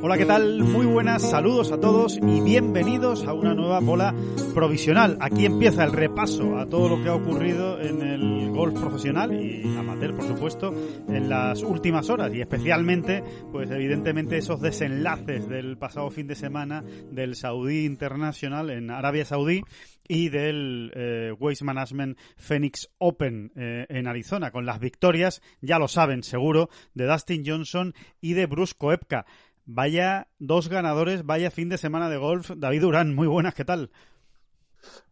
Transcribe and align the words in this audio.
Hola, 0.00 0.16
¿qué 0.16 0.26
tal? 0.26 0.62
Muy 0.62 0.86
buenas, 0.86 1.28
saludos 1.28 1.72
a 1.72 1.80
todos 1.80 2.18
y 2.18 2.40
bienvenidos 2.40 3.26
a 3.26 3.32
una 3.32 3.52
nueva 3.54 3.80
bola 3.80 4.14
provisional. 4.54 5.18
Aquí 5.20 5.44
empieza 5.44 5.82
el 5.82 5.92
repaso 5.92 6.56
a 6.56 6.66
todo 6.66 6.88
lo 6.88 7.02
que 7.02 7.08
ha 7.08 7.16
ocurrido 7.16 7.80
en 7.80 8.02
el 8.02 8.50
golf 8.50 8.78
profesional 8.78 9.34
y 9.34 9.76
amateur, 9.76 10.14
por 10.14 10.24
supuesto, 10.24 10.72
en 11.08 11.28
las 11.28 11.64
últimas 11.64 12.10
horas 12.10 12.32
y 12.32 12.40
especialmente, 12.40 13.24
pues 13.50 13.72
evidentemente 13.72 14.36
esos 14.36 14.60
desenlaces 14.60 15.48
del 15.48 15.76
pasado 15.78 16.10
fin 16.10 16.28
de 16.28 16.36
semana 16.36 16.84
del 17.10 17.34
Saudí 17.34 17.84
International 17.84 18.70
en 18.70 18.92
Arabia 18.92 19.24
Saudí 19.24 19.62
y 20.08 20.30
del 20.30 20.90
eh, 20.94 21.32
Waste 21.38 21.64
Management 21.64 22.18
Phoenix 22.36 22.88
Open 22.98 23.52
eh, 23.54 23.86
en 23.88 24.06
Arizona, 24.08 24.50
con 24.50 24.64
las 24.64 24.80
victorias, 24.80 25.42
ya 25.60 25.78
lo 25.78 25.86
saben 25.86 26.22
seguro, 26.22 26.70
de 26.94 27.06
Dustin 27.06 27.44
Johnson 27.46 27.94
y 28.20 28.32
de 28.32 28.46
Bruce 28.46 28.74
Koepka. 28.76 29.26
Vaya 29.70 30.28
dos 30.38 30.70
ganadores, 30.70 31.26
vaya 31.26 31.50
fin 31.50 31.68
de 31.68 31.76
semana 31.76 32.08
de 32.08 32.16
golf. 32.16 32.52
David 32.56 32.80
Durán, 32.80 33.14
muy 33.14 33.26
buenas, 33.26 33.54
¿qué 33.54 33.66
tal? 33.66 33.90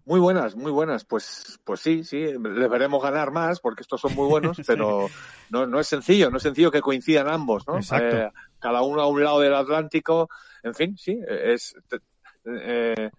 Muy 0.06 0.18
buenas, 0.18 0.56
muy 0.56 0.72
buenas. 0.72 1.04
Pues, 1.04 1.60
pues 1.62 1.80
sí, 1.80 2.04
sí, 2.04 2.22
les 2.22 2.70
veremos 2.70 3.02
ganar 3.02 3.32
más 3.32 3.60
porque 3.60 3.82
estos 3.82 4.00
son 4.00 4.14
muy 4.14 4.26
buenos, 4.26 4.56
pero 4.66 5.08
no, 5.50 5.66
no 5.66 5.78
es 5.78 5.86
sencillo, 5.86 6.30
no 6.30 6.38
es 6.38 6.42
sencillo 6.42 6.70
que 6.70 6.80
coincidan 6.80 7.28
ambos, 7.28 7.68
¿no? 7.68 7.76
Exacto. 7.76 8.16
Eh, 8.16 8.30
cada 8.58 8.80
uno 8.80 9.02
a 9.02 9.08
un 9.08 9.22
lado 9.22 9.40
del 9.40 9.54
Atlántico, 9.54 10.30
en 10.62 10.74
fin, 10.74 10.96
sí, 10.96 11.20
es, 11.28 11.76
eh, 12.46 13.10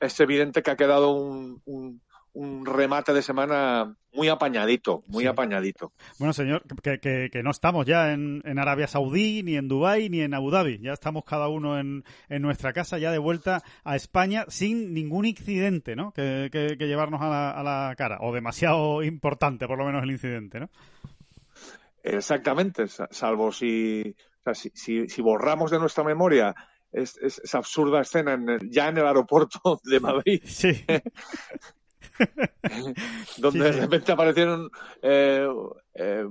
es 0.00 0.18
evidente 0.18 0.64
que 0.64 0.70
ha 0.72 0.76
quedado 0.76 1.12
un, 1.12 1.62
un, 1.64 2.02
un 2.34 2.64
remate 2.64 3.12
de 3.12 3.20
semana 3.22 3.94
muy 4.14 4.28
apañadito, 4.28 5.02
muy 5.06 5.24
Sí. 5.24 5.28
apañadito. 5.28 5.92
Bueno, 6.18 6.32
señor, 6.32 6.62
que, 6.82 6.98
que- 6.98 7.28
que 7.30 7.42
no 7.42 7.50
estamos 7.50 7.84
ya 7.86 8.12
en, 8.12 8.40
en 8.44 8.58
Arabia 8.58 8.86
Saudí, 8.86 9.42
ni 9.42 9.56
en 9.56 9.68
Dubái, 9.68 10.08
ni 10.08 10.20
en 10.20 10.32
Abu 10.34 10.50
Dhabi. 10.50 10.78
Ya 10.80 10.92
estamos 10.92 11.24
cada 11.24 11.48
uno 11.48 11.78
en, 11.78 12.04
en 12.28 12.42
nuestra 12.42 12.72
casa, 12.72 12.98
ya 12.98 13.10
de 13.10 13.18
vuelta 13.18 13.62
a 13.84 13.96
España, 13.96 14.44
sin 14.48 14.94
ningún 14.94 15.24
incidente, 15.26 15.94
¿no? 15.96 16.12
Que, 16.12 16.48
llevarnos 16.78 17.20
a 17.22 17.28
la, 17.28 17.50
a 17.50 17.62
la 17.62 17.94
cara. 17.96 18.18
O 18.20 18.32
demasiado 18.32 19.02
importante, 19.02 19.66
por 19.66 19.78
lo 19.78 19.84
menos, 19.84 20.02
el 20.02 20.10
incidente, 20.10 20.60
¿no? 20.60 20.70
Exactamente, 22.02 22.88
sa- 22.88 23.08
salvo 23.10 23.52
si, 23.52 24.16
o 24.40 24.42
sea, 24.44 24.54
si, 24.54 24.70
si, 24.74 25.08
si 25.08 25.22
borramos 25.22 25.70
de 25.70 25.78
nuestra 25.78 26.02
memoria 26.02 26.54
es- 26.90 27.16
es- 27.18 27.38
esa 27.44 27.58
absurda 27.58 28.00
escena 28.00 28.32
en 28.34 28.48
el- 28.48 28.70
ya 28.70 28.88
en 28.88 28.98
el 28.98 29.06
aeropuerto 29.06 29.80
de 29.84 30.00
Madrid, 30.00 30.42
Sí. 30.44 30.72
donde 33.38 33.58
Sí, 33.58 33.58
de 33.58 33.72
repente 33.72 34.12
aparecieron 34.12 34.70
eh, 35.02 35.46
eh, 35.94 36.26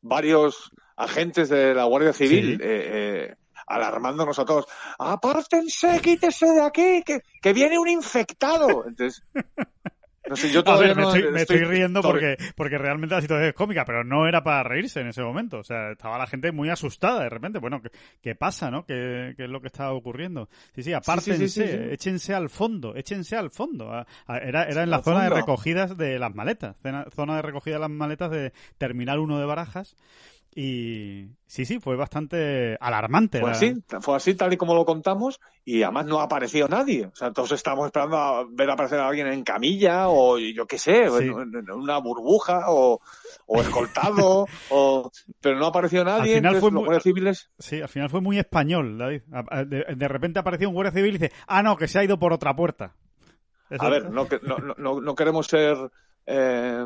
varios 0.00 0.70
agentes 0.96 1.48
de 1.48 1.74
la 1.74 1.84
Guardia 1.84 2.12
Civil 2.12 2.56
Sí. 2.58 2.62
eh, 2.62 3.28
eh, 3.30 3.34
alarmándonos 3.66 4.38
a 4.38 4.44
todos. 4.44 4.66
Apártense, 4.98 6.00
quítese 6.00 6.46
de 6.46 6.62
aquí, 6.62 7.02
que, 7.04 7.20
que 7.42 7.52
viene 7.52 7.78
un 7.78 7.88
infectado. 7.88 8.86
Entonces, 8.86 9.22
no 10.28 10.36
sé, 10.36 10.50
yo 10.52 10.60
A 10.60 10.64
todavía 10.64 10.88
ver, 10.88 10.96
me 10.96 11.02
no 11.02 11.14
estoy, 11.14 11.32
me 11.32 11.40
estoy 11.42 11.64
riendo 11.64 12.00
todavía- 12.00 12.36
porque, 12.36 12.52
porque 12.56 12.78
realmente 12.78 13.14
la 13.14 13.20
situación 13.20 13.48
es 13.48 13.54
cómica, 13.54 13.84
pero 13.84 14.04
no 14.04 14.26
era 14.28 14.42
para 14.42 14.62
reírse 14.62 15.00
en 15.00 15.08
ese 15.08 15.22
momento. 15.22 15.58
O 15.58 15.64
sea, 15.64 15.92
estaba 15.92 16.18
la 16.18 16.26
gente 16.26 16.52
muy 16.52 16.68
asustada 16.70 17.22
de 17.22 17.28
repente. 17.30 17.58
Bueno, 17.58 17.80
¿qué, 17.82 17.90
qué 18.20 18.34
pasa, 18.34 18.70
no? 18.70 18.84
¿Qué, 18.84 19.34
qué 19.36 19.44
es 19.44 19.50
lo 19.50 19.60
que 19.60 19.66
está 19.68 19.92
ocurriendo? 19.92 20.48
Sí, 20.74 20.82
sí, 20.82 20.92
apártense, 20.92 21.48
sí, 21.48 21.62
sí, 21.62 21.68
sí. 21.68 21.78
échense 21.90 22.34
al 22.34 22.48
fondo, 22.50 22.94
échense 22.94 23.36
al 23.36 23.50
fondo. 23.50 23.92
A- 23.92 24.06
a- 24.26 24.38
era, 24.38 24.64
era 24.64 24.82
en 24.82 24.90
la 24.90 25.02
zona 25.02 25.24
de 25.24 25.30
recogidas 25.30 25.96
de 25.96 26.18
las 26.18 26.34
maletas, 26.34 26.76
zona, 26.82 27.06
zona 27.14 27.36
de 27.36 27.42
recogida 27.42 27.74
de 27.74 27.80
las 27.80 27.90
maletas 27.90 28.30
de 28.30 28.52
Terminal 28.78 29.18
1 29.18 29.38
de 29.38 29.46
Barajas. 29.46 29.96
Y 30.54 31.28
sí, 31.46 31.64
sí, 31.64 31.78
fue 31.78 31.94
bastante 31.94 32.76
alarmante. 32.80 33.38
Fue 33.40 33.50
la- 33.50 33.56
así, 33.56 33.74
fue 34.00 34.16
así 34.16 34.34
tal 34.34 34.52
y 34.52 34.56
como 34.56 34.74
lo 34.74 34.84
contamos 34.84 35.38
y 35.64 35.82
además 35.82 36.06
no 36.06 36.18
ha 36.20 36.24
aparecido 36.24 36.66
nadie. 36.68 37.06
O 37.06 37.14
sea, 37.14 37.32
todos 37.32 37.52
estábamos 37.52 37.86
esperando 37.86 38.16
a 38.16 38.44
ver 38.50 38.68
aparecer 38.70 38.98
a 38.98 39.06
alguien 39.08 39.28
en 39.28 39.44
camilla 39.44 40.08
o 40.08 40.36
yo 40.38 40.66
qué 40.66 40.78
sé, 40.78 41.08
Sí. 41.10 41.24
en, 41.26 41.54
en 41.54 41.70
una 41.70 41.98
burbuja 41.98 42.70
o, 42.70 43.00
o 43.46 43.60
escoltado, 43.60 44.46
o, 44.70 45.10
pero 45.40 45.58
no 45.58 45.66
ha 45.66 45.68
aparecido 45.68 46.04
nadie. 46.04 46.36
final 46.36 46.56
entonces 46.56 46.60
fue 46.60 46.70
los 46.70 46.74
muy- 46.74 46.84
guardias 46.86 47.02
civiles, 47.04 47.50
Sí, 47.58 47.80
al 47.80 47.88
final 47.88 48.10
fue 48.10 48.20
muy 48.20 48.38
español, 48.38 48.98
David. 48.98 49.22
De, 49.66 49.84
de 49.96 50.08
repente 50.08 50.40
apareció 50.40 50.68
un 50.68 50.74
guardia 50.74 50.92
civil 50.92 51.14
y 51.14 51.18
dice, 51.18 51.32
ah, 51.46 51.62
no, 51.62 51.76
que 51.76 51.86
se 51.86 51.98
ha 52.00 52.04
ido 52.04 52.18
por 52.18 52.32
otra 52.32 52.56
puerta. 52.56 52.94
Eso- 53.70 53.82
a 53.84 53.90
ver, 53.90 54.10
no, 54.10 54.26
no- 54.42 54.74
no, 54.76 55.00
no 55.00 55.14
queremos 55.14 55.46
ser, 55.46 55.76
eh, 56.26 56.84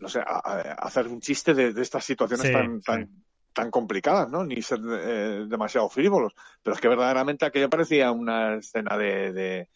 no 0.00 0.08
sé, 0.08 0.20
a- 0.20 0.40
a- 0.44 0.72
hacer 0.86 1.06
un 1.08 1.20
chiste 1.20 1.54
de, 1.54 1.72
de 1.72 1.82
estas 1.82 2.04
situaciones 2.04 2.46
Sí, 2.46 2.52
tan, 2.52 2.78
sí. 2.80 2.84
tan, 2.86 3.24
tan 3.52 3.70
complicadas, 3.70 4.28
¿no? 4.30 4.44
Ni 4.44 4.60
ser 4.62 4.80
eh, 4.90 5.44
demasiado 5.48 5.88
frívolos. 5.88 6.34
Pero 6.62 6.74
es 6.74 6.80
que 6.80 6.88
verdaderamente 6.88 7.44
aquello 7.44 7.68
parecía 7.70 8.10
una 8.10 8.54
escena 8.56 8.96
de, 8.96 9.32
de, 9.32 9.68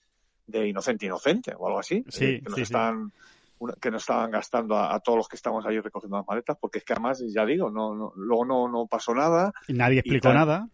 de 0.47 0.69
inocente 0.69 1.07
inocente 1.07 1.55
o 1.57 1.67
algo 1.67 1.79
así. 1.79 2.05
Sí, 2.09 2.25
eh, 2.25 2.41
que 2.43 2.49
nos 2.51 2.59
están 2.61 3.13
una- 3.59 3.75
que 3.81 3.91
nos 3.91 4.03
estaban 4.03 4.31
gastando 4.31 4.77
a, 4.77 4.95
a 4.95 5.01
todos 5.01 5.19
los 5.19 5.29
que 5.29 5.37
estamos 5.37 5.65
ahí 5.67 5.79
recogiendo 5.81 6.17
las 6.17 6.27
maletas, 6.27 6.57
porque 6.61 6.79
es 6.79 6.85
que 6.85 6.93
además, 6.95 7.23
ya 7.33 7.45
digo, 7.47 7.71
no, 7.71 7.95
no, 7.95 8.13
luego 8.17 8.45
no, 8.45 8.69
no 8.69 8.87
pasó 8.87 9.15
nada, 9.15 9.53
Y 9.69 9.75
nadie 9.75 10.01
explicó 10.01 10.29
tal. 10.29 10.35
nada. 10.35 10.69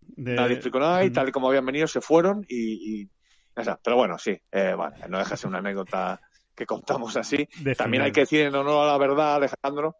de- 0.00 0.34
nadie 0.34 0.54
explicó 0.54 0.78
nada 0.80 1.04
y 1.04 1.10
Mm. 1.10 1.12
tal 1.12 1.28
y 1.28 1.32
como 1.32 1.48
habían 1.48 1.66
venido 1.66 1.86
se 1.86 2.00
fueron 2.00 2.44
y, 2.48 3.02
y 3.02 3.10
está. 3.54 3.78
pero 3.82 3.96
bueno, 3.96 4.18
sí, 4.18 4.38
eh, 4.52 4.74
vale, 4.76 4.96
no 5.08 5.18
deja 5.18 5.30
de 5.30 5.36
ser 5.36 5.48
una 5.48 5.58
anécdota 5.58 6.20
que 6.56 6.66
contamos 6.66 7.16
así. 7.16 7.48
También 7.76 8.02
hay 8.02 8.12
que 8.12 8.20
decir 8.20 8.40
en 8.40 8.54
honor 8.54 8.84
a 8.88 8.92
la 8.92 8.98
verdad, 8.98 9.36
Alejandro, 9.36 9.96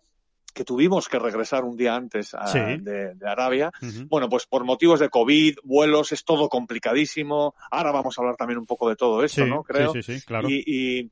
que 0.55 0.65
tuvimos 0.65 1.07
que 1.09 1.19
regresar 1.19 1.65
un 1.65 1.77
día 1.77 1.95
antes 1.95 2.33
a- 2.35 2.47
Sí. 2.47 2.59
de, 2.81 3.15
de 3.15 3.29
Arabia. 3.29 3.71
Bueno, 4.09 4.29
pues 4.31 4.47
por 4.47 4.65
motivos 4.65 4.99
de 5.01 5.11
COVID, 5.11 5.59
vuelos, 5.65 6.13
es 6.13 6.25
todo 6.25 6.49
complicadísimo. 6.49 7.55
Ahora 7.71 7.93
vamos 7.93 8.19
a 8.19 8.23
hablar 8.23 8.37
también 8.37 8.59
un 8.59 8.65
poco 8.67 8.89
de 8.89 8.97
todo 8.97 9.23
esto, 9.23 9.45
Sí, 9.45 9.51
¿no? 9.51 9.63
Creo. 9.63 9.93
sí, 9.93 10.03
sí, 10.03 10.19
sí, 10.19 10.25
claro. 10.27 10.49
Y, 10.49 10.65
y, 10.67 11.11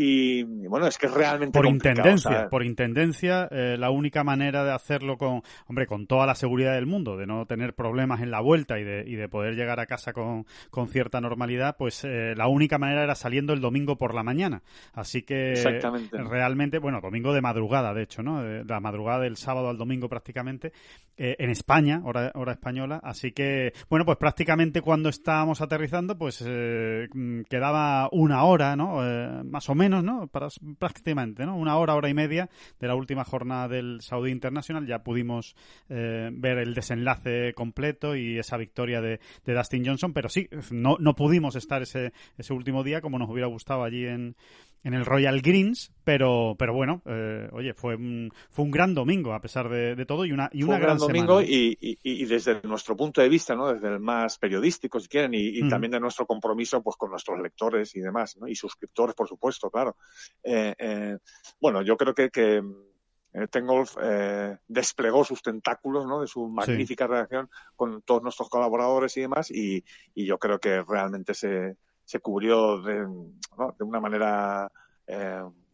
y, 0.00 0.44
bueno, 0.68 0.86
es 0.86 0.96
que 0.96 1.06
es 1.06 1.12
realmente 1.12 1.58
por 1.58 1.66
intendencia, 1.66 2.30
o 2.30 2.32
sea, 2.32 2.48
por 2.48 2.64
intendencia, 2.64 3.48
eh, 3.50 3.76
la 3.76 3.90
única 3.90 4.22
manera 4.22 4.62
de 4.62 4.70
hacerlo 4.70 5.18
con, 5.18 5.42
hombre, 5.66 5.88
con 5.88 6.06
toda 6.06 6.24
la 6.24 6.36
seguridad 6.36 6.74
del 6.74 6.86
mundo, 6.86 7.16
de 7.16 7.26
no 7.26 7.46
tener 7.46 7.74
problemas 7.74 8.20
en 8.20 8.30
la 8.30 8.40
vuelta 8.40 8.78
y 8.78 8.84
de, 8.84 9.02
y 9.04 9.16
de 9.16 9.28
poder 9.28 9.56
llegar 9.56 9.80
a 9.80 9.86
casa 9.86 10.12
con, 10.12 10.46
con 10.70 10.86
cierta 10.86 11.20
normalidad, 11.20 11.76
pues 11.76 12.04
eh, 12.04 12.34
la 12.36 12.46
única 12.46 12.78
manera 12.78 13.02
era 13.02 13.16
saliendo 13.16 13.52
el 13.52 13.60
domingo 13.60 13.98
por 13.98 14.14
la 14.14 14.22
mañana. 14.22 14.62
Así 14.92 15.22
que 15.22 15.52
Exactamente. 15.52 16.16
realmente, 16.22 16.78
bueno, 16.78 17.00
domingo 17.00 17.32
de 17.32 17.40
madrugada, 17.40 17.92
de 17.92 18.02
hecho, 18.04 18.22
¿no? 18.22 18.40
De 18.40 18.64
la 18.64 18.78
madrugada 18.78 19.20
del 19.20 19.36
sábado 19.36 19.68
al 19.68 19.78
domingo 19.78 20.08
prácticamente, 20.08 20.72
eh, 21.20 21.34
en 21.40 21.50
España, 21.50 22.00
hora, 22.04 22.30
hora 22.36 22.52
española. 22.52 23.00
Así 23.02 23.32
que, 23.32 23.72
bueno, 23.90 24.04
pues 24.04 24.18
prácticamente 24.18 24.80
cuando 24.80 25.08
estábamos 25.08 25.60
aterrizando, 25.60 26.16
pues 26.16 26.44
eh, 26.46 27.08
mm, 27.12 27.40
quedaba 27.50 28.08
una 28.12 28.44
hora, 28.44 28.76
¿no? 28.76 29.04
Eh, 29.04 29.42
más 29.42 29.68
o 29.68 29.74
menos, 29.74 29.87
¿no? 29.88 30.26
Para, 30.28 30.48
prácticamente, 30.78 31.44
¿no? 31.46 31.56
Una 31.56 31.76
hora, 31.76 31.94
hora 31.94 32.08
y 32.08 32.14
media 32.14 32.48
de 32.78 32.86
la 32.86 32.94
última 32.94 33.24
jornada 33.24 33.68
del 33.68 34.00
Saudi 34.00 34.30
International. 34.30 34.86
Ya 34.86 35.02
pudimos 35.02 35.56
eh, 35.88 36.30
ver 36.32 36.58
el 36.58 36.74
desenlace 36.74 37.54
completo 37.54 38.16
y 38.16 38.38
esa 38.38 38.56
victoria 38.56 39.00
de, 39.00 39.20
de 39.44 39.54
Dustin 39.54 39.84
Johnson, 39.84 40.12
pero 40.12 40.28
sí, 40.28 40.48
no, 40.70 40.96
no 40.98 41.14
pudimos 41.14 41.56
estar 41.56 41.82
ese, 41.82 42.12
ese 42.36 42.52
último 42.52 42.84
día 42.84 43.00
como 43.00 43.18
nos 43.18 43.30
hubiera 43.30 43.48
gustado 43.48 43.84
allí 43.84 44.06
en, 44.06 44.36
en 44.84 44.94
el 44.94 45.04
Royal 45.04 45.40
Greens, 45.40 45.92
pero, 46.04 46.54
pero 46.58 46.72
bueno, 46.72 47.02
eh, 47.04 47.48
oye, 47.52 47.74
fue 47.74 47.96
un, 47.96 48.32
fue 48.50 48.64
un 48.64 48.70
gran 48.70 48.94
domingo 48.94 49.34
a 49.34 49.40
pesar 49.40 49.68
de, 49.68 49.94
de 49.94 50.06
todo 50.06 50.24
y 50.24 50.32
una, 50.32 50.48
y 50.52 50.62
fue 50.62 50.74
una 50.74 50.76
un 50.76 50.82
gran, 50.82 50.96
gran 50.96 51.08
domingo 51.08 51.42
y, 51.42 51.76
y, 51.80 51.98
y 52.02 52.24
desde 52.24 52.60
nuestro 52.62 52.96
punto 52.96 53.20
de 53.20 53.28
vista, 53.28 53.54
¿no? 53.54 53.72
Desde 53.72 53.88
el 53.88 54.00
más 54.00 54.38
periodístico, 54.38 55.00
si 55.00 55.08
quieren, 55.08 55.32
y, 55.34 55.68
también 55.68 55.90
de 55.92 56.00
nuestro 56.00 56.26
compromiso, 56.26 56.82
pues, 56.82 56.96
con 56.96 57.10
nuestros 57.10 57.40
lectores 57.40 57.94
y 57.96 58.00
demás, 58.00 58.36
¿no? 58.36 58.46
Y 58.46 58.54
suscriptores, 58.54 59.14
por 59.14 59.28
supuesto, 59.28 59.70
claro. 59.70 59.96
Eh, 60.42 60.74
eh, 60.78 61.18
bueno, 61.60 61.82
yo 61.82 61.96
creo 61.96 62.14
que, 62.14 62.30
que 62.30 62.62
Tengolf 63.50 63.96
desplegó 64.66 65.24
sus 65.24 65.42
tentáculos, 65.42 66.06
¿no? 66.06 66.20
De 66.20 66.26
su 66.26 66.48
magnífica 66.48 67.06
reacción 67.06 67.50
con 67.76 68.02
todos 68.02 68.22
nuestros 68.22 68.48
colaboradores 68.48 69.16
y 69.16 69.22
demás, 69.22 69.50
y, 69.50 69.84
y 70.14 70.24
yo 70.24 70.38
creo 70.38 70.58
que 70.58 70.82
realmente 70.82 71.34
se, 71.34 71.76
se 72.08 72.20
cubrió 72.20 72.80
de, 72.80 73.00
de 73.00 73.84
una 73.84 74.00
manera 74.00 74.72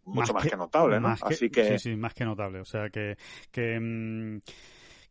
mucho 0.04 0.34
más, 0.34 0.44
que, 0.44 0.56
notable, 0.56 0.98
¿no? 0.98 1.14
Así 1.22 1.48
que... 1.48 1.78
Sí, 1.78 1.90
sí, 1.90 1.96
más 1.96 2.12
que 2.12 2.24
notable. 2.24 2.58
O 2.58 2.64
sea, 2.64 2.90
que... 2.90 3.16
que 3.52 4.40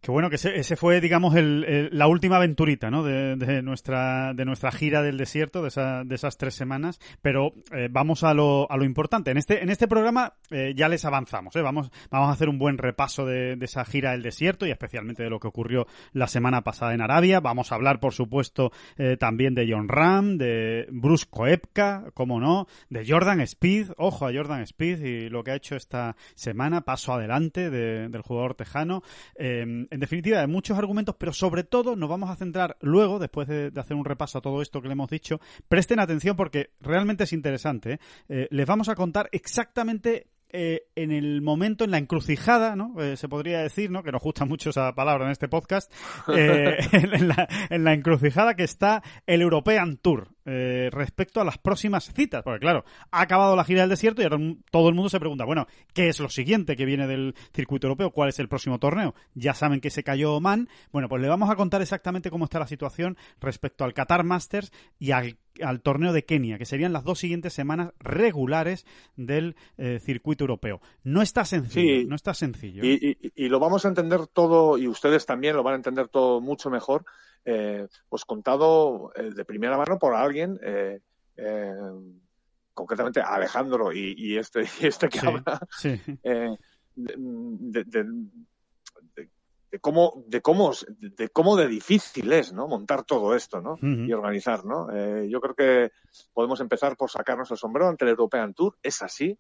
que 0.04 0.12
bueno, 0.12 0.30
que 0.30 0.36
ese, 0.36 0.76
fue, 0.76 1.00
digamos, 1.00 1.34
el, 1.34 1.88
la 1.94 2.08
última 2.08 2.36
aventurita, 2.36 2.92
¿no? 2.92 3.04
De, 3.04 3.38
de, 3.38 3.62
nuestra, 3.62 4.34
de 4.34 4.44
nuestra 4.44 4.70
gira 4.70 5.02
del 5.02 5.18
desierto, 5.18 5.62
de, 5.62 5.70
esa, 5.70 6.04
de 6.04 6.16
esas 6.16 6.36
tres 6.36 6.56
semanas. 6.56 7.00
Pero 7.22 7.54
eh, 7.72 7.88
vamos 7.90 8.26
a 8.26 8.34
lo, 8.34 8.70
a 8.70 8.76
lo 8.76 8.84
importante. 8.84 9.32
En 9.32 9.38
este, 9.38 9.64
en 9.64 9.70
este 9.70 9.88
programa 9.88 10.34
eh, 10.52 10.74
ya 10.76 10.90
les 10.90 11.06
avanzamos, 11.06 11.56
¿eh? 11.56 11.62
Vamos, 11.62 11.90
vamos 12.12 12.28
a 12.28 12.34
hacer 12.34 12.50
un 12.50 12.60
buen 12.60 12.78
repaso 12.78 13.26
de, 13.26 13.56
de, 13.56 13.64
esa 13.64 13.86
gira 13.86 14.12
del 14.12 14.24
desierto 14.24 14.66
y 14.68 14.72
especialmente 14.72 15.24
de 15.24 15.30
lo 15.30 15.40
que 15.40 15.48
ocurrió 15.48 15.88
la 16.12 16.28
semana 16.28 16.66
pasada 16.66 16.94
en 16.94 17.00
Arabia. 17.00 17.40
Vamos 17.40 17.72
a 17.72 17.76
hablar, 17.76 18.02
por 18.02 18.12
supuesto, 18.12 18.74
eh, 18.98 19.16
también 19.16 19.56
de 19.56 19.72
John 19.72 19.88
Ram, 19.88 20.38
de 20.38 20.86
Bruce 20.92 21.28
Koepka, 21.30 22.12
como 22.14 22.42
no, 22.42 22.68
de 22.90 23.06
Jordan 23.08 23.40
Speed. 23.40 23.92
Ojo 23.96 24.28
a 24.28 24.34
Jordan 24.34 24.64
Speed 24.64 25.00
y 25.00 25.30
lo 25.30 25.46
que 25.46 25.52
ha 25.52 25.56
hecho 25.56 25.78
esta 25.78 26.18
semana, 26.36 26.82
paso 26.82 27.14
adelante 27.14 27.70
del 27.70 28.22
jugador 28.22 28.56
tejano. 28.56 29.02
En 29.94 30.00
definitiva, 30.00 30.42
hay 30.42 30.48
muchos 30.48 30.76
argumentos, 30.76 31.16
pero 31.20 31.34
sobre 31.34 31.64
todo 31.64 31.96
nos 31.96 32.10
vamos 32.10 32.32
a 32.32 32.36
centrar 32.36 32.78
luego, 32.82 33.20
después 33.20 33.48
de, 33.48 33.72
hacer 33.76 33.96
un 33.96 34.06
repaso 34.06 34.40
a 34.40 34.42
todo 34.42 34.60
esto 34.64 34.82
que 34.82 34.88
le 34.88 34.94
hemos 34.94 35.08
dicho, 35.08 35.40
presten 35.68 36.00
atención 36.00 36.36
porque 36.36 36.72
realmente 36.82 37.26
es 37.26 37.34
interesante. 37.34 37.94
¿eh? 37.94 38.00
Eh, 38.28 38.48
les 38.50 38.66
vamos 38.66 38.90
a 38.90 38.96
contar 38.96 39.30
exactamente 39.32 40.32
eh, 40.50 40.88
en 40.96 41.12
el 41.12 41.44
momento, 41.44 41.84
en 41.84 41.92
la 41.92 42.00
encrucijada, 42.00 42.76
¿no? 42.76 42.96
se 43.16 43.30
podría 43.30 43.60
decir, 43.60 43.92
¿no? 43.92 44.02
Que 44.02 44.12
nos 44.12 44.24
gusta 44.24 44.46
mucho 44.46 44.72
esa 44.72 44.96
palabra 44.96 45.26
en 45.26 45.32
este 45.32 45.48
podcast, 45.48 45.94
en, 46.28 47.28
la, 47.28 47.48
en, 47.70 47.84
la, 47.84 47.94
encrucijada 47.94 48.56
que 48.56 48.64
está 48.64 49.04
el 49.28 49.42
European 49.42 49.98
Tour. 49.98 50.30
Eh, 50.46 50.90
respecto 50.92 51.40
a 51.40 51.46
las 51.46 51.58
próximas 51.58 52.12
citas. 52.14 52.44
Porque 52.44 52.60
claro, 52.60 52.84
ha 53.12 53.22
acabado 53.22 53.56
la 53.56 53.64
gira 53.64 53.82
del 53.82 53.90
desierto 53.90 54.22
y 54.22 54.26
ahora 54.26 54.38
todo 54.72 54.90
el 54.90 54.96
mundo 54.96 55.10
se 55.10 55.20
pregunta, 55.20 55.46
bueno, 55.46 55.68
¿qué 55.94 56.10
es 56.10 56.20
lo 56.20 56.28
siguiente 56.28 56.76
que 56.76 56.84
viene 56.84 57.08
del 57.08 57.34
circuito 57.54 57.88
europeo? 57.88 58.12
¿Cuál 58.12 58.28
es 58.28 58.40
el 58.40 58.50
próximo 58.50 58.78
torneo? 58.78 59.16
Ya 59.36 59.54
saben 59.54 59.80
que 59.80 59.90
se 59.90 60.04
cayó 60.04 60.34
Oman. 60.36 60.68
Bueno, 60.92 61.08
pues 61.08 61.22
le 61.22 61.30
vamos 61.30 61.50
a 61.50 61.56
contar 61.56 61.82
exactamente 61.82 62.30
cómo 62.30 62.44
está 62.44 62.60
la 62.60 62.68
situación 62.68 63.16
respecto 63.40 63.86
al 63.86 63.94
Qatar 63.94 64.26
Masters 64.26 64.74
y 65.00 65.12
al, 65.12 65.38
torneo 65.82 66.12
de 66.12 66.26
Kenia, 66.26 66.58
que 66.58 66.66
serían 66.66 66.92
las 66.92 67.06
dos 67.06 67.20
siguientes 67.20 67.54
semanas 67.54 67.94
regulares 68.00 68.86
del 69.16 69.56
eh, 69.78 70.00
circuito 70.02 70.44
europeo. 70.44 70.82
No 71.04 71.22
está 71.22 71.46
sencillo, 71.46 72.06
no 72.10 72.18
está 72.18 72.34
sencillo. 72.34 72.84
y 72.84 73.48
lo 73.48 73.60
vamos 73.60 73.86
a 73.86 73.88
entender 73.88 74.28
todo, 74.28 74.78
y 74.78 74.90
ustedes 74.90 75.26
también 75.26 75.56
lo 75.56 75.64
van 75.64 75.76
a 75.76 75.78
entender 75.78 76.10
todo 76.10 76.42
mucho 76.42 76.70
mejor 76.70 77.06
eh, 77.46 77.88
pues 78.08 78.24
contado 78.24 79.12
eh, 79.16 79.32
de 79.36 79.44
primera 79.44 79.78
mano 79.78 80.00
por 80.00 80.16
alguien, 80.16 80.58
eh, 80.64 81.02
concretamente 82.74 83.20
Alejandro 83.22 83.92
y, 83.92 84.38
este, 84.38 84.62
este 84.82 85.10
que 85.10 85.20
habla, 85.20 85.60
de, 86.96 88.06
cómo 89.82 90.24
de 90.28 90.42
cómo 90.42 90.72
de 90.88 91.30
cómo 91.30 91.58
de 91.58 91.68
difícil 91.68 92.32
es 92.32 92.54
no 92.54 92.68
montar 92.68 93.04
todo 93.04 93.36
esto 93.36 93.60
no 93.60 93.78
y 93.82 94.14
organizar 94.14 94.64
no 94.64 94.88
yo 95.26 95.42
creo 95.42 95.56
que 95.56 95.92
podemos 96.32 96.62
empezar 96.62 96.96
por 96.96 97.10
sacarnos 97.10 97.50
el 97.50 97.58
sombrero 97.58 97.90
ante 97.90 98.06
el 98.06 98.12
European 98.12 98.54
Tour 98.54 98.78
es 98.84 99.02
así 99.02 99.36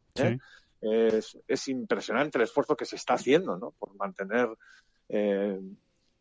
es, 0.82 1.38
es, 1.48 1.68
impresionante 1.68 2.40
el 2.40 2.46
esfuerzo 2.46 2.76
que 2.76 2.86
se 2.86 2.96
está 2.96 3.14
haciendo 3.14 3.56
no 3.58 3.76
por 3.78 3.96
mantener 3.96 4.50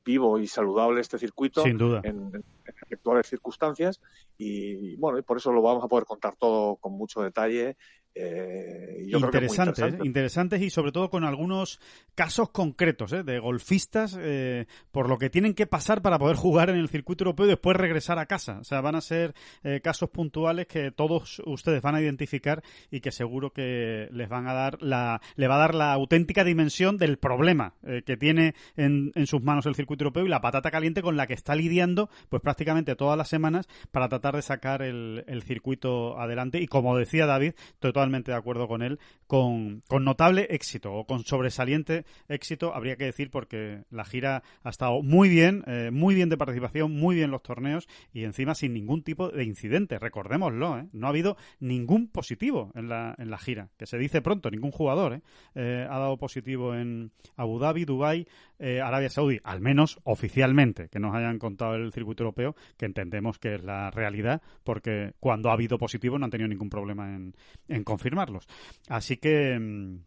vivo 0.04 0.38
y 0.38 0.46
saludable 0.46 1.00
este 1.00 1.19
circuito 1.19 1.64
En, 1.66 2.44
actuales 2.90 3.26
circunstancias. 3.26 4.00
Y 4.38 4.96
bueno 4.96 5.19
y 5.19 5.22
por 5.22 5.37
eso 5.37 5.52
lo 5.52 5.62
vamos 5.62 5.84
a 5.84 5.88
poder 5.88 6.04
contar 6.04 6.37
todo 6.37 6.76
con 6.76 6.93
mucho 6.93 7.22
detalle 7.22 7.76
eh, 8.14 9.06
interesantes, 9.06 9.94
interesantes 10.04 10.62
y 10.62 10.70
sobre 10.70 10.92
todo 10.92 11.10
con 11.10 11.24
algunos 11.24 11.80
casos 12.14 12.50
concretos 12.50 13.12
¿eh? 13.12 13.22
de 13.22 13.38
golfistas 13.38 14.16
eh, 14.20 14.66
por 14.90 15.08
lo 15.08 15.18
que 15.18 15.30
tienen 15.30 15.54
que 15.54 15.66
pasar 15.66 16.02
para 16.02 16.18
poder 16.18 16.36
jugar 16.36 16.70
en 16.70 16.76
el 16.76 16.88
circuito 16.88 17.24
europeo 17.24 17.46
y 17.46 17.50
después 17.50 17.76
regresar 17.76 18.18
a 18.18 18.26
casa. 18.26 18.58
O 18.60 18.64
sea, 18.64 18.80
van 18.80 18.94
a 18.94 19.00
ser 19.00 19.34
eh, 19.62 19.80
casos 19.82 20.10
puntuales 20.10 20.66
que 20.66 20.90
todos 20.90 21.42
ustedes 21.46 21.82
van 21.82 21.94
a 21.94 22.00
identificar 22.00 22.62
y 22.90 23.00
que 23.00 23.12
seguro 23.12 23.52
que 23.52 24.08
les 24.10 24.28
van 24.28 24.46
a 24.46 24.52
dar 24.52 24.82
la, 24.82 25.20
le 25.36 25.48
va 25.48 25.56
a 25.56 25.58
dar 25.58 25.74
la 25.74 25.92
auténtica 25.92 26.44
dimensión 26.44 26.98
del 26.98 27.18
problema 27.18 27.74
eh, 27.86 28.02
que 28.04 28.16
tiene 28.16 28.54
en, 28.76 29.12
en, 29.14 29.26
sus 29.26 29.42
manos 29.42 29.66
el 29.66 29.74
circuito 29.74 30.04
europeo 30.04 30.26
y 30.26 30.28
la 30.28 30.40
patata 30.40 30.70
caliente 30.70 31.02
con 31.02 31.16
la 31.16 31.26
que 31.26 31.34
está 31.34 31.54
lidiando 31.54 32.10
pues 32.28 32.42
prácticamente 32.42 32.96
todas 32.96 33.16
las 33.16 33.28
semanas 33.28 33.68
para 33.90 34.08
tratar 34.08 34.36
de 34.36 34.42
sacar 34.42 34.82
el, 34.82 35.24
el 35.26 35.42
circuito 35.42 36.18
adelante 36.18 36.60
y 36.60 36.66
como 36.66 36.96
decía 36.96 37.26
David, 37.26 37.54
todo 37.80 37.92
totalmente 38.02 38.32
de 38.32 38.37
acuerdo 38.37 38.66
con 38.66 38.82
él, 38.82 38.99
con, 39.28 39.84
notable 40.00 40.49
éxito 40.50 40.93
o 40.93 41.06
con 41.06 41.22
sobresaliente 41.22 42.04
éxito, 42.28 42.75
habría 42.75 42.96
que 42.96 43.04
decir, 43.04 43.31
porque 43.31 43.84
la 43.90 44.04
gira 44.04 44.43
ha 44.64 44.70
estado 44.70 45.02
muy 45.04 45.28
bien, 45.28 45.62
eh, 45.69 45.90
muy 45.93 46.16
bien 46.16 46.28
de 46.28 46.37
participación, 46.37 46.90
muy 46.90 47.14
bien 47.14 47.31
los 47.31 47.44
torneos 47.44 47.87
y 48.12 48.25
encima 48.25 48.56
sin 48.56 48.72
ningún 48.72 49.04
tipo 49.04 49.28
de 49.28 49.44
incidente. 49.44 50.00
Recordémoslo, 50.00 50.78
¿eh? 50.78 50.88
no 50.93 51.06
ha 51.06 51.10
habido 51.10 51.37
ningún 51.60 52.08
positivo 52.08 52.72
en 52.75 52.88
la, 52.88 53.14
en 53.19 53.31
la 53.31 53.38
gira, 53.38 53.69
que 53.78 53.87
se 53.87 53.99
dice 53.99 54.20
pronto, 54.20 54.50
ningún 54.50 54.72
jugador 54.72 55.22
¿eh? 55.55 55.87
ha 55.88 55.98
dado 56.00 56.16
positivo 56.16 56.75
en 56.75 57.12
Abu 57.37 57.60
Dhabi, 57.60 57.84
Dubai, 57.84 58.26
Arabia 58.58 59.10
Saudí, 59.10 59.40
al 59.43 59.60
menos 59.60 59.98
oficialmente, 60.05 60.88
que 60.88 61.00
nos 61.00 61.16
hayan 61.16 61.40
contado 61.40 61.75
el 61.75 61.93
circuito 61.93 62.22
europeo, 62.22 62.55
que 62.76 62.87
entendemos 62.87 63.40
que 63.40 63.56
es 63.56 63.64
la 63.64 63.90
realidad, 63.90 64.40
porque 64.62 65.14
cuando 65.19 65.50
ha 65.50 65.55
habido 65.55 65.78
positivo 65.78 66.16
no 66.16 66.26
han 66.26 66.31
tenido 66.31 66.46
ningún 66.46 66.70
problema 66.70 67.12
en, 67.12 67.34
en 67.66 67.82
confirmarlos. 67.92 68.46
Así 68.88 69.16
que 69.16 69.58
mm, 69.58 69.98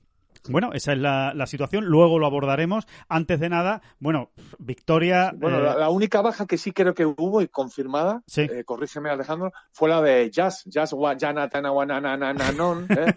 bueno, 0.50 0.72
esa 0.74 0.94
es 0.94 1.00
la, 1.00 1.46
situación. 1.48 1.86
Luego 1.86 2.20
lo 2.20 2.26
abordaremos. 2.26 2.86
Antes 3.08 3.40
de 3.40 3.50
nada, 3.50 3.82
bueno, 4.00 4.32
Victoria. 4.60 5.34
Bueno, 5.36 5.60
eh, 5.60 5.76
la, 5.78 5.90
única 5.90 6.22
baja 6.22 6.46
que 6.46 6.58
sí 6.58 6.72
creo 6.72 6.94
que 6.94 7.06
hubo 7.06 7.42
y 7.42 7.48
confirmada, 7.48 8.24
eh, 8.36 8.64
corrígeme 8.66 9.10
Alejandro, 9.10 9.54
fue 9.72 9.90
la 9.90 10.02
de 10.02 10.30
Jazz. 10.30 10.64
Jazz 10.66 10.94
¿eh? 10.94 10.98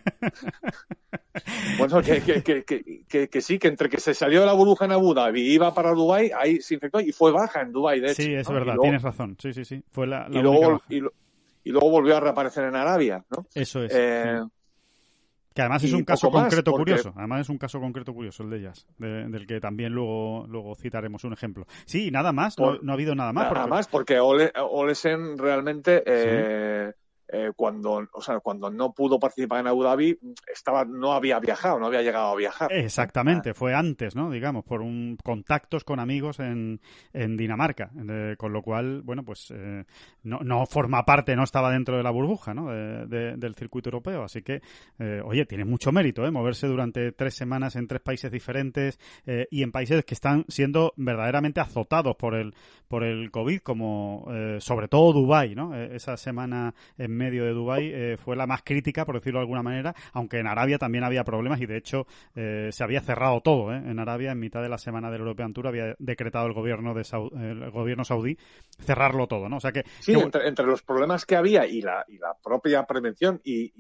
Bueno, 1.79 2.03
que, 2.03 2.21
que, 2.21 2.43
que, 2.43 3.29
que, 3.29 3.41
sí, 3.41 3.61
que 3.61 3.69
entre 3.69 3.89
que 3.89 4.01
se 4.01 4.13
salió 4.13 4.41
de 4.41 4.47
la 4.47 4.55
burbuja 4.55 4.87
en 4.87 4.93
Abu 4.93 5.15
Dhabi 5.15 5.41
y 5.41 5.55
iba 5.55 5.73
para 5.73 5.93
Dubai, 5.93 6.33
ahí 6.37 6.61
se 6.61 6.75
infectó 6.75 7.01
y 7.01 7.13
fue 7.13 7.31
baja 7.31 7.61
en 7.61 7.71
Dubai, 7.73 8.01
de 8.01 8.11
hecho. 8.11 8.23
Sí, 8.23 8.35
es 8.35 8.49
verdad, 8.49 8.75
tienes 8.81 9.03
razón. 9.03 9.37
Sí, 9.41 9.53
sí, 9.53 9.65
sí. 9.65 9.85
Fue 9.91 10.09
la, 10.09 10.27
y, 10.29 10.41
luego, 10.41 10.83
y, 10.89 11.01
luego 11.71 11.91
volvió 11.91 12.17
a 12.17 12.21
reaparecer 12.21 12.65
en 12.65 12.75
Arabia, 12.75 13.25
¿no? 13.31 13.47
Eso 13.55 13.85
es. 13.85 13.95
Que 15.59 15.63
además 15.63 15.83
es 15.83 15.93
un 15.93 16.05
caso 16.05 16.31
concreto 16.31 16.71
curioso. 16.71 17.13
Además 17.17 17.41
es 17.41 17.49
un 17.49 17.59
caso 17.59 17.81
concreto 17.81 18.15
curioso 18.15 18.45
el 18.45 18.51
de 18.51 18.59
ellas, 18.59 18.87
del 18.97 19.45
que 19.45 19.59
también 19.59 19.93
luego, 19.93 20.47
luego 20.47 20.77
citaremos 20.77 21.25
un 21.25 21.33
ejemplo. 21.33 21.67
Sí, 21.85 22.13
nada 22.13 22.33
más, 22.33 22.57
no, 22.61 22.79
ha 22.89 22.95
habido 22.95 23.17
nada 23.17 23.33
más. 23.33 23.53
Nada 23.53 23.67
más, 23.67 23.89
porque 23.89 24.21
Olesen 24.21 25.37
realmente 25.37 26.05
eh, 26.07 26.93
eh, 27.31 27.53
cuando, 27.55 28.09
o 28.11 28.23
sea, 28.23 28.41
cuando 28.41 28.71
no 28.71 28.93
pudo 28.93 29.19
participar 29.19 29.61
en 29.61 29.67
Abu 29.67 29.83
Dhabi, 29.83 30.19
estaba, 30.51 30.87
no 30.87 31.13
había 31.13 31.39
viajado, 31.39 31.79
no 31.79 31.87
había 31.87 32.01
llegado 32.01 32.29
a 32.29 32.37
viajar. 32.37 32.73
Exactamente, 32.73 33.53
fue 33.53 33.75
antes, 33.75 34.17
¿no? 34.17 34.31
Digamos, 34.31 34.65
por 34.65 34.81
un 34.81 35.19
contactos 35.23 35.85
con 35.85 36.01
amigos 36.01 36.41
en, 36.41 36.81
en 37.13 37.37
Dinamarca, 37.37 37.91
con 38.39 38.53
lo 38.55 38.63
cual, 38.63 39.03
bueno, 39.03 39.25
pues 39.25 39.53
eh, 39.55 39.85
no, 40.23 40.39
no 40.41 40.65
forma 40.65 41.05
parte, 41.05 41.37
no 41.37 41.45
estaba 41.45 41.71
dentro 41.71 41.99
de 41.99 42.03
la 42.03 42.11
burbuja, 42.11 42.55
¿no? 42.55 42.69
del 42.69 43.55
circuito 43.55 43.91
europeo, 43.91 44.23
así 44.25 44.43
que, 44.43 44.63
eh, 44.99 45.21
oye, 45.23 45.45
tiene 45.45 45.65
mucho 45.65 45.93
mérito, 45.93 46.25
¿eh? 46.25 46.31
Moverse 46.31 46.67
durante 46.67 47.13
tres 47.13 47.35
semanas 47.35 47.77
en 47.77 47.87
tres 47.87 48.01
países 48.01 48.31
diferentes 48.31 48.99
y 49.51 49.63
en 49.63 49.73
países 49.73 50.05
que 50.05 50.15
están 50.15 50.45
siendo 50.49 50.95
verdaderamente 50.97 51.61
azotados 51.61 52.17
por 52.17 52.35
el 52.35 52.55
por 52.89 53.05
el 53.05 53.31
COVID, 53.31 53.61
como 53.61 54.27
sobre 54.61 54.89
todo 54.89 55.13
Dubai, 55.13 55.55
¿no? 55.55 55.75
esa 55.75 56.17
semana 56.17 56.75
en 56.97 57.18
medio 57.19 57.45
de 57.45 57.53
Dubái 57.53 57.91
eh, 57.93 58.17
fue 58.17 58.37
la 58.37 58.47
más 58.47 58.63
crítica, 58.63 59.05
por 59.05 59.17
decirlo 59.17 59.41
de 59.41 59.43
alguna 59.43 59.63
manera, 59.63 59.95
aunque 60.13 60.39
en 60.39 60.47
Arabia 60.47 60.79
también 60.79 61.05
había 61.05 61.25
problemas 61.25 61.61
y 61.61 61.67
de 61.67 61.77
hecho 61.77 62.07
eh, 62.35 62.71
se 62.73 62.85
había 62.85 63.01
cerrado 63.01 63.41
todo. 63.41 63.75
¿eh? 63.75 63.77
En 63.77 63.99
Arabia, 63.99 64.33
en 64.33 64.39
mitad 64.39 64.63
de 64.63 64.69
la 64.69 64.79
semana 64.79 65.11
del 65.11 65.21
European 65.21 65.53
Tour, 65.53 65.69
había 65.69 65.95
decretado 65.99 66.47
el 66.47 66.55
gobierno 66.55 66.95
de 66.95 67.03
el 67.39 67.71
gobierno 67.71 68.05
saudí 68.05 68.39
cerrarlo 68.81 69.27
todo, 69.27 69.49
¿no? 69.49 69.57
O 69.57 69.61
sea 69.61 69.73
que 69.73 69.85
sí, 70.01 70.13
entre, 70.13 70.67
los 70.67 70.83
problemas 70.83 71.27
que 71.27 71.37
había 71.37 71.67
y 71.67 71.81
la, 71.81 72.05
y 72.09 72.19
la 72.19 72.35
propia 72.43 72.85
prevención 72.85 73.41
y, 73.45 73.73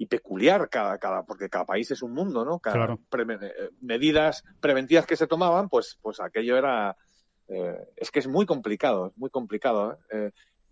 y 0.00 0.06
peculiar 0.06 0.70
cada, 0.70 0.96
cada, 0.96 1.24
porque 1.24 1.50
cada 1.50 1.66
país 1.66 1.90
es 1.90 2.02
un 2.02 2.14
mundo, 2.14 2.42
¿no? 2.42 2.58
Cada 2.58 2.96
medidas 3.82 4.44
preventivas 4.58 5.04
que 5.04 5.14
se 5.14 5.26
tomaban, 5.26 5.68
pues, 5.68 5.98
pues 6.00 6.20
aquello 6.20 6.56
era, 6.56 6.96
es 7.96 8.10
que 8.10 8.20
es 8.20 8.26
muy 8.26 8.46
complicado, 8.46 9.08
es 9.08 9.18
muy 9.18 9.28
complicado. 9.28 9.98
Eh, 10.10 10.30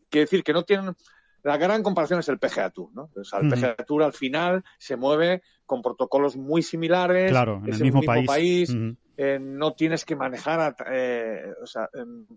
quiere 0.08 0.24
decir 0.24 0.42
que 0.42 0.54
no 0.54 0.62
tienen, 0.62 0.96
la 1.42 1.56
gran 1.56 1.82
comparación 1.82 2.20
es 2.20 2.28
el 2.28 2.38
PGA 2.38 2.70
Tour, 2.70 2.90
¿no? 2.94 3.10
El 3.14 3.48
PGA 3.48 3.76
Tour 3.76 4.02
al 4.02 4.12
final 4.12 4.64
se 4.78 4.96
mueve 4.96 5.42
con 5.66 5.82
protocolos 5.82 6.36
muy 6.36 6.62
similares. 6.62 7.30
Claro, 7.30 7.62
en 7.64 7.74
el 7.74 7.80
mismo, 7.80 8.02
país. 8.02 8.74
Eh, 9.20 9.40
no 9.40 9.72
tienes 9.72 10.04
que 10.04 10.14
manejar 10.14 10.76
eh, 10.92 11.52
o 11.60 11.66
sea, 11.66 11.88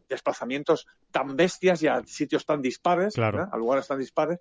desplazamientos 0.09 0.87
tan 1.11 1.35
bestias 1.35 1.83
y 1.83 1.87
a 1.87 2.01
sitios 2.03 2.43
tan 2.43 2.59
dispares, 2.59 3.13
claro. 3.13 3.47
a 3.51 3.55
lugares 3.55 3.87
tan 3.87 3.99
dispares. 3.99 4.39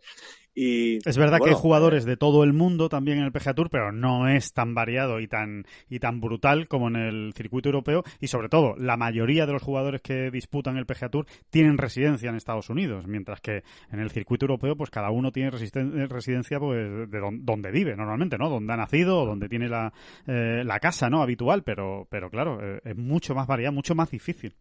Y, 0.55 0.97
es 1.09 1.17
verdad 1.17 1.39
que 1.39 1.51
hay 1.51 1.55
jugadores 1.55 2.05
de 2.05 2.17
todo 2.17 2.43
el 2.43 2.53
mundo 2.53 2.89
también 2.89 3.19
en 3.19 3.25
el 3.25 3.33
PGA 3.33 3.55
Tour, 3.55 3.71
pero 3.71 3.93
no 3.93 4.27
es 4.29 4.53
tan 4.53 4.75
variado 4.75 5.21
y 5.21 5.29
tan, 5.29 5.65
y 5.89 6.01
tan 6.01 6.21
brutal 6.21 6.67
como 6.67 6.89
en 6.89 6.97
el 6.97 7.33
circuito 7.35 7.69
europeo. 7.69 8.03
Y 8.21 8.29
sobre 8.29 8.49
todo, 8.49 8.75
la 8.77 8.97
mayoría 8.97 9.47
de 9.47 9.53
los 9.53 9.63
jugadores 9.63 10.01
que 10.01 10.31
disputan 10.31 10.77
el 10.77 10.87
PGA 10.87 11.09
Tour 11.11 11.27
tienen 11.51 11.79
residencia 11.79 12.31
en 12.31 12.37
Estados 12.37 12.69
Unidos, 12.69 13.07
mientras 13.07 13.41
que 13.41 13.63
en 13.93 14.01
el 14.01 14.11
circuito 14.11 14.47
europeo, 14.47 14.77
pues 14.77 14.91
cada 14.91 15.11
uno 15.11 15.31
tiene 15.31 15.51
residencia 15.51 16.59
pues, 16.59 17.11
de 17.11 17.21
donde 17.43 17.71
vive 17.71 17.95
normalmente, 17.95 18.37
¿no? 18.39 18.49
Donde 18.49 18.73
ha 18.73 18.77
nacido 18.77 19.21
o 19.21 19.27
donde 19.27 19.49
tiene 19.49 19.69
la, 19.69 19.93
eh, 20.27 20.63
la 20.65 20.81
casa, 20.81 21.09
¿no? 21.09 21.23
Habitual, 21.23 21.63
pero, 21.63 22.09
pero 22.11 22.30
claro, 22.31 22.59
eh, 22.63 22.81
es 22.85 22.97
mucho 22.97 23.35
más 23.35 23.47
variado, 23.47 23.73
mucho 23.73 23.95
más 23.95 24.11
difícil. 24.11 24.55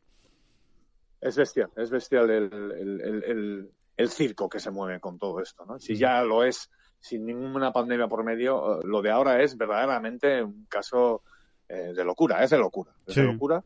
Es 1.21 1.35
bestial, 1.35 1.69
es 1.75 1.89
bestial 1.89 2.29
el, 2.29 3.69
el, 3.97 4.09
circo 4.09 4.47
que 4.47 4.59
se 4.59 4.71
mueve 4.71 4.99
con 4.99 5.19
todo 5.19 5.41
esto, 5.41 5.65
¿no? 5.65 5.77
Si 5.79 5.95
ya 5.95 6.21
lo 6.23 6.43
es 6.43 6.69
sin 6.99 7.25
ninguna 7.25 7.73
pandemia 7.73 8.07
por 8.07 8.23
medio, 8.23 8.79
eh, 8.79 8.81
lo 8.85 9.01
de 9.01 9.11
ahora 9.11 9.41
es 9.41 9.57
verdaderamente 9.57 10.41
un 10.41 10.65
caso 10.65 11.23
eh, 11.67 11.93
de 11.93 12.03
locura, 12.05 12.43
es 12.43 12.49
de 12.49 12.57
locura, 12.57 12.91
es 13.05 13.15
de 13.15 13.23
locura. 13.23 13.63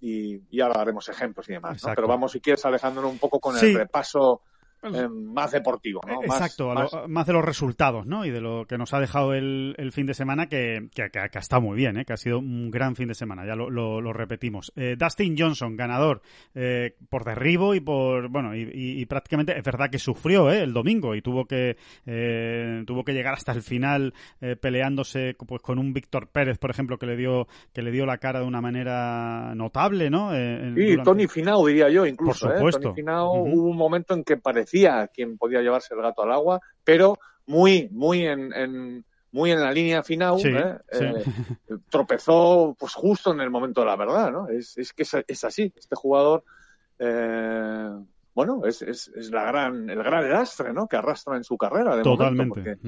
Y, 0.00 0.40
y, 0.50 0.60
ahora 0.60 0.80
haremos 0.80 1.08
ejemplos 1.08 1.48
y 1.48 1.52
demás, 1.52 1.84
¿no? 1.84 1.94
Pero 1.94 2.08
vamos, 2.08 2.32
si 2.32 2.40
quieres, 2.40 2.64
alejándonos 2.64 3.12
un 3.12 3.18
poco 3.18 3.38
con 3.38 3.56
el 3.56 3.74
repaso 3.74 4.42
eh, 4.82 5.08
más 5.08 5.52
deportivo, 5.52 6.00
¿no? 6.06 6.22
Exacto, 6.24 6.74
más, 7.08 7.26
de 7.26 7.32
los 7.32 7.44
resultados, 7.44 8.04
¿no? 8.04 8.24
Y 8.24 8.30
de 8.30 8.40
lo 8.40 8.66
que 8.66 8.76
nos 8.76 8.92
ha 8.92 8.98
dejado 8.98 9.32
el, 9.32 9.76
el 9.78 9.92
fin 9.92 10.06
de 10.06 10.14
semana, 10.14 10.48
que, 10.48 10.88
que, 10.92 11.08
que, 11.10 11.18
ha 11.20 11.38
estado 11.38 11.62
muy 11.62 11.76
bien, 11.76 11.98
¿eh? 11.98 12.04
Que 12.04 12.14
ha 12.14 12.16
sido 12.16 12.38
un 12.38 12.70
gran 12.70 12.96
fin 12.96 13.06
de 13.06 13.14
semana, 13.14 13.46
ya 13.46 13.54
lo, 13.54 13.70
lo, 13.70 14.12
repetimos. 14.12 14.72
Eh, 14.74 14.96
Dustin 14.98 15.36
Johnson, 15.38 15.76
ganador 15.76 16.20
eh, 16.54 16.96
por 17.08 17.24
derribo 17.24 17.74
y 17.74 17.80
por, 17.80 18.28
bueno, 18.28 18.56
y, 18.56 18.68
y, 18.72 19.06
prácticamente 19.06 19.56
es 19.56 19.64
verdad 19.64 19.88
que 19.88 19.98
sufrió, 19.98 20.50
¿eh? 20.50 20.62
El 20.62 20.72
domingo 20.72 21.14
y 21.14 21.22
tuvo 21.22 21.44
que, 21.44 21.76
eh, 22.04 22.82
tuvo 22.84 23.04
que 23.04 23.12
llegar 23.12 23.34
hasta 23.34 23.52
el 23.52 23.62
final 23.62 24.12
peleándose 24.60 25.36
pues 25.46 25.62
con 25.62 25.78
un 25.78 25.92
Víctor 25.92 26.28
Pérez, 26.28 26.58
por 26.58 26.70
ejemplo, 26.70 26.98
que 26.98 27.06
le 27.06 27.16
dio, 27.16 27.46
que 27.72 27.82
le 27.82 27.92
dio 27.92 28.04
la 28.06 28.18
cara 28.18 28.40
de 28.40 28.46
una 28.46 28.60
manera 28.60 29.54
notable, 29.54 30.10
¿no? 30.10 30.32
y 30.34 31.00
Tony 31.02 31.28
Finau, 31.28 31.66
diría 31.66 31.88
yo, 31.88 32.06
incluso. 32.06 32.46
Por 32.46 32.56
supuesto. 32.56 32.80
Tony 32.80 32.94
Finau, 32.94 33.44
hubo 33.44 33.68
un 33.68 33.76
momento 33.76 34.14
en 34.14 34.24
que 34.24 34.36
parecía 34.36 34.71
quien 35.12 35.38
podía 35.38 35.60
llevarse 35.60 35.94
el 35.94 36.02
gato 36.02 36.22
al 36.22 36.32
agua, 36.32 36.60
pero 36.84 37.18
muy, 37.46 37.88
muy 37.90 38.26
en, 38.26 39.04
muy 39.30 39.50
en 39.50 39.60
la 39.60 39.72
línea 39.72 40.02
final, 40.02 40.38
¿eh? 40.44 40.78
Eh, 40.92 41.24
tropezó 41.88 42.76
pues 42.78 42.94
justo 42.94 43.32
en 43.32 43.40
el 43.40 43.50
momento 43.50 43.80
de 43.80 43.86
la 43.86 43.96
verdad, 43.96 44.30
¿no? 44.30 44.48
Es, 44.48 44.74
que 44.92 45.02
es, 45.02 45.44
así, 45.44 45.72
este 45.76 45.96
jugador, 45.96 46.44
eh, 46.98 47.90
bueno, 48.34 48.62
es, 48.64 48.82
es, 48.82 49.08
es, 49.14 49.30
la 49.30 49.44
gran, 49.44 49.90
el 49.90 50.02
gran 50.02 50.30
lastre, 50.30 50.72
¿no? 50.72 50.86
Que 50.86 50.96
arrastra 50.96 51.36
en 51.36 51.44
su 51.44 51.56
carrera, 51.56 51.96
de 51.96 52.02
Totalmente. 52.02 52.78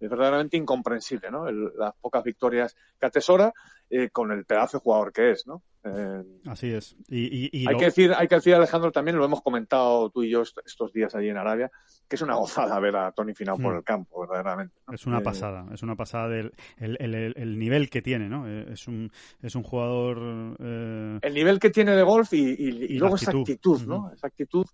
es 0.00 0.10
verdaderamente 0.10 0.56
incomprensible, 0.56 1.30
¿no? 1.30 1.50
las 1.50 1.94
pocas 2.00 2.24
victorias 2.24 2.76
que 2.98 3.06
atesora 3.06 3.52
con 4.12 4.30
el 4.32 4.44
pedazo 4.44 4.78
de 4.78 4.82
jugador 4.82 5.12
que 5.12 5.30
es, 5.32 5.46
¿no? 5.46 5.62
Eh, 5.82 6.22
Así 6.46 6.72
es. 6.72 6.94
Y, 7.08 7.66
hay, 7.66 7.76
que 7.76 7.86
decir, 7.86 8.12
hay 8.14 8.28
que 8.28 8.34
decir, 8.34 8.54
Alejandro, 8.54 8.92
también 8.92 9.16
lo 9.16 9.24
hemos 9.24 9.40
comentado 9.40 10.10
tú 10.10 10.22
y 10.22 10.30
yo 10.30 10.42
estos 10.42 10.92
días 10.92 11.14
allí 11.14 11.28
en 11.28 11.38
Arabia, 11.38 11.70
que 12.06 12.16
es 12.16 12.22
una 12.22 12.34
gozada 12.34 12.78
ver 12.80 12.96
a 12.96 13.12
Tony 13.12 13.34
Finau 13.34 13.58
por 13.58 13.74
mm. 13.74 13.76
el 13.78 13.84
campo, 13.84 14.20
verdaderamente. 14.20 14.74
Es 14.92 15.06
una 15.06 15.20
eh, 15.20 15.22
pasada, 15.22 15.66
es 15.72 15.82
una 15.82 15.96
pasada 15.96 16.28
del 16.28 16.52
el, 16.78 17.58
nivel 17.58 17.88
que 17.88 18.02
tiene, 18.02 18.28
¿no? 18.28 18.46
Eh, 18.46 18.72
es 18.72 18.88
un, 18.88 19.10
es 19.40 19.54
un 19.54 19.62
jugador... 19.62 20.18
El 20.60 21.34
nivel 21.34 21.58
que 21.58 21.70
tiene 21.70 21.92
de 21.92 22.02
golf 22.02 22.32
y, 22.34 22.98
luego 22.98 23.16
esa 23.16 23.30
actitud, 23.30 23.82
¿no? 23.86 24.12
Esa 24.12 24.26
actitud 24.26 24.66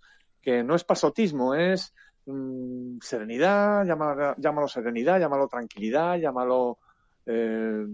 que 0.43 0.65
no 0.65 0.75
es 0.75 0.85
pasotismo, 0.85 1.55
es 1.55 1.95
mm, 2.27 2.99
serenidad, 3.01 3.85
llámalo, 3.85 4.35
llámalo, 4.39 4.69
serenidad, 4.69 5.21
llámalo 5.21 5.47
tranquilidad, 5.47 6.19
llámalo... 6.19 6.79
Eh, 7.27 7.87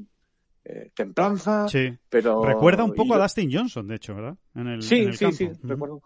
eh, 0.64 0.90
templanza. 0.94 1.68
Sí. 1.68 1.96
Pero, 2.08 2.44
Recuerda 2.44 2.84
un 2.84 2.94
poco 2.94 3.14
a 3.14 3.18
Dustin 3.18 3.50
Johnson, 3.52 3.86
de 3.88 3.96
hecho, 3.96 4.14
¿verdad? 4.14 4.36
En 4.54 4.68
el, 4.68 4.82
sí, 4.82 5.12
sí, 5.12 5.32
sí, 5.32 5.50
recuerdo. 5.62 6.02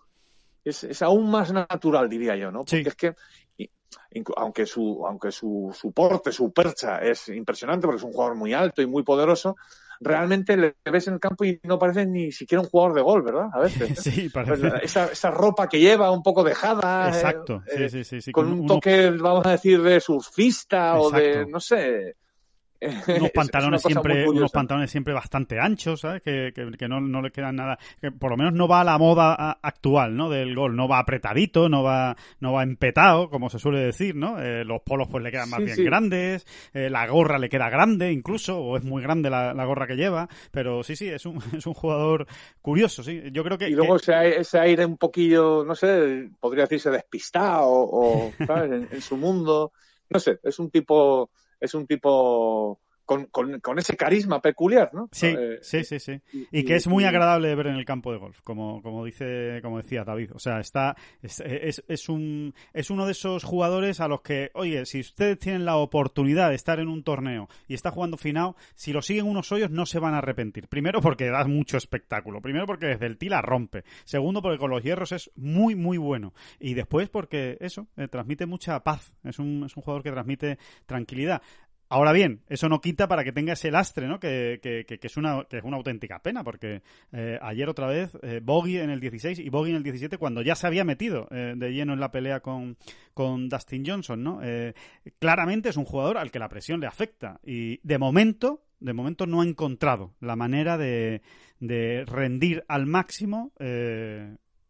Es, 0.65 1.03
aún 1.03 1.31
más 1.31 1.53
natural, 1.53 2.09
diría 2.09 2.35
yo, 2.37 2.51
¿no? 2.51 2.65
Porque 2.65 2.89
es 2.89 2.97
que, 2.97 3.15
aunque 4.37 4.67
su, 4.67 5.07
aunque 5.07 5.31
su, 5.31 5.73
su 5.79 5.93
porte, 5.93 6.33
su 6.33 6.53
percha 6.53 6.99
es 6.99 7.29
impresionante, 7.29 7.87
porque 7.87 7.99
es 7.99 8.03
un 8.03 8.13
jugador 8.13 8.35
muy 8.35 8.53
alto 8.53 8.83
y 8.83 8.87
muy 8.87 9.05
poderoso, 9.05 9.57
realmente 10.01 10.57
le 10.57 10.75
ves 10.85 11.07
en 11.07 11.15
el 11.15 11.21
campo 11.21 11.45
y 11.45 11.61
no 11.63 11.79
parece 11.79 12.05
ni 12.07 12.33
siquiera 12.33 12.63
un 12.63 12.69
jugador 12.69 12.95
de 12.95 13.03
gol, 13.03 13.23
¿verdad? 13.23 13.49
A 13.53 13.61
veces. 13.61 13.97
Sí, 14.03 14.29
pues 14.29 14.49
parece. 14.49 14.85
esa, 14.85 15.07
esa, 15.07 15.31
ropa 15.31 15.69
que 15.69 15.79
lleva 15.79 16.11
un 16.11 16.23
poco 16.23 16.43
dejada. 16.43 17.09
Exacto, 17.09 17.63
sí, 17.89 18.05
sí, 18.05 18.21
sí, 18.21 18.33
Con, 18.33 18.51
un 18.51 18.67
toque, 18.67 19.11
vamos 19.11 19.47
a 19.47 19.53
decir, 19.53 19.81
de 19.83 20.01
surfista 20.01 20.99
o 20.99 21.11
de, 21.11 21.47
no 21.47 21.61
sé 21.61 22.17
unos 23.09 23.31
pantalones 23.31 23.83
siempre 23.83 24.29
unos 24.29 24.53
pantalones 24.53 24.91
siempre 24.91 25.15
bastante 25.15 25.59
anchos 25.59 26.01
¿sabes? 26.01 26.23
Que, 26.23 26.53
que, 26.53 26.89
no, 26.89 27.01
no, 27.01 27.23
le 27.23 27.31
quedan 27.31 27.57
nada 27.57 27.79
que 28.01 28.13
por 28.13 28.31
lo 28.31 28.37
menos 28.37 28.53
no 28.53 28.69
va 28.69 28.81
a 28.81 28.85
la 28.85 28.99
moda 28.99 29.59
actual 29.63 30.17
no 30.17 30.29
del 30.29 30.55
gol 30.55 30.77
no 30.77 30.89
va 30.89 30.99
apretadito 30.99 31.69
no 31.69 31.83
va 31.83 32.17
no 32.41 32.53
va 32.53 32.63
empetado 32.63 33.31
como 33.31 33.49
se 33.49 33.59
suele 33.59 33.81
decir 33.81 34.15
no 34.15 34.41
eh, 34.41 34.65
los 34.65 34.83
polos 34.83 35.09
pues 35.09 35.23
le 35.23 35.31
quedan 35.31 35.51
más 35.51 35.61
bien 35.61 35.85
grandes 35.85 36.47
eh, 36.75 36.91
la 36.91 37.07
gorra 37.07 37.39
le 37.39 37.49
queda 37.49 37.71
grande 37.71 38.13
incluso 38.13 38.59
o 38.59 38.77
es 38.77 38.85
muy 38.85 39.03
grande 39.03 39.31
la, 39.31 39.53
gorra 39.67 39.87
que 39.87 39.97
lleva 39.97 40.29
pero 40.51 40.83
sí 40.83 40.97
sí 40.97 41.09
es 41.09 41.25
un, 41.27 41.39
es 41.57 41.67
un 41.67 41.75
jugador 41.75 42.27
curioso 42.63 43.03
sí. 43.03 43.23
Yo 43.33 43.43
creo 43.43 43.59
que 43.59 43.69
y 43.69 43.75
luego 43.75 43.97
Ese, 43.97 44.41
ese 44.41 44.59
aire 44.59 44.85
un 44.85 44.97
poquillo 44.97 45.65
no 45.65 45.75
sé 45.75 46.29
podría 46.41 46.65
decirse 46.65 46.91
despistado 46.91 47.67
o 47.69 48.33
¿sabes? 48.47 48.93
en 48.93 49.01
su 49.01 49.17
mundo 49.17 49.73
no 50.11 50.21
sé 50.21 50.39
es 50.43 50.59
un 50.59 50.71
tipo 50.71 51.31
es 51.61 51.75
un 51.75 51.87
tipo 51.87 52.81
con, 53.07 53.27
con, 53.27 53.79
ese 53.79 53.97
carisma 53.97 54.43
peculiar, 54.43 54.91
¿no? 54.93 55.09
Sí, 55.13 55.29
eh, 55.29 55.59
sí, 55.63 55.85
sí, 55.85 56.01
sí. 56.01 56.21
Y, 56.51 56.65
que 56.65 56.75
es 56.75 56.89
muy 56.89 57.05
agradable 57.05 57.49
de 57.49 57.55
ver 57.55 57.69
en 57.69 57.77
el 57.77 57.85
campo 57.85 58.11
de 58.13 58.19
golf, 58.19 58.41
como, 58.43 58.83
como 58.83 59.05
dice, 59.05 59.61
como 59.63 59.79
decía 59.79 60.05
David. 60.05 60.33
O 60.35 60.41
sea, 60.41 60.59
está, 60.59 60.97
es, 61.23 61.41
es, 61.41 62.09
un, 62.09 62.53
es 62.75 62.91
uno 62.91 63.07
de 63.07 63.13
esos 63.13 63.45
jugadores 63.45 64.01
a 64.01 64.09
los 64.09 64.23
que, 64.23 64.51
oye, 64.55 64.85
si 64.87 65.01
ustedes 65.01 65.39
tienen 65.39 65.65
la 65.65 65.77
oportunidad 65.77 66.51
de 66.51 66.57
estar 66.57 66.81
en 66.81 66.89
un 66.89 67.05
torneo 67.05 67.49
y 67.69 67.75
está 67.75 67.93
jugando 67.93 68.17
final, 68.17 68.55
si 68.75 68.93
lo 68.93 69.01
siguen 69.03 69.27
unos 69.27 69.53
hoyos 69.53 69.71
no 69.71 69.87
se 69.87 70.01
van 70.01 70.15
a 70.15 70.19
arrepentir. 70.19 70.67
Primero 70.67 71.01
porque 71.01 71.31
da 71.31 71.45
mucho 71.47 71.77
espectáculo. 71.77 72.41
Primero 72.41 72.67
porque 72.67 72.87
desde 72.87 73.07
el 73.07 73.19
tila 73.19 73.41
rompe. 73.41 73.85
Segundo 74.05 74.43
porque 74.43 74.59
con 74.59 74.71
los 74.71 74.83
hierros 74.83 75.13
es 75.13 75.31
muy, 75.37 75.77
muy 75.77 75.97
bueno. 75.97 76.35
Y 76.59 76.75
después 76.75 77.09
porque 77.09 77.57
eso, 77.61 77.87
eh, 77.97 78.09
transmite 78.09 78.47
mucha 78.47 78.83
paz. 78.83 79.13
Es 79.23 79.39
un, 79.39 79.63
es 79.65 79.77
un 79.77 79.83
jugador 79.83 80.03
que 80.03 80.11
transmite 80.11 80.59
tranquilidad. 80.87 81.41
Ahora 81.89 82.13
bien, 82.13 82.43
eso 82.49 82.69
no 82.69 82.81
quita 82.81 83.07
para 83.07 83.23
que 83.23 83.31
tenga 83.31 83.53
ese 83.53 83.71
lastre, 83.71 84.09
¿no? 84.09 84.19
Que, 84.19 84.59
que, 84.61 84.85
que, 84.85 85.07
es, 85.07 85.17
una, 85.17 85.45
que 85.45 85.59
es 85.59 85.65
una 85.65 85.77
auténtica 85.77 86.19
pena, 86.19 86.43
porque 86.43 86.83
eh, 87.13 87.39
ayer 87.41 87.69
otra 87.69 87.87
vez 87.87 88.11
eh, 88.23 88.41
Bogey 88.43 88.79
en 88.79 88.91
el 88.91 88.99
16 88.99 89.39
y 89.39 89.49
Bogey 89.51 89.71
en 89.71 89.77
el 89.77 89.83
17 89.85 90.19
cuando 90.19 90.43
ya 90.43 90.57
se 90.57 90.67
había 90.67 90.83
metido 90.83 91.29
eh, 91.31 91.55
de 91.57 91.71
lleno 91.71 91.93
en 91.93 92.01
la 92.01 92.11
pelea 92.11 92.41
con, 92.41 92.77
con 93.15 93.49
Dustin 93.49 93.85
Johnson, 93.87 94.23
¿no? 94.23 94.41
Eh, 94.43 94.75
claramente 95.21 95.69
es 95.69 95.77
un 95.77 95.85
jugador 95.85 96.19
al 96.19 96.33
que 96.33 96.41
la 96.41 96.49
presión 96.49 96.81
le 96.81 96.89
afecta 96.89 97.39
y 97.45 97.79
de 97.87 97.99
momento, 97.99 98.63
de 98.81 98.93
momento 98.93 99.27
no 99.27 99.43
ha 99.43 99.47
encontrado 99.47 100.13
la 100.21 100.35
manera 100.35 100.77
de, 100.77 101.23
de 101.61 102.05
rendir 102.05 102.65
al 102.67 102.87
máximo 102.87 103.53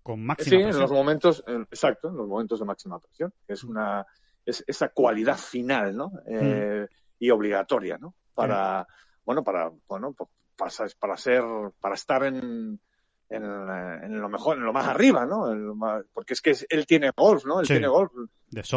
con 0.03 0.23
máxima 0.23 0.51
sí, 0.51 0.63
en 0.63 0.79
los 0.79 0.93
momentos, 0.93 1.43
exacto, 1.49 2.11
en 2.11 2.17
los 2.17 2.29
momentos 2.29 2.61
de 2.61 2.67
máxima 2.67 3.01
presión. 3.01 3.33
Es 3.49 3.65
una 3.65 4.07
es 4.45 4.63
esa 4.69 4.91
cualidad 4.91 5.39
final, 5.39 5.97
¿no? 5.97 6.13
Mm 6.29 6.85
y 7.19 7.31
obligatoria, 7.31 7.99
¿no? 7.99 8.15
Para, 8.35 8.87
bueno, 9.25 9.43
para, 9.43 9.71
bueno, 9.89 10.15
para, 10.15 10.71
para 10.99 11.17
ser, 11.17 11.43
para 11.81 11.95
estar 11.95 12.25
en, 12.25 12.79
en, 13.29 14.21
lo 14.21 14.29
mejor, 14.29 14.57
en 14.57 14.65
lo 14.65 14.73
más 14.73 14.87
arriba, 14.87 15.27
¿no? 15.27 16.07
porque 16.13 16.35
es 16.35 16.41
que 16.41 16.55
él 16.69 16.87
tiene 16.87 17.11
golf, 17.17 17.45
¿no? 17.45 17.61
Él 17.61 17.67
tiene 17.67 17.89
golf 17.89 18.13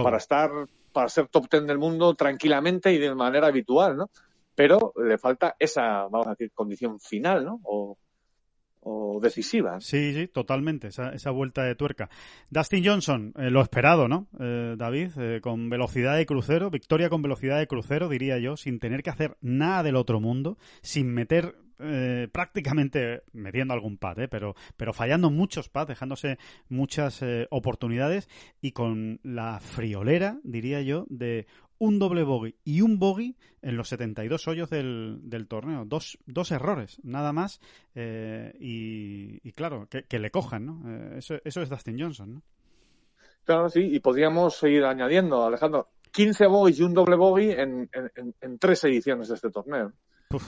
para 0.03 0.17
estar, 0.17 0.49
para 0.91 1.09
ser 1.09 1.27
top 1.27 1.47
ten 1.49 1.67
del 1.67 1.77
mundo 1.77 2.13
tranquilamente 2.15 2.91
y 2.91 2.97
de 2.97 3.13
manera 3.13 3.47
habitual, 3.47 3.97
¿no? 3.97 4.09
Pero 4.55 4.93
le 4.97 5.17
falta 5.17 5.55
esa, 5.59 6.07
vamos 6.07 6.27
a 6.27 6.31
decir, 6.31 6.51
condición 6.53 6.99
final, 6.99 7.45
¿no? 7.45 7.59
O, 7.63 7.97
o 8.81 9.19
decisiva. 9.21 9.79
Sí, 9.81 10.13
sí, 10.13 10.27
totalmente, 10.27 10.87
esa, 10.87 11.09
esa 11.09 11.31
vuelta 11.31 11.63
de 11.63 11.75
tuerca. 11.75 12.09
Dustin 12.49 12.85
Johnson, 12.85 13.33
eh, 13.37 13.49
lo 13.49 13.61
esperado, 13.61 14.07
¿no? 14.07 14.27
Eh, 14.39 14.75
David, 14.77 15.11
eh, 15.17 15.41
con 15.41 15.69
velocidad 15.69 16.15
de 16.15 16.25
crucero, 16.25 16.69
victoria 16.69 17.09
con 17.09 17.21
velocidad 17.21 17.59
de 17.59 17.67
crucero, 17.67 18.09
diría 18.09 18.37
yo, 18.37 18.57
sin 18.57 18.79
tener 18.79 19.03
que 19.03 19.09
hacer 19.09 19.37
nada 19.41 19.83
del 19.83 19.95
otro 19.95 20.19
mundo, 20.19 20.57
sin 20.81 21.13
meter 21.13 21.55
prácticamente 22.33 23.21
metiendo 23.31 23.73
algún 23.73 23.97
pad, 23.97 24.19
¿eh? 24.19 24.27
pero, 24.27 24.53
pero 24.75 24.91
fallando 24.91 25.29
muchos 25.29 25.69
pads, 25.69 25.87
dejándose 25.87 26.37
muchas 26.67 27.23
oportunidades 27.51 28.27
y 28.59 28.73
con 28.73 29.21
la 29.23 29.61
friolera, 29.61 30.41
diría 30.43 30.81
yo, 30.81 31.05
de 31.07 31.47
un 31.79 31.99
doble 31.99 32.23
bogey 32.23 32.55
y 32.63 32.81
un 32.81 32.99
bogey 32.99 33.35
en 33.61 33.77
los 33.77 33.89
72 33.89 34.47
hoyos 34.47 34.69
del, 34.69 35.19
del 35.23 35.47
torneo. 35.47 35.85
Dos, 35.85 36.17
dos 36.25 36.51
errores, 36.51 36.99
nada 37.03 37.33
más. 37.33 37.59
Eh, 37.95 38.53
y, 38.59 39.51
claro, 39.53 39.87
que, 39.89 40.19
le 40.19 40.31
cojan, 40.31 40.65
¿no? 40.65 41.17
eso, 41.17 41.35
eso 41.43 41.61
es 41.61 41.69
Dustin 41.69 41.99
Johnson, 41.99 42.35
¿no? 42.35 42.41
Claro, 43.43 43.69
sí, 43.69 43.81
y 43.81 43.99
podríamos 43.99 44.57
seguir 44.57 44.83
añadiendo, 44.85 45.43
Alejandro. 45.43 45.89
15 46.11 46.47
bogies 46.47 46.79
y 46.79 46.83
un 46.83 46.93
doble 46.93 47.15
bogey 47.15 47.51
en, 47.51 47.89
en, 47.93 48.35
en 48.39 48.59
tres 48.59 48.83
ediciones 48.83 49.29
de 49.29 49.35
este 49.35 49.49
torneo. 49.49 49.93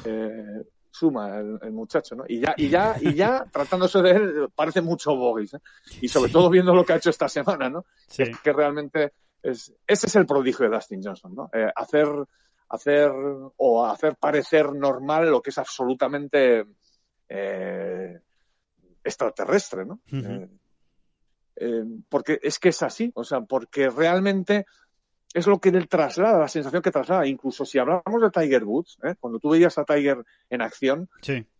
Eh, 0.06 0.64
suma 0.92 1.40
el, 1.40 1.72
muchacho, 1.72 2.16
¿no? 2.16 2.26
Y 2.28 2.40
ya, 2.40 2.54
y 2.58 2.70
ya, 2.70 2.96
y 3.00 3.14
ya, 3.14 3.46
tratándose 3.52 4.02
de 4.02 4.12
él, 4.12 4.50
parece 4.54 4.82
mucho 4.82 5.16
bogies, 5.16 5.56
¿eh? 5.56 5.62
Y 6.02 6.08
sobre 6.08 6.32
todo 6.32 6.50
viendo 6.50 6.76
lo 6.76 6.86
que 6.86 6.94
ha 6.94 6.98
hecho 6.98 7.10
esta 7.10 7.28
semana, 7.28 7.70
¿no? 7.70 7.86
Es 8.18 8.38
que 8.40 8.54
realmente 8.54 9.14
es, 9.44 9.74
ese 9.88 10.08
es 10.08 10.16
el 10.16 10.26
prodigio 10.26 10.70
de 10.70 10.76
Dustin 10.76 11.02
Johnson, 11.04 11.36
¿no? 11.36 11.50
Eh, 11.54 11.72
hacer, 11.76 12.08
hacer, 12.70 13.12
o 13.58 13.86
hacer 13.86 14.16
parecer 14.16 14.74
normal 14.74 15.30
lo 15.30 15.42
que 15.42 15.50
es 15.50 15.58
absolutamente 15.58 16.66
eh, 17.30 18.20
extraterrestre, 19.04 19.86
¿no? 19.86 20.00
Eh, 21.56 21.86
porque 22.10 22.40
es 22.42 22.60
que 22.60 22.70
es 22.70 22.82
así, 22.82 23.12
o 23.16 23.24
sea, 23.24 23.42
porque 23.42 23.90
realmente 23.90 24.66
es 25.34 25.48
lo 25.48 25.60
que 25.60 25.70
él 25.70 25.88
traslada, 25.88 26.40
la 26.40 26.48
sensación 26.48 26.82
que 26.82 26.92
traslada. 26.92 27.28
Incluso 27.28 27.66
si 27.66 27.80
hablamos 27.80 28.22
de 28.22 28.32
Tiger 28.32 28.64
Woods, 28.64 29.00
¿eh? 29.04 29.16
cuando 29.20 29.40
tú 29.40 29.50
veías 29.50 29.78
a 29.78 29.86
Tiger 29.86 30.24
en 30.50 30.62
acción, 30.62 31.10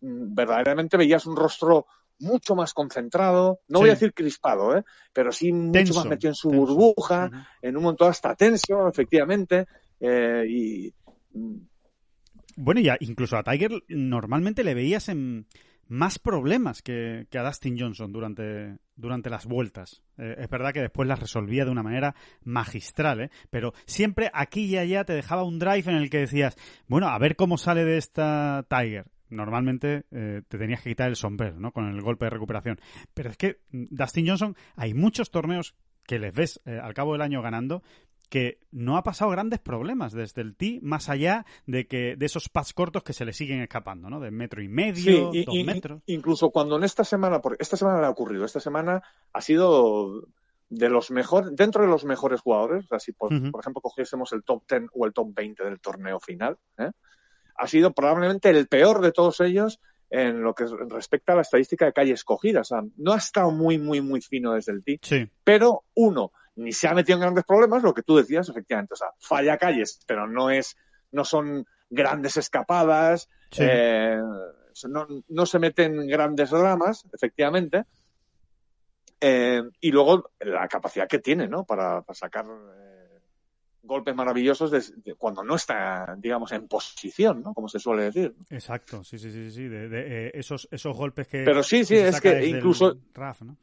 mm, 0.00 0.34
verdaderamente 0.34 0.96
veías 0.96 1.26
un 1.26 1.36
rostro 1.36 1.86
mucho 2.22 2.54
más 2.54 2.72
concentrado, 2.72 3.60
no 3.68 3.80
voy 3.80 3.90
a 3.90 3.94
decir 3.94 4.14
crispado, 4.14 4.76
¿eh? 4.76 4.84
pero 5.12 5.32
sí 5.32 5.52
mucho 5.52 5.94
más 5.94 6.06
metido 6.06 6.30
en 6.30 6.34
su 6.34 6.50
burbuja, 6.50 7.30
en 7.60 7.76
un 7.76 7.82
montón 7.82 8.10
hasta 8.10 8.34
tenso, 8.34 8.88
efectivamente, 8.88 9.66
eh, 10.00 10.44
y... 10.48 10.94
Mm. 11.34 11.66
Bueno, 12.54 12.80
y 12.80 12.90
incluso 13.00 13.36
a 13.36 13.42
Tiger 13.42 13.82
normalmente 13.88 14.62
le 14.62 14.74
veías 14.74 15.08
en 15.08 15.46
más 15.88 16.18
problemas 16.18 16.80
que, 16.80 17.26
a 17.34 17.42
Dustin 17.42 17.78
Johnson 17.78 18.12
durante, 18.12 18.78
durante 18.96 19.28
las 19.30 19.46
vueltas. 19.46 20.02
Eh, 20.16 20.36
es 20.38 20.48
verdad 20.48 20.72
que 20.72 20.80
después 20.80 21.06
las 21.06 21.20
resolvía 21.20 21.64
de 21.64 21.70
una 21.70 21.82
manera 21.82 22.14
magistral, 22.44 23.20
¿eh? 23.20 23.30
pero 23.50 23.74
siempre 23.84 24.30
aquí 24.32 24.64
y 24.64 24.78
allá 24.78 25.04
te 25.04 25.12
dejaba 25.12 25.44
un 25.44 25.58
drive 25.58 25.90
en 25.90 25.96
el 25.96 26.08
que 26.08 26.20
decías, 26.20 26.56
bueno, 26.86 27.08
a 27.08 27.18
ver 27.18 27.36
cómo 27.36 27.58
sale 27.58 27.84
de 27.84 27.98
esta 27.98 28.64
Tiger. 28.68 29.06
Normalmente 29.32 30.04
eh, 30.10 30.42
te 30.46 30.58
tenías 30.58 30.82
que 30.82 30.90
quitar 30.90 31.08
el 31.08 31.16
sombrero, 31.16 31.58
¿no? 31.58 31.72
Con 31.72 31.88
el 31.88 32.00
golpe 32.00 32.26
de 32.26 32.30
recuperación. 32.30 32.80
Pero 33.14 33.30
es 33.30 33.36
que 33.36 33.60
mm, 33.70 33.84
Dustin 33.90 34.28
Johnson, 34.28 34.56
hay 34.76 34.94
muchos 34.94 35.30
torneos 35.30 35.74
que 36.06 36.18
les 36.18 36.34
ves 36.34 36.60
eh, 36.64 36.78
al 36.82 36.94
cabo 36.94 37.12
del 37.12 37.22
año 37.22 37.42
ganando 37.42 37.82
que 38.28 38.60
no 38.70 38.96
ha 38.96 39.02
pasado 39.02 39.30
grandes 39.30 39.60
problemas 39.60 40.14
desde 40.14 40.40
el 40.40 40.56
tee, 40.56 40.80
más 40.80 41.10
allá 41.10 41.44
de 41.66 41.86
que 41.86 42.16
de 42.16 42.24
esos 42.24 42.48
pads 42.48 42.72
cortos 42.72 43.02
que 43.02 43.12
se 43.12 43.26
le 43.26 43.34
siguen 43.34 43.60
escapando, 43.60 44.08
¿no? 44.08 44.20
De 44.20 44.30
metro 44.30 44.62
y 44.62 44.68
medio, 44.68 45.32
dos 45.44 45.64
metros. 45.66 46.00
Incluso 46.06 46.48
cuando 46.50 46.76
en 46.76 46.84
esta 46.84 47.04
semana, 47.04 47.42
porque 47.42 47.62
esta 47.62 47.76
semana 47.76 48.00
le 48.00 48.06
ha 48.06 48.10
ocurrido, 48.10 48.46
esta 48.46 48.58
semana 48.58 49.02
ha 49.34 49.40
sido 49.42 50.28
de 50.70 50.88
los 50.88 51.10
mejores, 51.10 51.54
dentro 51.54 51.82
de 51.82 51.88
los 51.88 52.06
mejores 52.06 52.40
jugadores, 52.40 52.90
así 52.90 53.12
por, 53.12 53.28
por 53.50 53.60
ejemplo 53.60 53.82
cogiésemos 53.82 54.32
el 54.32 54.42
top 54.42 54.62
10 54.66 54.84
o 54.94 55.04
el 55.04 55.12
top 55.12 55.34
20 55.34 55.64
del 55.64 55.80
torneo 55.80 56.18
final, 56.18 56.56
¿eh? 56.78 56.90
Ha 57.56 57.66
sido 57.66 57.92
probablemente 57.92 58.50
el 58.50 58.68
peor 58.68 59.00
de 59.00 59.12
todos 59.12 59.40
ellos 59.40 59.80
en 60.10 60.42
lo 60.42 60.54
que 60.54 60.66
respecta 60.90 61.32
a 61.32 61.36
la 61.36 61.42
estadística 61.42 61.86
de 61.86 61.92
calle 61.92 62.12
escogida. 62.12 62.60
O 62.60 62.64
sea, 62.64 62.82
no 62.96 63.12
ha 63.12 63.16
estado 63.16 63.50
muy, 63.50 63.78
muy, 63.78 64.00
muy 64.00 64.20
fino 64.20 64.52
desde 64.52 64.72
el 64.72 64.84
tee, 64.84 65.30
pero 65.42 65.84
uno, 65.94 66.32
ni 66.56 66.72
se 66.72 66.86
ha 66.86 66.94
metido 66.94 67.16
en 67.16 67.22
grandes 67.22 67.44
problemas, 67.44 67.82
lo 67.82 67.94
que 67.94 68.02
tú 68.02 68.16
decías, 68.16 68.48
efectivamente. 68.48 68.94
O 68.94 68.96
sea, 68.96 69.08
falla 69.18 69.56
calles, 69.56 70.00
pero 70.06 70.26
no 70.26 70.50
es, 70.50 70.76
no 71.12 71.24
son 71.24 71.66
grandes 71.88 72.36
escapadas, 72.36 73.28
eh, 73.58 74.18
no, 74.88 75.06
no, 75.28 75.46
se 75.46 75.58
meten 75.58 76.06
grandes 76.06 76.50
dramas, 76.50 77.06
efectivamente. 77.12 77.84
Eh, 79.20 79.62
y 79.80 79.92
luego 79.92 80.30
la 80.40 80.66
capacidad 80.68 81.08
que 81.08 81.20
tiene, 81.20 81.48
¿no? 81.48 81.64
Para, 81.64 82.02
para 82.02 82.14
sacar 82.14 82.44
eh, 82.44 82.91
golpes 83.82 84.14
maravillosos 84.14 84.70
de, 84.70 85.14
cuando 85.16 85.42
no 85.42 85.56
está, 85.56 86.14
digamos, 86.18 86.52
en 86.52 86.68
posición, 86.68 87.42
¿no? 87.42 87.52
Como 87.52 87.68
se 87.68 87.78
suele 87.78 88.04
decir. 88.04 88.34
Exacto, 88.48 89.02
sí, 89.02 89.18
sí, 89.18 89.30
sí, 89.30 89.50
sí, 89.50 89.68
de, 89.68 89.88
eh, 89.92 90.30
esos, 90.34 90.68
esos 90.70 90.96
golpes 90.96 91.26
que... 91.26 91.42
Pero 91.44 91.62
sí, 91.62 91.84
sí, 91.84 91.96
es 91.96 92.20
que 92.20 92.46
incluso 92.46 92.98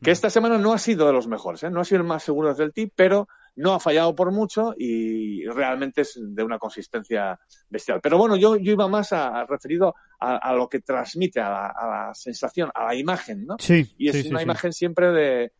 que 0.02 0.12
esta 0.12 0.30
semana 0.30 0.58
no 0.58 0.74
ha 0.74 0.78
sido 0.78 1.08
de 1.08 1.14
los 1.14 1.28
mejores, 1.28 1.64
¿eh? 1.64 1.70
no 1.70 1.82
ha 1.82 1.86
sido 1.86 2.02
el 2.02 2.08
más 2.08 2.24
seguro 2.24 2.54
del 2.54 2.74
tip, 2.74 2.92
pero 2.96 3.28
no 3.56 3.74
ha 3.74 3.80
fallado 3.80 4.16
por 4.16 4.32
mucho 4.32 4.74
y 4.78 5.46
realmente 5.48 6.02
es 6.02 6.20
de 6.22 6.44
una 6.44 6.60
consistencia 6.60 7.40
bestial. 7.70 8.00
Pero 8.02 8.18
bueno, 8.18 8.36
yo, 8.36 8.58
yo 8.58 8.74
iba 8.74 8.88
más 8.88 9.14
a, 9.14 9.46
referido 9.46 9.96
a, 10.20 10.54
lo 10.54 10.68
que 10.68 10.82
transmite, 10.82 11.40
a 11.40 11.50
la, 11.50 12.12
sensación, 12.14 12.70
a 12.74 12.86
la 12.86 12.96
imagen, 12.96 13.46
¿no? 13.46 13.56
Sí. 13.60 13.94
Y 13.98 14.10
es 14.10 14.26
una 14.26 14.42
imagen 14.42 14.74
siempre 14.74 15.12
de, 15.12 15.52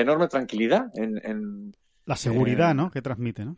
enorme 0.00 0.28
tranquilidad 0.28 0.90
en... 0.94 1.74
la 2.04 2.16
seguridad, 2.16 2.74
¿no? 2.74 2.90
Que 2.90 3.00
transmite, 3.00 3.44
¿no? 3.44 3.56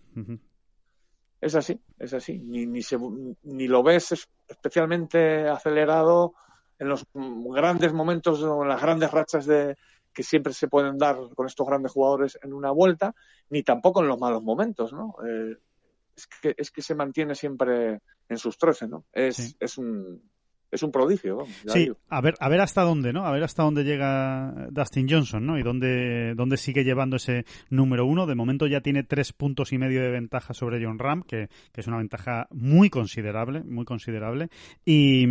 Es 1.41 1.55
así, 1.55 1.81
es 1.99 2.13
así. 2.13 2.39
Ni, 2.39 2.67
ni, 2.67 2.83
se, 2.83 2.99
ni 3.43 3.67
lo 3.67 3.83
ves 3.83 4.29
especialmente 4.49 5.49
acelerado 5.49 6.35
en 6.79 6.89
los 6.89 7.07
grandes 7.15 7.93
momentos 7.93 8.43
o 8.43 8.63
en 8.63 8.69
las 8.69 8.81
grandes 8.81 9.11
rachas 9.11 9.47
de, 9.47 9.77
que 10.13 10.23
siempre 10.23 10.53
se 10.53 10.69
pueden 10.69 10.99
dar 10.99 11.17
con 11.35 11.47
estos 11.47 11.67
grandes 11.67 11.93
jugadores 11.93 12.39
en 12.43 12.53
una 12.53 12.71
vuelta, 12.71 13.15
ni 13.51 13.63
tampoco 13.63 14.01
en 14.01 14.09
los 14.09 14.19
malos 14.19 14.43
momentos, 14.43 14.93
¿no? 14.93 15.15
Eh, 15.27 15.57
es, 16.17 16.27
que, 16.27 16.55
es 16.57 16.71
que 16.71 16.83
se 16.83 16.95
mantiene 16.95 17.35
siempre 17.35 18.01
en 18.29 18.39
sus 18.39 18.59
trece, 18.59 18.89
¿no? 18.89 19.05
Es, 19.13 19.57
es 19.59 19.79
un, 19.79 20.23
es 20.71 20.83
un 20.83 20.93
prodigio. 20.93 21.47
sí, 21.67 21.91
a 22.09 22.21
ver, 22.21 22.35
a 22.39 22.49
ver 22.49 22.61
hasta 22.61 22.83
dónde, 22.83 23.13
¿no? 23.13 23.27
A 23.27 23.33
ver 23.33 23.43
hasta 23.43 23.63
dónde 23.63 23.85
llega 23.85 24.69
Dustin 24.71 25.09
Johnson, 25.09 25.45
¿no? 25.45 25.59
Y 25.59 25.63
dónde, 25.63 26.35
dónde 26.35 26.57
sigue 26.57 26.85
llevando 26.85 27.17
ese 27.17 27.45
número 27.71 28.07
uno. 28.07 28.27
De 28.27 28.35
momento 28.35 28.67
ya 28.67 28.81
tiene 28.81 29.03
tres 29.03 29.33
puntos 29.33 29.73
y 29.73 29.79
medio 29.79 30.03
de 30.03 30.11
ventaja 30.11 30.55
sobre 30.55 30.85
John 30.85 30.99
Ram, 30.99 31.23
que, 31.23 31.49
es 31.75 31.87
una 31.87 31.97
ventaja 31.97 32.47
muy 32.51 32.91
considerable, 32.91 33.63
muy 33.63 33.87
considerable. 33.87 34.49
Y, 34.85 35.25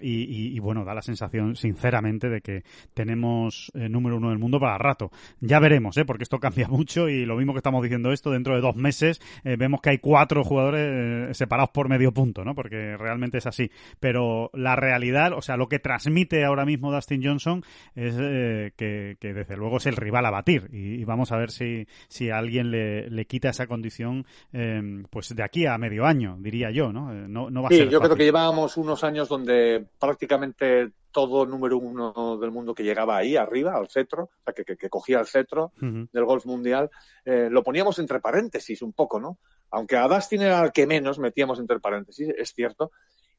y, 0.00 0.58
bueno, 0.58 0.84
da 0.84 0.92
la 0.92 1.02
sensación, 1.02 1.54
sinceramente, 1.54 2.28
de 2.28 2.40
que 2.40 2.64
tenemos 2.94 3.70
eh, 3.74 3.88
número 3.88 4.16
uno 4.16 4.30
del 4.30 4.38
mundo 4.38 4.58
para 4.58 4.76
rato. 4.76 5.10
Ya 5.40 5.60
veremos, 5.60 5.96
¿eh? 5.96 6.04
Porque 6.04 6.24
esto 6.24 6.40
cambia 6.40 6.68
mucho 6.68 7.08
y 7.08 7.24
lo 7.24 7.36
mismo 7.36 7.52
que 7.52 7.58
estamos 7.58 7.82
diciendo 7.82 8.12
esto, 8.12 8.30
dentro 8.30 8.54
de 8.54 8.60
dos 8.60 8.76
meses 8.76 9.20
eh, 9.44 9.56
vemos 9.56 9.80
que 9.80 9.90
hay 9.90 9.98
cuatro 9.98 10.42
jugadores 10.44 11.30
eh, 11.30 11.34
separados 11.34 11.70
por 11.70 11.88
medio 11.88 12.12
punto, 12.12 12.44
¿no? 12.44 12.54
Porque 12.54 12.96
realmente 12.96 13.38
es 13.38 13.46
así. 13.46 13.70
Pero 14.00 14.41
la 14.52 14.76
realidad, 14.76 15.32
o 15.32 15.42
sea, 15.42 15.56
lo 15.56 15.68
que 15.68 15.78
transmite 15.78 16.44
ahora 16.44 16.64
mismo 16.64 16.92
Dustin 16.92 17.22
Johnson 17.22 17.64
es 17.94 18.14
eh, 18.18 18.72
que, 18.76 19.16
desde 19.20 19.56
luego 19.56 19.78
es 19.78 19.86
el 19.86 19.96
rival 19.96 20.26
a 20.26 20.30
batir 20.30 20.68
y, 20.72 21.04
vamos 21.04 21.32
a 21.32 21.36
ver 21.36 21.50
si, 21.50 21.86
si 22.08 22.30
alguien 22.30 22.70
le, 22.70 23.10
le 23.10 23.26
quita 23.26 23.50
esa 23.50 23.66
condición 23.66 24.24
em, 24.52 25.04
pues 25.10 25.34
de 25.34 25.42
aquí 25.42 25.66
a 25.66 25.76
medio 25.78 26.06
año, 26.06 26.36
diría 26.38 26.70
yo, 26.70 26.92
¿no? 26.92 27.12
Eh, 27.12 27.26
no, 27.28 27.50
no 27.50 27.62
va 27.62 27.68
a 27.68 27.70
sí, 27.70 27.88
yo 27.88 28.00
creo 28.00 28.16
que 28.16 28.24
llevábamos 28.24 28.76
unos 28.76 29.04
años 29.04 29.28
donde 29.28 29.84
prácticamente 29.98 30.92
todo 31.12 31.46
número 31.46 31.78
uno 31.78 32.38
del 32.38 32.50
mundo 32.50 32.74
que 32.74 32.82
llegaba 32.82 33.18
ahí 33.18 33.36
arriba, 33.36 33.74
al 33.76 33.88
cetro, 33.88 34.24
o 34.24 34.42
sea, 34.44 34.54
que, 34.54 34.64
que, 34.64 34.88
cogía 34.88 35.20
el 35.20 35.26
cetro 35.26 35.72
del 35.78 36.24
golf 36.24 36.46
mundial, 36.46 36.90
eh, 37.24 37.48
lo 37.50 37.62
poníamos 37.62 37.98
entre 37.98 38.18
paréntesis 38.18 38.82
un 38.82 38.92
poco, 38.92 39.20
¿no? 39.20 39.38
Aunque 39.70 39.96
a 39.96 40.08
Dustin 40.08 40.42
era 40.42 40.64
el 40.64 40.72
que 40.72 40.86
menos 40.86 41.18
metíamos 41.18 41.60
entre 41.60 41.80
paréntesis, 41.80 42.28
es 42.36 42.52
cierto, 42.54 42.90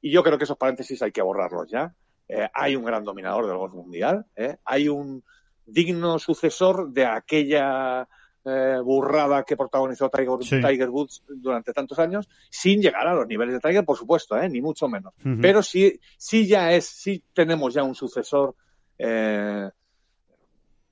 y 0.04 0.12
yo 0.12 0.22
creo 0.22 0.38
que 0.38 0.44
esos 0.44 0.58
paréntesis 0.58 1.02
hay 1.02 1.14
que 1.14 1.22
borrarlos 1.22 1.72
ya. 1.72 1.96
Eh, 2.28 2.48
hay 2.54 2.76
un 2.76 2.84
gran 2.84 3.06
dominador 3.06 3.48
del 3.48 3.56
golf 3.56 3.74
mundial, 3.74 4.26
¿eh? 4.36 4.58
hay 4.66 4.90
un 4.90 5.24
digno 5.66 6.20
sucesor 6.20 6.92
de 6.92 7.06
aquella 7.06 8.08
eh, 8.44 8.80
burrada 8.84 9.44
que 9.44 9.56
protagonizó 9.56 10.10
Tiger, 10.10 10.90
Woods 10.90 11.24
durante 11.30 11.72
tantos 11.72 12.00
años, 12.00 12.30
sin 12.50 12.82
llegar 12.82 13.08
a 13.08 13.14
los 13.14 13.28
niveles 13.28 13.54
de 13.54 13.60
Tiger, 13.62 13.86
por 13.86 13.98
supuesto, 13.98 14.38
ni 14.50 14.62
mucho 14.62 14.90
menos. 14.90 15.14
Pero 15.42 15.64
sí, 15.64 15.98
sí 16.18 16.48
ya 16.48 16.74
es, 16.74 16.86
sí 16.86 17.24
tenemos 17.34 17.74
ya 17.74 17.84
un 17.84 17.96
sucesor 17.96 18.56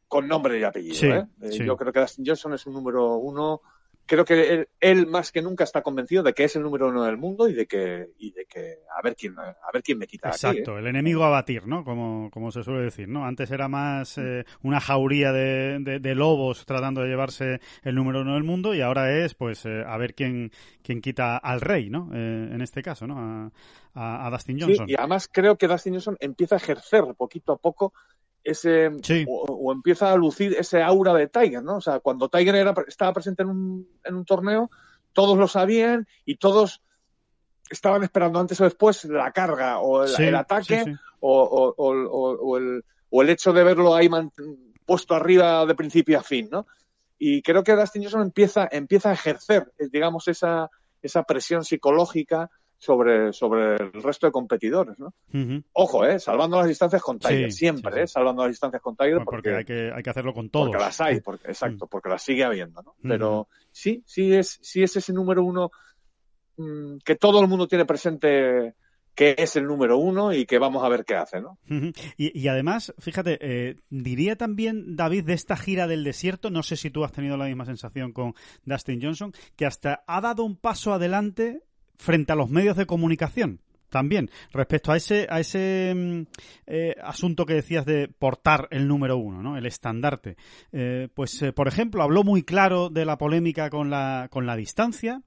con 0.07 0.27
nombre 0.27 0.57
y 0.57 0.63
apellido. 0.63 1.27
Yo 1.41 1.75
creo 1.75 1.91
que 1.91 1.99
Dustin 1.99 2.25
Johnson 2.25 2.53
es 2.53 2.65
un 2.65 2.73
número 2.73 3.17
uno 3.17 3.61
creo 4.11 4.25
que 4.25 4.67
él, 4.81 5.07
más 5.07 5.31
que 5.31 5.41
nunca 5.41 5.63
está 5.63 5.81
convencido 5.81 6.21
de 6.21 6.33
que 6.33 6.43
es 6.43 6.57
el 6.57 6.63
número 6.63 6.89
uno 6.89 7.05
del 7.05 7.15
mundo 7.15 7.47
y 7.47 7.53
de 7.53 7.65
que, 7.65 8.09
y 8.19 8.33
de 8.33 8.45
que 8.45 8.79
a 8.93 9.01
ver 9.01 9.15
quién, 9.15 9.39
a 9.39 9.71
ver 9.73 9.81
quién 9.81 9.97
me 9.97 10.05
quita. 10.05 10.27
Exacto, 10.27 10.75
¿eh? 10.75 10.81
el 10.81 10.87
enemigo 10.87 11.23
a 11.23 11.29
batir, 11.29 11.65
¿no? 11.65 11.85
Como, 11.85 12.29
como 12.29 12.51
se 12.51 12.61
suele 12.61 12.81
decir, 12.81 13.07
¿no? 13.07 13.25
Antes 13.25 13.51
era 13.51 13.69
más 13.69 14.17
eh, 14.17 14.43
una 14.63 14.81
jauría 14.81 15.31
de, 15.31 15.99
de, 16.01 16.15
lobos 16.15 16.65
tratando 16.65 16.99
de 16.99 17.07
llevarse 17.07 17.61
el 17.83 17.95
número 17.95 18.19
uno 18.19 18.33
del 18.33 18.43
mundo 18.43 18.75
y 18.75 18.81
ahora 18.81 19.17
es, 19.17 19.33
pues, 19.33 19.65
eh, 19.65 19.81
a 19.87 19.95
ver 19.95 20.13
quién, 20.13 20.51
quién 20.83 20.99
quita 20.99 21.37
al 21.37 21.61
rey, 21.61 21.89
¿no? 21.89 22.09
en 22.11 22.61
este 22.61 22.81
caso, 22.81 23.07
¿no? 23.07 23.17
A, 23.95 24.27
a, 24.27 24.29
Dustin 24.29 24.59
Johnson. 24.59 24.89
y 24.89 24.95
además 24.95 25.29
creo 25.31 25.57
que 25.57 25.67
Dustin 25.67 25.93
Johnson 25.93 26.17
empieza 26.19 26.55
a 26.55 26.57
ejercer 26.57 27.05
poquito 27.17 27.53
a 27.53 27.57
poco 27.57 27.93
ese 28.43 28.89
o, 29.27 29.71
empieza 29.71 30.11
a 30.11 30.15
lucir 30.15 30.55
ese 30.57 30.81
aura 30.81 31.13
de 31.13 31.27
Tiger, 31.27 31.63
¿no? 31.63 31.77
O 31.77 31.81
sea, 31.81 31.99
cuando 31.99 32.29
Tiger 32.29 32.55
era, 32.55 32.73
estaba 32.87 33.13
presente 33.13 33.43
en 33.43 33.49
un, 33.49 33.87
en 34.03 34.15
un 34.15 34.25
torneo, 34.25 34.69
todos 35.13 35.37
lo 35.37 35.47
sabían 35.47 36.07
y 36.25 36.37
todos 36.37 36.81
estaban 37.69 38.03
esperando 38.03 38.39
antes 38.39 38.59
o 38.59 38.65
después 38.65 39.05
la 39.05 39.31
carga 39.31 39.79
o 39.79 40.03
el, 40.03 40.35
ataque 40.35 40.95
O, 41.19 41.73
o, 41.77 42.57
el, 42.57 42.83
o 43.09 43.21
el 43.21 43.29
hecho 43.29 43.53
de 43.53 43.63
verlo 43.63 43.95
ahí 43.95 44.09
puesto 44.85 45.15
arriba 45.15 45.65
de 45.65 45.75
principio 45.75 46.19
a 46.19 46.23
fin, 46.23 46.49
¿no? 46.51 46.65
Y 47.17 47.43
creo 47.43 47.63
que 47.63 47.75
Dustin 47.75 48.01
Johnson 48.01 48.23
empieza, 48.23 48.67
empieza 48.71 49.11
a 49.11 49.13
ejercer, 49.13 49.71
digamos, 49.91 50.27
esa, 50.27 50.71
esa 51.03 51.23
presión 51.23 51.63
psicológica 51.63 52.49
sobre, 52.81 53.31
sobre 53.31 53.75
el 53.75 54.01
resto 54.01 54.25
de 54.25 54.31
competidores, 54.31 54.97
¿no? 54.97 55.13
Ojo, 55.73 56.03
¿eh? 56.03 56.19
Salvando 56.19 56.57
las 56.57 56.67
distancias 56.67 56.99
con 56.99 57.19
Tiger, 57.19 57.51
siempre, 57.51 58.01
¿eh? 58.01 58.07
Salvando 58.07 58.41
las 58.41 58.53
distancias 58.53 58.81
con 58.81 58.95
Tiger. 58.95 59.21
porque, 59.23 59.53
hay, 59.53 59.65
que, 59.65 59.91
hay 59.93 60.01
que 60.01 60.09
hacerlo 60.09 60.33
con 60.33 60.49
todos. 60.49 60.69
Porque 60.69 60.83
las 60.83 60.99
hay, 60.99 61.21
porque, 61.21 61.49
exacto, 61.49 61.85
porque 61.85 62.09
las 62.09 62.23
sigue 62.23 62.43
habiendo, 62.43 62.81
¿no? 62.81 62.95
Pero 63.03 63.49
sí, 63.69 64.01
sí 64.07 64.33
es, 64.33 64.57
sí 64.63 64.81
es 64.81 64.95
ese 64.95 65.13
número 65.13 65.43
uno 65.43 65.69
mm, 66.57 66.97
que 67.05 67.15
todo 67.15 67.39
el 67.39 67.47
mundo 67.47 67.67
tiene 67.67 67.85
presente 67.85 68.73
que 69.13 69.35
es 69.37 69.55
el 69.57 69.65
número 69.65 69.99
uno 69.99 70.33
y 70.33 70.47
que 70.47 70.57
vamos 70.57 70.83
a 70.83 70.89
ver 70.89 71.05
qué 71.05 71.13
hace, 71.15 71.39
¿no? 71.39 71.59
y, 72.17 72.39
y, 72.39 72.47
además, 72.47 72.93
fíjate, 72.97 73.37
eh, 73.41 73.75
diría 73.89 74.37
también 74.37 74.95
David 74.95 75.25
de 75.25 75.33
esta 75.33 75.55
gira 75.57 75.85
del 75.85 76.03
desierto, 76.03 76.49
no 76.49 76.63
sé 76.63 76.77
si 76.77 76.89
tú 76.89 77.03
has 77.03 77.11
tenido 77.11 77.37
la 77.37 77.45
misma 77.45 77.65
sensación 77.65 78.13
con 78.13 78.33
Dustin 78.63 79.01
Johnson, 79.01 79.33
que 79.55 79.67
hasta 79.67 80.03
ha 80.07 80.21
dado 80.21 80.45
un 80.45 80.55
paso 80.55 80.93
adelante 80.93 81.61
frente 82.01 82.31
a 82.31 82.35
los 82.35 82.49
medios 82.49 82.75
de 82.75 82.87
comunicación 82.87 83.59
también 83.91 84.31
respecto 84.51 84.91
a 84.91 84.97
ese 84.97 85.27
a 85.29 85.39
ese 85.39 85.93
mm, 85.95 86.21
eh, 86.65 86.95
asunto 87.03 87.45
que 87.45 87.53
decías 87.53 87.85
de 87.85 88.07
portar 88.07 88.67
el 88.71 88.87
número 88.87 89.17
uno, 89.17 89.43
¿no? 89.43 89.57
El 89.57 89.65
estandarte. 89.65 90.37
Eh, 90.71 91.09
pues, 91.13 91.41
eh, 91.41 91.53
por 91.53 91.67
ejemplo, 91.67 92.01
habló 92.01 92.23
muy 92.23 92.43
claro 92.43 92.89
de 92.89 93.05
la 93.05 93.17
polémica 93.17 93.69
con 93.69 93.89
la 93.89 94.27
con 94.31 94.45
la 94.45 94.55
distancia. 94.55 95.21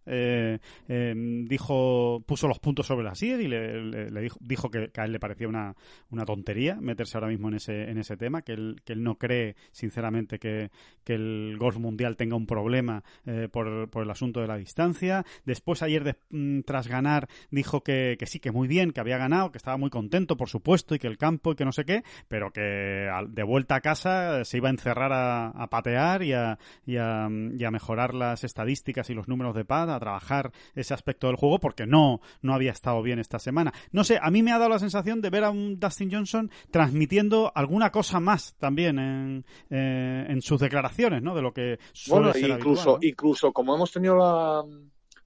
dijo, 0.86 2.22
puso 2.26 2.48
los 2.48 2.58
puntos 2.58 2.86
sobre 2.86 3.04
la 3.04 3.14
silla 3.14 3.40
y 3.40 3.48
le, 3.48 4.10
dijo, 4.22 4.38
dijo 4.40 4.70
que, 4.70 4.90
a 4.96 5.04
él 5.04 5.12
le 5.12 5.20
parecía 5.20 5.46
una, 5.48 5.74
una 6.10 6.24
tontería 6.24 6.76
meterse 6.80 7.16
ahora 7.16 7.28
mismo 7.28 7.48
en 7.48 7.54
ese 7.54 7.90
en 7.90 7.98
ese 7.98 8.16
tema, 8.16 8.42
que 8.42 8.52
él 8.52 8.80
que 8.84 8.94
él 8.94 9.02
no 9.02 9.16
cree 9.16 9.56
sinceramente 9.70 10.38
que, 10.38 10.70
que 11.04 11.14
el 11.14 11.56
golf 11.58 11.76
mundial 11.76 12.16
tenga 12.16 12.36
un 12.36 12.46
problema 12.46 13.04
por, 13.52 13.90
por 13.90 14.02
el 14.02 14.10
asunto 14.10 14.40
de 14.40 14.46
la 14.46 14.56
distancia. 14.56 15.24
Después 15.44 15.82
ayer 15.82 16.18
mm, 16.30 16.60
tras 16.60 16.88
ganar 16.88 17.28
dijo 17.50 17.82
que, 17.82 18.16
que 18.18 18.26
sí 18.26 18.40
que 18.40 18.50
muy 18.54 18.68
bien, 18.68 18.92
que 18.92 19.00
había 19.00 19.18
ganado, 19.18 19.50
que 19.50 19.58
estaba 19.58 19.76
muy 19.76 19.90
contento, 19.90 20.36
por 20.36 20.48
supuesto, 20.48 20.94
y 20.94 20.98
que 20.98 21.08
el 21.08 21.18
campo 21.18 21.52
y 21.52 21.56
que 21.56 21.64
no 21.64 21.72
sé 21.72 21.84
qué, 21.84 22.04
pero 22.28 22.52
que 22.52 23.10
de 23.28 23.42
vuelta 23.42 23.74
a 23.74 23.80
casa 23.80 24.44
se 24.44 24.56
iba 24.58 24.68
a 24.68 24.70
encerrar 24.70 25.12
a, 25.12 25.66
patear 25.68 26.22
y 26.22 26.32
a, 26.32 26.58
y, 26.86 26.96
a, 26.96 27.28
mejorar 27.28 28.14
las 28.14 28.44
estadísticas 28.44 29.10
y 29.10 29.14
los 29.14 29.28
números 29.28 29.54
de 29.54 29.64
pad, 29.64 29.90
a 29.90 29.98
trabajar 29.98 30.52
ese 30.74 30.94
aspecto 30.94 31.26
del 31.26 31.36
juego, 31.36 31.58
porque 31.58 31.86
no, 31.86 32.20
no 32.40 32.54
había 32.54 32.70
estado 32.70 33.02
bien 33.02 33.18
esta 33.18 33.38
semana. 33.38 33.72
No 33.90 34.04
sé, 34.04 34.18
a 34.22 34.30
mí 34.30 34.42
me 34.42 34.52
ha 34.52 34.58
dado 34.58 34.70
la 34.70 34.78
sensación 34.78 35.20
de 35.20 35.30
ver 35.30 35.44
a 35.44 35.50
un 35.50 35.80
Dustin 35.80 36.10
Johnson 36.10 36.50
transmitiendo 36.70 37.50
alguna 37.54 37.90
cosa 37.90 38.20
más 38.20 38.54
también 38.58 38.98
en, 38.98 39.44
eh, 39.70 40.26
en 40.28 40.40
sus 40.40 40.60
declaraciones, 40.60 41.22
¿no? 41.22 41.34
De 41.34 41.42
lo 41.42 41.52
que 41.52 41.78
suele 41.92 42.30
bueno, 42.30 42.54
incluso, 42.54 42.98
incluso 43.02 43.52
como 43.52 43.74
hemos 43.74 43.90
tenido 43.90 44.16
la 44.16 44.64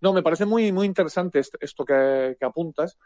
no, 0.01 0.12
me 0.12 0.23
parece 0.23 0.47
muy, 0.47 0.71
muy 0.71 0.87
interesante 0.87 1.41
esto 1.41 1.85
que, 1.85 2.37
apuntas, 2.41 2.97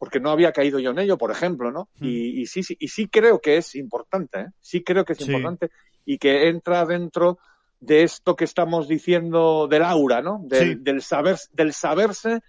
porque 0.00 0.18
no 0.18 0.30
había 0.30 0.50
caído 0.52 0.78
yo 0.78 0.92
en 0.92 0.98
ello, 0.98 1.18
por 1.18 1.30
ejemplo, 1.30 1.70
¿no? 1.70 1.90
Hmm. 1.98 2.06
Y, 2.06 2.46
sí, 2.46 2.62
sí, 2.62 2.74
y 2.80 2.88
sí 2.88 3.06
creo 3.08 3.38
que 3.38 3.58
es 3.58 3.74
importante, 3.74 4.40
¿eh? 4.40 4.46
Sí 4.62 4.82
creo 4.82 5.04
que 5.04 5.12
es 5.12 5.20
importante 5.20 5.70
y 6.06 6.16
que 6.16 6.48
entra 6.48 6.86
dentro 6.86 7.38
de 7.80 8.04
esto 8.04 8.34
que 8.34 8.44
estamos 8.44 8.88
diciendo 8.88 9.68
del 9.68 9.82
aura, 9.82 10.22
¿no? 10.22 10.40
Del, 10.42 11.02
saber, 11.02 11.36
del 11.52 11.74
saberse 11.74 12.40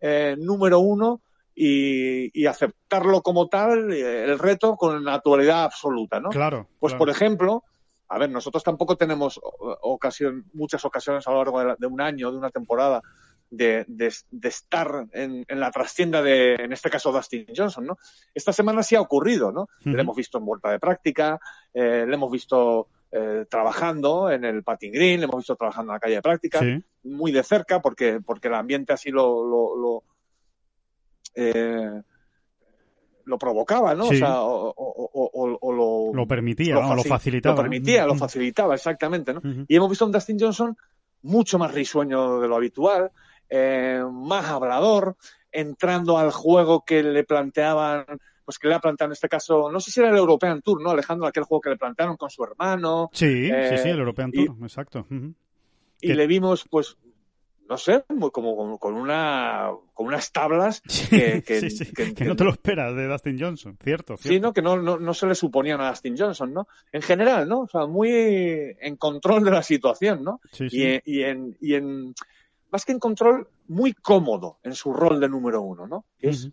eh, 0.00 0.34
número 0.36 0.80
uno 0.80 1.20
y, 1.54 2.44
aceptarlo 2.44 3.22
como 3.22 3.46
tal, 3.46 3.92
eh, 3.92 4.24
el 4.24 4.36
reto 4.36 4.74
con 4.74 5.04
naturalidad 5.04 5.62
absoluta, 5.62 6.18
¿no? 6.18 6.30
Claro. 6.30 6.66
Pues, 6.80 6.94
por 6.94 7.08
ejemplo, 7.08 7.62
a 8.08 8.18
ver, 8.18 8.30
nosotros 8.30 8.64
tampoco 8.64 8.96
tenemos 8.96 9.38
ocasión, 9.40 10.46
muchas 10.54 10.84
ocasiones 10.84 11.24
a 11.28 11.30
lo 11.30 11.36
largo 11.36 11.60
de, 11.60 11.76
de 11.78 11.86
un 11.86 12.00
año, 12.00 12.32
de 12.32 12.38
una 12.38 12.50
temporada, 12.50 13.00
de, 13.50 13.84
de, 13.88 14.48
estar 14.48 15.06
en, 15.12 15.44
en, 15.46 15.60
la 15.60 15.70
trastienda 15.70 16.22
de, 16.22 16.54
en 16.54 16.72
este 16.72 16.90
caso, 16.90 17.12
Dustin 17.12 17.46
Johnson, 17.56 17.86
¿no? 17.86 17.98
Esta 18.34 18.52
semana 18.52 18.82
sí 18.82 18.96
ha 18.96 19.00
ocurrido, 19.00 19.52
¿no? 19.52 19.68
Le 19.84 20.00
hemos 20.00 20.16
visto 20.16 20.38
en 20.38 20.46
vuelta 20.46 20.70
de 20.70 20.78
práctica, 20.78 21.38
eh, 21.72 22.04
le 22.06 22.14
hemos 22.14 22.30
visto 22.30 22.88
eh, 23.12 23.46
trabajando 23.48 24.30
en 24.30 24.44
el 24.44 24.62
patting 24.62 24.92
green, 24.92 25.20
le 25.20 25.24
hemos 25.24 25.38
visto 25.38 25.56
trabajando 25.56 25.92
en 25.92 25.96
la 25.96 26.00
calle 26.00 26.16
de 26.16 26.22
práctica, 26.22 26.60
muy 27.04 27.32
de 27.32 27.42
cerca, 27.42 27.80
porque, 27.80 28.20
porque 28.24 28.48
el 28.48 28.54
ambiente 28.54 28.92
así 28.92 29.10
lo, 29.10 29.46
lo, 29.46 29.76
lo, 29.76 30.02
eh, 31.34 32.02
lo 33.24 33.38
provocaba, 33.38 33.94
¿no? 33.94 34.08
O 34.08 34.14
sea, 34.14 34.42
o, 34.42 34.74
o, 34.76 35.58
o, 35.60 35.72
lo, 35.72 36.14
lo 36.14 36.26
permitía, 36.26 36.74
lo, 36.74 36.94
lo 36.94 37.04
facilitaba. 37.04 37.54
Lo 37.54 37.62
permitía, 37.62 38.06
lo 38.06 38.16
facilitaba, 38.16 38.74
exactamente, 38.74 39.32
¿no? 39.32 39.40
Y 39.68 39.76
hemos 39.76 39.88
visto 39.88 40.04
a 40.04 40.06
un 40.06 40.12
Dustin 40.12 40.38
Johnson 40.38 40.76
mucho 41.22 41.58
más 41.58 41.74
risueño 41.74 42.40
de 42.40 42.48
lo 42.48 42.56
habitual, 42.56 43.10
eh, 43.48 44.02
más 44.10 44.46
hablador, 44.46 45.16
entrando 45.52 46.18
al 46.18 46.30
juego 46.30 46.84
que 46.84 47.02
le 47.02 47.24
planteaban, 47.24 48.04
pues 48.44 48.58
que 48.58 48.68
le 48.68 48.74
ha 48.74 48.80
planteado 48.80 49.10
en 49.10 49.12
este 49.12 49.28
caso, 49.28 49.70
no 49.70 49.80
sé 49.80 49.90
si 49.90 50.00
era 50.00 50.10
el 50.10 50.16
European 50.16 50.62
Tour, 50.62 50.82
¿no? 50.82 50.90
Alejandro, 50.90 51.26
aquel 51.26 51.44
juego 51.44 51.60
que 51.60 51.70
le 51.70 51.76
plantearon 51.76 52.16
con 52.16 52.30
su 52.30 52.44
hermano. 52.44 53.10
Sí, 53.12 53.46
sí, 53.46 53.78
sí, 53.78 53.88
el 53.88 53.98
European 53.98 54.30
Tour, 54.32 54.56
exacto. 54.62 55.06
Y 56.00 56.12
le 56.12 56.26
vimos, 56.26 56.66
pues, 56.68 56.96
no 57.68 57.76
sé, 57.78 58.04
como, 58.32 58.78
con 58.78 58.94
una 58.94 59.70
con 59.92 60.06
unas 60.06 60.30
tablas 60.30 60.82
que, 60.82 61.42
que, 61.42 62.24
no 62.24 62.36
te 62.36 62.44
lo 62.44 62.50
esperas 62.50 62.94
de 62.94 63.08
Dustin 63.08 63.40
Johnson, 63.40 63.78
cierto, 63.82 64.16
Sí, 64.18 64.38
¿no? 64.40 64.52
Que 64.52 64.62
no, 64.62 64.76
no, 64.76 64.98
no, 64.98 65.14
se 65.14 65.26
le 65.26 65.34
suponían 65.34 65.80
a 65.80 65.88
Dustin 65.88 66.16
Johnson, 66.16 66.52
¿no? 66.52 66.68
En 66.92 67.02
general, 67.02 67.48
¿no? 67.48 67.60
O 67.60 67.68
sea, 67.68 67.86
muy 67.86 68.10
en 68.10 68.96
control 68.96 69.44
de 69.44 69.50
la 69.50 69.62
situación, 69.62 70.22
¿no? 70.22 70.40
Y, 70.58 71.00
y, 71.04 71.22
en, 71.22 71.56
y 71.60 71.74
en 71.74 72.14
más 72.76 72.84
que 72.84 72.92
en 72.92 72.98
control, 72.98 73.48
muy 73.68 73.94
cómodo 73.94 74.58
en 74.62 74.74
su 74.74 74.92
rol 74.92 75.18
de 75.18 75.30
número 75.30 75.62
uno, 75.62 75.86
¿no? 75.86 76.04
Que 76.18 76.28
es, 76.28 76.50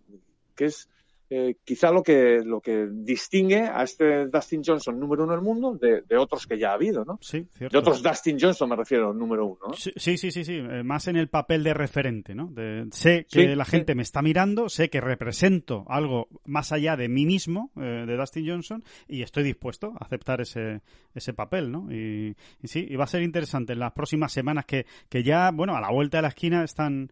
que 0.56 0.64
es 0.68 0.90
eh, 1.30 1.56
quizá 1.64 1.90
lo 1.92 2.04
que, 2.04 2.42
lo 2.44 2.60
que 2.62 2.88
distingue 2.92 3.62
a 3.62 3.84
este 3.84 4.28
Dustin 4.28 4.62
Johnson 4.64 5.00
número 5.00 5.24
uno 5.24 5.34
del 5.34 5.42
mundo 5.42 5.80
de, 5.80 6.18
otros 6.18 6.46
que 6.46 6.60
ya 6.60 6.72
ha 6.72 6.74
habido, 6.74 7.06
¿no? 7.06 7.18
Sí, 7.22 7.48
cierto. 7.58 7.74
De 7.74 7.80
otros 7.80 8.04
Dustin 8.04 8.38
Johnson 8.40 8.70
me 8.70 8.76
refiero, 8.76 9.14
número 9.14 9.46
uno. 9.48 9.74
Sí, 9.74 9.92
sí, 9.96 10.18
sí, 10.18 10.32
sí, 10.32 10.58
eh, 10.58 10.84
más 10.84 11.08
en 11.08 11.16
el 11.16 11.30
papel 11.30 11.64
de 11.64 11.74
referente, 11.74 12.36
¿no? 12.36 12.54
sé 12.92 13.26
que 13.30 13.56
la 13.56 13.66
gente 13.66 13.96
me 13.96 14.04
está 14.04 14.22
mirando, 14.22 14.70
sé 14.70 14.90
que 14.90 15.02
represento 15.02 15.86
algo 15.88 16.28
más 16.46 16.72
allá 16.72 16.96
de 16.96 17.10
mí 17.10 17.26
mismo, 17.26 17.72
eh, 17.78 18.04
de 18.06 18.18
Dustin 18.18 18.48
Johnson, 18.48 18.84
y 19.08 19.22
estoy 19.22 19.44
dispuesto 19.44 19.94
a 20.00 20.06
aceptar 20.06 20.42
ese, 20.42 20.82
ese 21.16 21.34
papel, 21.34 21.72
¿no? 21.72 21.92
Y, 21.92 22.36
sí, 22.64 22.86
y 22.88 22.96
va 22.96 23.06
a 23.06 23.08
ser 23.08 23.24
interesante 23.24 23.74
en 23.74 23.80
las 23.80 23.94
próximas 23.94 24.32
semanas 24.32 24.66
que, 24.66 24.86
que 25.10 25.24
ya, 25.24 25.52
bueno, 25.52 25.76
a 25.76 25.82
la 25.82 25.92
vuelta 25.92 26.18
de 26.18 26.24
la 26.24 26.28
esquina 26.30 26.64
están 26.64 27.12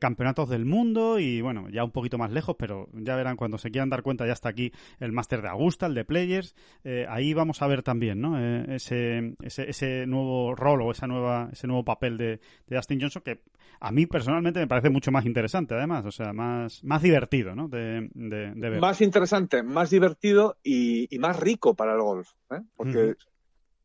campeonatos 0.00 0.48
del 0.48 0.64
mundo 0.64 1.20
y, 1.20 1.40
bueno, 1.40 1.68
ya 1.70 1.84
un 1.84 1.92
poquito 1.92 2.18
más 2.18 2.32
lejos, 2.32 2.56
pero 2.58 2.88
ya 2.94 3.14
verán 3.14 3.36
cuando 3.36 3.47
se 3.56 3.70
quieran 3.70 3.88
dar 3.88 4.02
cuenta, 4.02 4.26
ya 4.26 4.34
está 4.34 4.50
aquí 4.50 4.72
el 5.00 5.12
máster 5.12 5.40
de 5.40 5.48
Augusta, 5.48 5.86
el 5.86 5.94
de 5.94 6.04
Players. 6.04 6.54
Eh, 6.84 7.06
ahí 7.08 7.32
vamos 7.32 7.62
a 7.62 7.66
ver 7.66 7.82
también 7.82 8.20
¿no? 8.20 8.38
Eh, 8.38 8.76
ese, 8.76 9.36
ese, 9.42 9.70
ese, 9.70 10.06
nuevo 10.06 10.54
rol 10.54 10.82
o 10.82 10.90
esa 10.90 11.06
nueva, 11.06 11.48
ese 11.52 11.66
nuevo 11.66 11.84
papel 11.84 12.18
de, 12.18 12.40
de, 12.66 12.76
Dustin 12.76 13.00
Johnson 13.00 13.22
que 13.24 13.40
a 13.80 13.92
mí 13.92 14.06
personalmente 14.06 14.60
me 14.60 14.66
parece 14.66 14.90
mucho 14.90 15.10
más 15.12 15.24
interesante, 15.24 15.74
además, 15.74 16.04
o 16.04 16.10
sea, 16.10 16.32
más, 16.32 16.82
más 16.84 17.02
divertido 17.02 17.54
¿no? 17.54 17.68
de, 17.68 18.08
de, 18.14 18.54
ver. 18.54 18.80
Más 18.80 19.00
interesante, 19.00 19.62
más 19.62 19.90
divertido 19.90 20.56
y, 20.62 21.14
y 21.14 21.18
más 21.18 21.38
rico 21.38 21.74
para 21.74 21.92
el 21.92 22.00
golf, 22.00 22.30
¿eh? 22.50 22.60
porque 22.76 23.14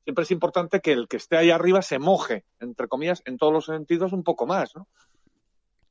siempre 0.04 0.24
es 0.24 0.32
importante 0.32 0.80
que 0.80 0.92
el 0.92 1.08
que 1.08 1.18
esté 1.18 1.38
ahí 1.38 1.52
arriba 1.52 1.82
se 1.82 2.00
moje, 2.00 2.46
entre 2.60 2.88
comillas, 2.88 3.22
en 3.26 3.38
todos 3.38 3.54
los 3.54 3.66
sentidos 3.66 4.14
un 4.14 4.24
poco 4.24 4.46
más, 4.46 4.76
¿no? 4.76 4.88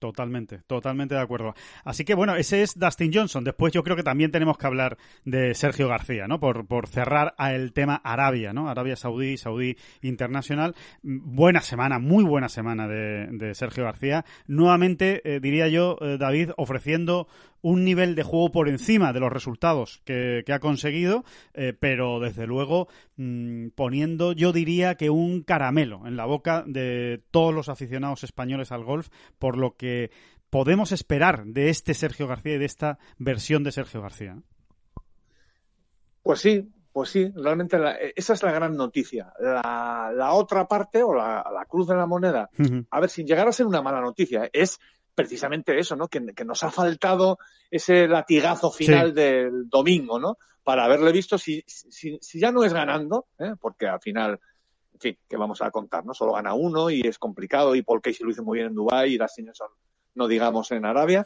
Totalmente, 0.02 0.58
totalmente 0.66 1.14
de 1.14 1.20
acuerdo. 1.20 1.54
Así 1.84 2.04
que 2.04 2.14
bueno, 2.16 2.34
ese 2.34 2.62
es 2.62 2.76
Dustin 2.76 3.12
Johnson. 3.14 3.44
Después 3.44 3.72
yo 3.72 3.84
creo 3.84 3.94
que 3.94 4.02
también 4.02 4.32
tenemos 4.32 4.58
que 4.58 4.66
hablar 4.66 4.98
de 5.24 5.54
Sergio 5.54 5.86
García, 5.86 6.26
¿no? 6.26 6.40
Por, 6.40 6.66
por 6.66 6.88
cerrar 6.88 7.36
el 7.38 7.72
tema 7.72 8.00
Arabia, 8.02 8.52
¿no? 8.52 8.68
Arabia 8.68 8.96
Saudí, 8.96 9.36
Saudí 9.36 9.76
Internacional. 10.00 10.74
Buena 11.04 11.60
semana, 11.60 12.00
muy 12.00 12.24
buena 12.24 12.48
semana 12.48 12.88
de, 12.88 13.52
Sergio 13.54 13.84
García. 13.84 14.24
Nuevamente, 14.48 15.22
eh, 15.24 15.38
diría 15.38 15.68
yo, 15.68 15.96
eh, 16.00 16.18
David, 16.18 16.50
ofreciendo 16.56 17.28
un 17.62 17.84
nivel 17.84 18.14
de 18.14 18.24
juego 18.24 18.52
por 18.52 18.68
encima 18.68 19.12
de 19.12 19.20
los 19.20 19.32
resultados 19.32 20.02
que, 20.04 20.44
ha 20.52 20.58
conseguido, 20.58 21.24
eh, 21.54 21.72
pero 21.78 22.20
desde 22.20 22.46
luego 22.46 22.88
mm, 23.16 23.68
poniendo, 23.68 24.32
yo 24.32 24.52
diría 24.52 24.96
que 24.96 25.10
un 25.10 25.42
caramelo 25.42 26.06
en 26.06 26.16
la 26.16 26.26
boca 26.26 26.64
de 26.66 27.22
todos 27.30 27.54
los 27.54 27.68
aficionados 27.68 28.24
españoles 28.24 28.72
al 28.72 28.84
golf, 28.84 29.08
por 29.38 29.56
lo 29.56 29.76
que 29.76 30.10
podemos 30.50 30.92
esperar 30.92 31.46
de 31.46 31.70
este 31.70 31.94
Sergio 31.94 32.26
García 32.26 32.56
y 32.56 32.58
de 32.58 32.66
esta 32.66 32.98
versión 33.16 33.62
de 33.64 33.72
Sergio 33.72 34.02
García. 34.02 34.42
Pues 36.22 36.40
sí, 36.40 36.68
pues 36.92 37.08
sí, 37.08 37.32
realmente 37.34 37.78
esa 38.16 38.34
es 38.34 38.42
la 38.42 38.52
gran 38.52 38.76
noticia. 38.76 39.32
La, 39.38 40.32
otra 40.32 40.68
parte 40.68 41.02
o 41.02 41.14
la, 41.14 41.66
cruz 41.68 41.86
de 41.88 41.96
la 41.96 42.06
moneda, 42.06 42.50
a 42.90 43.00
ver, 43.00 43.08
sin 43.08 43.26
llegar 43.26 43.48
a 43.48 43.52
ser 43.52 43.66
una 43.66 43.82
mala 43.82 44.00
noticia, 44.00 44.50
es 44.52 44.78
precisamente 45.14 45.78
eso, 45.78 45.96
¿no? 45.96 46.08
Que, 46.08 46.20
nos 46.44 46.62
ha 46.62 46.70
faltado 46.70 47.38
ese 47.70 48.08
latigazo 48.08 48.70
final 48.70 49.14
del 49.14 49.68
domingo, 49.68 50.18
¿no? 50.18 50.38
Para 50.62 50.84
haberle 50.84 51.12
visto 51.12 51.38
si, 51.38 51.62
si, 51.66 52.18
ya 52.34 52.52
no 52.52 52.64
es 52.64 52.72
ganando, 52.72 53.26
¿eh? 53.38 53.54
porque 53.60 53.86
al 53.86 54.00
final, 54.00 54.38
en 54.94 55.00
fin, 55.00 55.18
que 55.28 55.36
vamos 55.36 55.60
a 55.60 55.70
contar, 55.70 56.04
¿no? 56.04 56.14
Solo 56.14 56.32
gana 56.32 56.54
uno 56.54 56.90
y 56.90 57.00
es 57.00 57.18
complicado 57.18 57.74
y 57.74 57.82
Paul 57.82 58.00
Casey 58.00 58.24
lo 58.24 58.30
hizo 58.30 58.44
muy 58.44 58.58
bien 58.58 58.68
en 58.68 58.74
Dubái 58.74 59.14
y 59.14 59.18
las 59.18 59.34
son, 59.34 59.68
no 60.14 60.28
digamos 60.28 60.70
en 60.70 60.84
Arabia, 60.84 61.24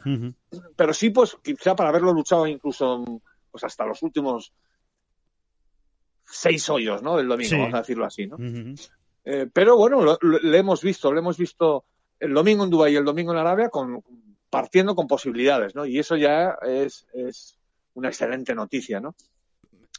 pero 0.75 0.93
sí, 0.93 1.11
pues 1.11 1.37
quizá 1.43 1.75
para 1.75 1.89
haberlo 1.89 2.13
luchado 2.13 2.47
incluso 2.47 3.03
pues 3.51 3.63
hasta 3.63 3.85
los 3.85 4.01
últimos 4.01 4.53
seis 6.25 6.69
hoyos, 6.69 7.01
¿no? 7.01 7.17
Del 7.17 7.27
domingo, 7.27 7.57
vamos 7.57 7.73
a 7.75 7.79
decirlo 7.79 8.05
así, 8.05 8.27
¿no? 8.27 8.37
Eh, 9.23 9.47
pero 9.51 9.77
bueno, 9.77 10.17
le 10.21 10.57
hemos 10.57 10.81
visto, 10.81 11.11
lo 11.11 11.19
hemos 11.19 11.37
visto 11.37 11.85
el 12.19 12.33
domingo 12.33 12.63
en 12.63 12.69
Dubái 12.69 12.93
y 12.93 12.97
el 12.97 13.05
domingo 13.05 13.31
en 13.31 13.39
Arabia 13.39 13.69
con, 13.69 14.03
partiendo 14.49 14.95
con 14.95 15.07
posibilidades, 15.07 15.75
¿no? 15.75 15.85
Y 15.85 15.99
eso 15.99 16.15
ya 16.15 16.57
es, 16.61 17.05
es 17.13 17.57
una 17.93 18.09
excelente 18.09 18.55
noticia, 18.55 18.99
¿no? 18.99 19.15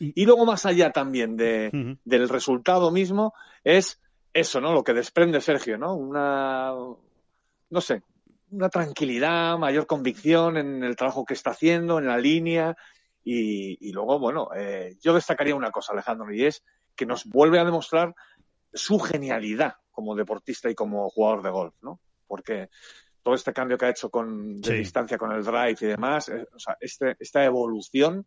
Y, 0.00 0.24
luego 0.26 0.46
más 0.46 0.64
allá 0.64 0.92
también 0.92 1.36
de, 1.36 1.96
del 2.04 2.28
resultado 2.28 2.92
mismo 2.92 3.34
es 3.64 4.00
eso, 4.32 4.60
¿no? 4.60 4.72
Lo 4.72 4.84
que 4.84 4.94
desprende 4.94 5.40
Sergio, 5.40 5.76
¿no? 5.76 5.94
Una, 5.94 6.72
no 7.70 7.80
sé, 7.80 8.02
una 8.50 8.68
tranquilidad, 8.68 9.58
mayor 9.58 9.86
convicción 9.86 10.56
en 10.56 10.84
el 10.84 10.94
trabajo 10.94 11.24
que 11.24 11.34
está 11.34 11.50
haciendo, 11.50 11.98
en 11.98 12.06
la 12.06 12.16
línea. 12.16 12.76
Y, 13.24 13.92
luego, 13.92 14.18
bueno, 14.18 14.48
eh, 14.56 14.96
yo 15.02 15.12
destacaría 15.12 15.54
una 15.54 15.70
cosa, 15.70 15.92
Alejandro, 15.92 16.32
y 16.32 16.44
es 16.44 16.62
que 16.96 17.04
nos 17.04 17.26
vuelve 17.26 17.58
a 17.58 17.64
demostrar 17.64 18.14
su 18.72 18.98
genialidad 19.00 19.74
como 19.90 20.14
deportista 20.14 20.70
y 20.70 20.74
como 20.74 21.10
jugador 21.10 21.42
de 21.42 21.50
golf, 21.50 21.74
¿no? 21.82 22.00
Porque 22.28 22.68
todo 23.22 23.34
este 23.34 23.52
cambio 23.52 23.76
que 23.76 23.86
ha 23.86 23.90
hecho 23.90 24.10
con, 24.10 24.60
de 24.60 24.74
distancia 24.74 25.18
con 25.18 25.32
el 25.32 25.42
drive 25.42 25.76
y 25.80 25.86
demás, 25.86 26.28
eh, 26.28 26.46
o 26.54 26.58
sea, 26.58 26.76
este, 26.80 27.16
esta 27.18 27.44
evolución 27.44 28.26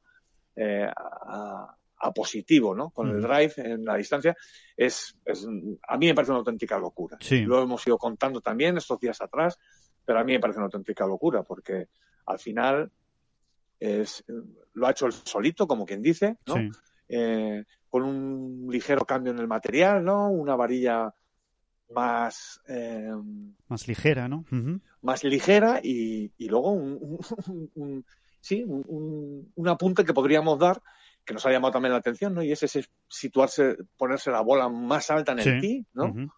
eh, 0.55 0.87
a, 0.93 1.77
positivo, 2.13 2.75
¿no? 2.75 2.89
Con 2.89 3.09
el 3.09 3.21
drive 3.21 3.53
en 3.57 3.85
la 3.85 3.95
distancia, 3.95 4.35
es, 4.75 5.15
a 5.87 5.97
mí 5.97 6.07
me 6.07 6.15
parece 6.15 6.31
una 6.31 6.39
auténtica 6.39 6.79
locura. 6.79 7.17
Lo 7.45 7.61
hemos 7.61 7.85
ido 7.85 7.97
contando 7.99 8.41
también 8.41 8.75
estos 8.75 8.99
días 8.99 9.21
atrás, 9.21 9.59
pero 10.03 10.19
a 10.19 10.23
mí 10.23 10.33
me 10.33 10.39
parece 10.39 10.57
una 10.57 10.65
auténtica 10.65 11.05
locura, 11.05 11.43
porque 11.43 11.89
al 12.25 12.39
final 12.39 12.91
es, 13.79 14.23
lo 14.73 14.87
ha 14.87 14.91
hecho 14.91 15.05
el 15.05 15.13
solito, 15.13 15.67
como 15.67 15.85
quien 15.85 16.01
dice, 16.01 16.37
¿no? 16.47 16.55
Eh, 17.07 17.65
con 17.89 18.03
un 18.03 18.67
ligero 18.71 19.05
cambio 19.05 19.31
en 19.31 19.39
el 19.39 19.47
material, 19.47 20.03
¿no? 20.03 20.29
Una 20.29 20.55
varilla 20.55 21.13
más... 21.93 22.62
Eh, 22.67 23.12
más 23.67 23.88
ligera, 23.88 24.27
¿no? 24.27 24.45
Más 25.01 25.23
ligera 25.23 25.80
y, 25.84 26.32
y 26.38 26.49
luego 26.49 26.71
un, 26.71 27.19
un, 27.75 28.06
sí, 28.39 28.63
un, 28.65 29.67
apunte 29.67 30.04
que 30.04 30.13
podríamos 30.13 30.60
dar 30.60 30.82
que 31.23 31.34
nos 31.34 31.45
ha 31.45 31.51
llamado 31.51 31.73
también 31.73 31.91
la 31.91 31.99
atención, 31.99 32.34
¿no? 32.34 32.41
Y 32.41 32.51
es 32.51 32.63
ese 32.63 32.84
situarse, 33.08 33.77
ponerse 33.95 34.32
la 34.32 34.41
bola 34.41 34.69
más 34.69 35.12
alta 35.12 35.34
en 35.34 35.39
el 35.39 35.62
tee, 35.62 35.86
¿no? 35.93 36.32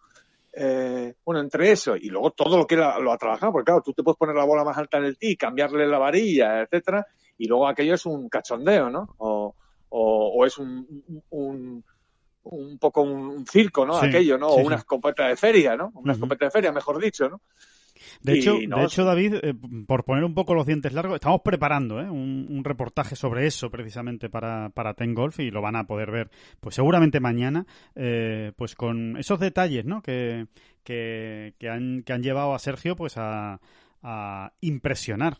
eh, 0.56 1.14
bueno, 1.24 1.40
entre 1.40 1.72
eso 1.72 1.96
y 1.96 2.08
luego 2.08 2.30
todo 2.30 2.56
lo 2.56 2.66
que 2.66 2.76
lo 2.76 3.12
ha 3.12 3.18
trabajado, 3.18 3.52
porque 3.52 3.66
claro, 3.66 3.82
tú 3.82 3.92
te 3.92 4.02
puedes 4.02 4.18
poner 4.18 4.36
la 4.36 4.44
bola 4.44 4.64
más 4.64 4.76
alta 4.78 4.98
en 4.98 5.04
el 5.04 5.18
tee, 5.18 5.36
cambiarle 5.36 5.86
la 5.86 5.98
varilla, 5.98 6.60
etcétera, 6.60 7.06
y 7.38 7.48
luego 7.48 7.66
aquello 7.66 7.94
es 7.94 8.06
un 8.06 8.28
cachondeo, 8.28 8.90
¿no? 8.90 9.14
O, 9.18 9.54
o, 9.88 10.32
o 10.36 10.46
es 10.46 10.58
un, 10.58 11.24
un 11.30 11.84
poco 12.78 13.02
un, 13.02 13.46
circo, 13.46 13.86
¿no? 13.86 13.96
Aquello, 13.96 14.38
¿no? 14.38 14.48
o 14.48 14.56
una 14.56 14.76
escopeta 14.76 15.28
de 15.28 15.36
feria, 15.36 15.76
¿no? 15.76 15.90
Una 15.94 16.12
escopeta 16.12 16.44
de 16.46 16.50
feria, 16.50 16.72
mejor 16.72 17.02
dicho, 17.02 17.28
¿no? 17.28 17.40
De 18.22 18.38
hecho, 18.38 18.54
de 18.54 18.84
hecho, 18.84 19.04
David, 19.04 19.34
eh, 19.42 19.54
por 19.86 20.04
poner 20.04 20.24
un 20.24 20.34
poco 20.34 20.54
los 20.54 20.66
dientes 20.66 20.92
largos, 20.92 21.16
estamos 21.16 21.42
preparando 21.42 22.00
¿eh? 22.00 22.10
un, 22.10 22.62
reportaje 22.64 23.16
sobre 23.16 23.46
eso 23.46 23.70
precisamente 23.70 24.28
para, 24.28 24.70
para 24.70 24.94
Ten 24.94 25.14
Golf 25.14 25.40
y 25.40 25.50
lo 25.50 25.60
van 25.60 25.76
a 25.76 25.86
poder 25.86 26.10
ver, 26.10 26.30
pues 26.60 26.74
seguramente 26.74 27.20
mañana, 27.20 27.66
eh, 27.94 28.52
pues 28.56 28.74
con 28.74 29.16
esos 29.16 29.38
detalles, 29.38 29.84
¿no? 29.84 30.02
Que, 30.02 30.46
que, 30.82 31.54
que, 31.58 31.68
han, 31.68 32.02
que 32.02 32.12
han 32.12 32.22
llevado 32.22 32.54
a 32.54 32.58
Sergio, 32.58 32.96
pues 32.96 33.16
a, 33.16 33.60
a 34.02 34.52
impresionar 34.60 35.38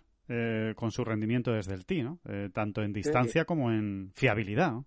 con 0.76 0.90
su 0.90 1.04
rendimiento 1.04 1.52
desde 1.52 1.74
el 1.74 1.84
tee, 1.84 2.02
¿no? 2.02 2.18
tanto 2.54 2.82
en 2.82 2.94
distancia 2.94 3.44
como 3.44 3.70
en 3.70 4.10
fiabilidad, 4.14 4.72
¿no? 4.72 4.86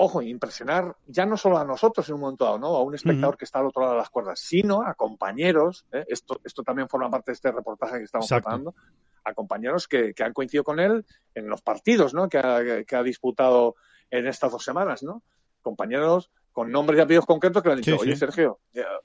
Ojo, 0.00 0.22
impresionar 0.22 0.96
ya 1.06 1.26
no 1.26 1.36
solo 1.36 1.58
a 1.58 1.64
nosotros 1.64 2.08
en 2.08 2.14
un 2.14 2.20
momento 2.20 2.44
dado, 2.44 2.58
¿no? 2.58 2.68
A 2.68 2.82
un 2.82 2.94
espectador 2.94 3.36
que 3.36 3.44
está 3.44 3.58
al 3.58 3.66
otro 3.66 3.82
lado 3.82 3.94
de 3.94 3.98
las 3.98 4.10
cuerdas, 4.10 4.38
sino 4.38 4.82
a 4.82 4.94
compañeros, 4.94 5.86
¿eh? 5.92 6.04
esto, 6.08 6.40
esto 6.44 6.62
también 6.62 6.88
forma 6.88 7.10
parte 7.10 7.32
de 7.32 7.34
este 7.34 7.50
reportaje 7.50 7.98
que 7.98 8.04
estamos 8.04 8.28
preparando, 8.28 8.76
a 9.24 9.34
compañeros 9.34 9.88
que, 9.88 10.14
han 10.20 10.32
coincidido 10.32 10.62
con 10.62 10.78
él 10.78 11.04
en 11.34 11.48
los 11.48 11.62
partidos, 11.62 12.14
¿no? 12.14 12.28
Que 12.28 12.38
ha, 12.38 13.02
disputado 13.02 13.74
en 14.10 14.28
estas 14.28 14.52
dos 14.52 14.64
semanas, 14.64 15.02
¿no? 15.02 15.22
Compañeros 15.62 16.30
con 16.52 16.70
nombres 16.70 16.98
y 16.98 17.02
apellidos 17.02 17.26
concretos 17.26 17.60
que 17.60 17.68
le 17.68 17.72
han 17.72 17.80
dicho, 17.80 17.96
oye, 17.98 18.14
Sergio, 18.14 18.60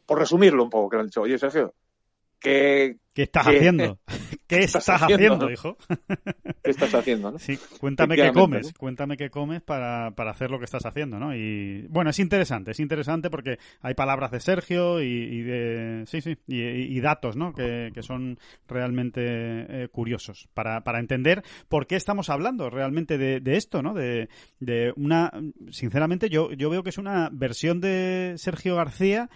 por 0.05 0.19
resumirlo 0.19 0.63
un 0.63 0.69
poco, 0.69 0.89
que 0.89 0.97
le 0.97 1.01
han 1.01 1.07
dicho, 1.07 1.21
oye, 1.21 1.39
Sergio, 1.39 1.73
¿Qué, 2.43 2.97
estás 3.15 3.47
haciendo? 3.47 3.99
¿Qué 4.47 4.59
estás, 4.59 4.87
haciendo, 4.89 5.49
hijo? 5.49 5.77
¿Qué 6.63 6.71
estás 6.71 6.93
haciendo, 6.93 7.31
no? 7.31 7.39
Sí, 7.39 7.57
cuéntame 7.79 8.15
qué 8.15 8.31
comes, 8.33 8.73
cuéntame 8.73 9.15
qué 9.15 9.29
comes 9.29 9.61
para, 9.61 10.11
para, 10.11 10.31
hacer 10.31 10.51
lo 10.51 10.59
que 10.59 10.65
estás 10.65 10.85
haciendo, 10.85 11.19
¿no? 11.19 11.33
Y 11.33 11.87
bueno, 11.87 12.09
es 12.09 12.19
interesante, 12.19 12.71
es 12.71 12.79
interesante 12.79 13.29
porque 13.29 13.57
hay 13.81 13.93
palabras 13.93 14.31
de 14.31 14.41
Sergio 14.41 15.01
y, 15.01 15.41
de, 15.41 16.03
sí, 16.05 16.21
sí, 16.21 16.37
y, 16.47 16.99
datos, 16.99 17.37
¿no? 17.37 17.53
Que, 17.53 17.91
que 17.93 18.03
son 18.03 18.37
realmente 18.67 19.21
eh, 19.23 19.87
curiosos 19.89 20.49
para, 20.53 20.83
para 20.83 20.99
entender 20.99 21.43
por 21.69 21.87
qué 21.87 21.95
estamos 21.95 22.29
hablando 22.29 22.69
realmente 22.69 23.17
de, 23.17 23.39
de 23.39 23.55
esto, 23.55 23.81
¿no? 23.81 23.93
De, 23.93 24.27
de 24.59 24.91
una, 24.97 25.31
sinceramente 25.71 26.29
yo, 26.29 26.51
yo 26.51 26.69
veo 26.69 26.83
que 26.83 26.89
es 26.89 26.97
una 26.97 27.29
versión 27.31 27.79
de 27.79 28.33
Sergio 28.37 28.75
García 28.75 29.29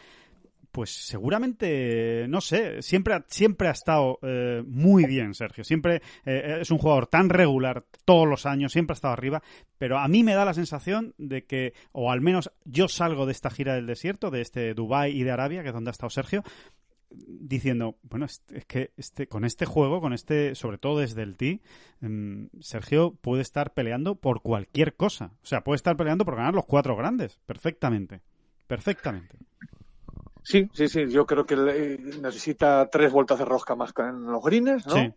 pues 0.72 0.92
seguramente, 0.92 2.26
no 2.30 2.42
sé, 2.42 2.82
siempre, 2.82 3.16
siempre 3.28 3.68
ha 3.68 3.72
estado 3.72 4.20
eh, 4.22 4.64
muy 4.66 5.06
bien 5.06 5.34
Sergio. 5.34 5.64
Siempre 5.64 6.02
eh, 6.26 6.60
es 6.62 6.72
un 6.72 6.78
jugador 6.78 7.08
tan 7.08 7.30
regular 7.30 7.86
todos 8.06 8.28
los 8.28 8.46
años, 8.46 8.72
siempre 8.72 8.94
ha 8.94 8.96
estado 8.96 9.14
arriba, 9.14 9.42
pero 9.78 9.98
a 9.98 10.08
mí 10.08 10.24
me 10.24 10.34
da 10.34 10.46
la 10.46 10.54
sensación 10.54 11.14
de 11.18 11.46
que, 11.46 11.74
o 11.92 12.12
al 12.12 12.22
menos 12.22 12.52
yo 12.66 12.88
salgo 12.88 13.26
de 13.26 13.32
esta 13.32 13.50
gira 13.50 13.76
del 13.76 13.88
desierto, 13.88 14.32
de 14.32 14.42
este 14.42 14.74
Dubai 14.74 15.12
y 15.12 15.24
de 15.24 15.32
Arabia, 15.32 15.62
que 15.62 15.70
es 15.70 15.74
donde 15.74 15.90
ha 15.90 15.92
estado 15.92 16.10
Sergio, 16.10 16.44
diciendo, 17.10 17.98
bueno, 18.04 18.26
es, 18.26 18.44
que 18.68 18.92
este, 18.98 19.28
con 19.28 19.46
este 19.46 19.66
juego, 19.66 20.02
con 20.02 20.14
este, 20.14 20.56
sobre 20.56 20.78
todo 20.78 21.00
desde 21.00 21.24
el 21.24 21.38
tee, 21.38 21.62
em, 22.02 22.50
Sergio 22.60 23.16
puede 23.22 23.42
estar 23.42 23.74
peleando 23.74 24.16
por 24.16 24.42
cualquier 24.42 24.96
cosa. 24.96 25.32
O 25.42 25.46
sea, 25.46 25.64
puede 25.64 25.78
estar 25.78 25.96
peleando 25.96 26.26
por 26.26 26.36
ganar 26.36 26.54
los 26.54 26.66
cuatro 26.66 26.96
grandes, 26.96 27.40
perfectamente. 27.46 28.22
Perfectamente. 28.68 29.38
Sí, 30.48 30.70
sí, 30.72 30.88
sí. 30.88 31.10
Yo 31.10 31.26
creo 31.26 31.46
que 31.46 31.58
necesita 32.22 32.90
tres 32.90 33.12
vueltas 33.12 33.38
de 33.38 33.44
rosca 33.44 33.76
más 33.76 33.92
que 33.92 34.04
en 34.04 34.24
los 34.28 34.42
greens, 34.42 34.88
¿no? 34.88 34.94
Sí. 34.94 35.14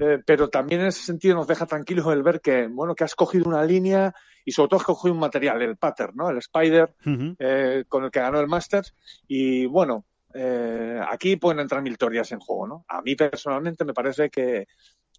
Eh, 0.00 0.18
pero 0.24 0.48
también 0.48 0.80
en 0.80 0.86
ese 0.86 1.02
sentido 1.02 1.34
nos 1.34 1.46
deja 1.46 1.66
tranquilos 1.66 2.06
el 2.06 2.22
ver 2.22 2.40
que, 2.40 2.66
bueno, 2.66 2.94
que 2.94 3.04
has 3.04 3.14
cogido 3.14 3.44
una 3.50 3.62
línea 3.62 4.14
y 4.46 4.52
sobre 4.52 4.70
todo 4.70 4.80
has 4.80 4.86
cogido 4.86 5.12
un 5.12 5.20
material, 5.20 5.60
el 5.60 5.76
pattern, 5.76 6.16
¿no? 6.16 6.30
El 6.30 6.38
Spider, 6.38 6.94
eh, 7.38 7.84
con 7.86 8.04
el 8.04 8.10
que 8.10 8.20
ganó 8.20 8.40
el 8.40 8.48
Masters. 8.48 8.94
Y 9.28 9.66
bueno, 9.66 10.06
eh, 10.32 11.00
aquí 11.06 11.36
pueden 11.36 11.60
entrar 11.60 11.82
mil 11.82 11.98
teorías 11.98 12.32
en 12.32 12.40
juego, 12.40 12.66
¿no? 12.66 12.84
A 12.88 13.02
mí 13.02 13.14
personalmente 13.14 13.84
me 13.84 13.92
parece 13.92 14.30
que 14.30 14.68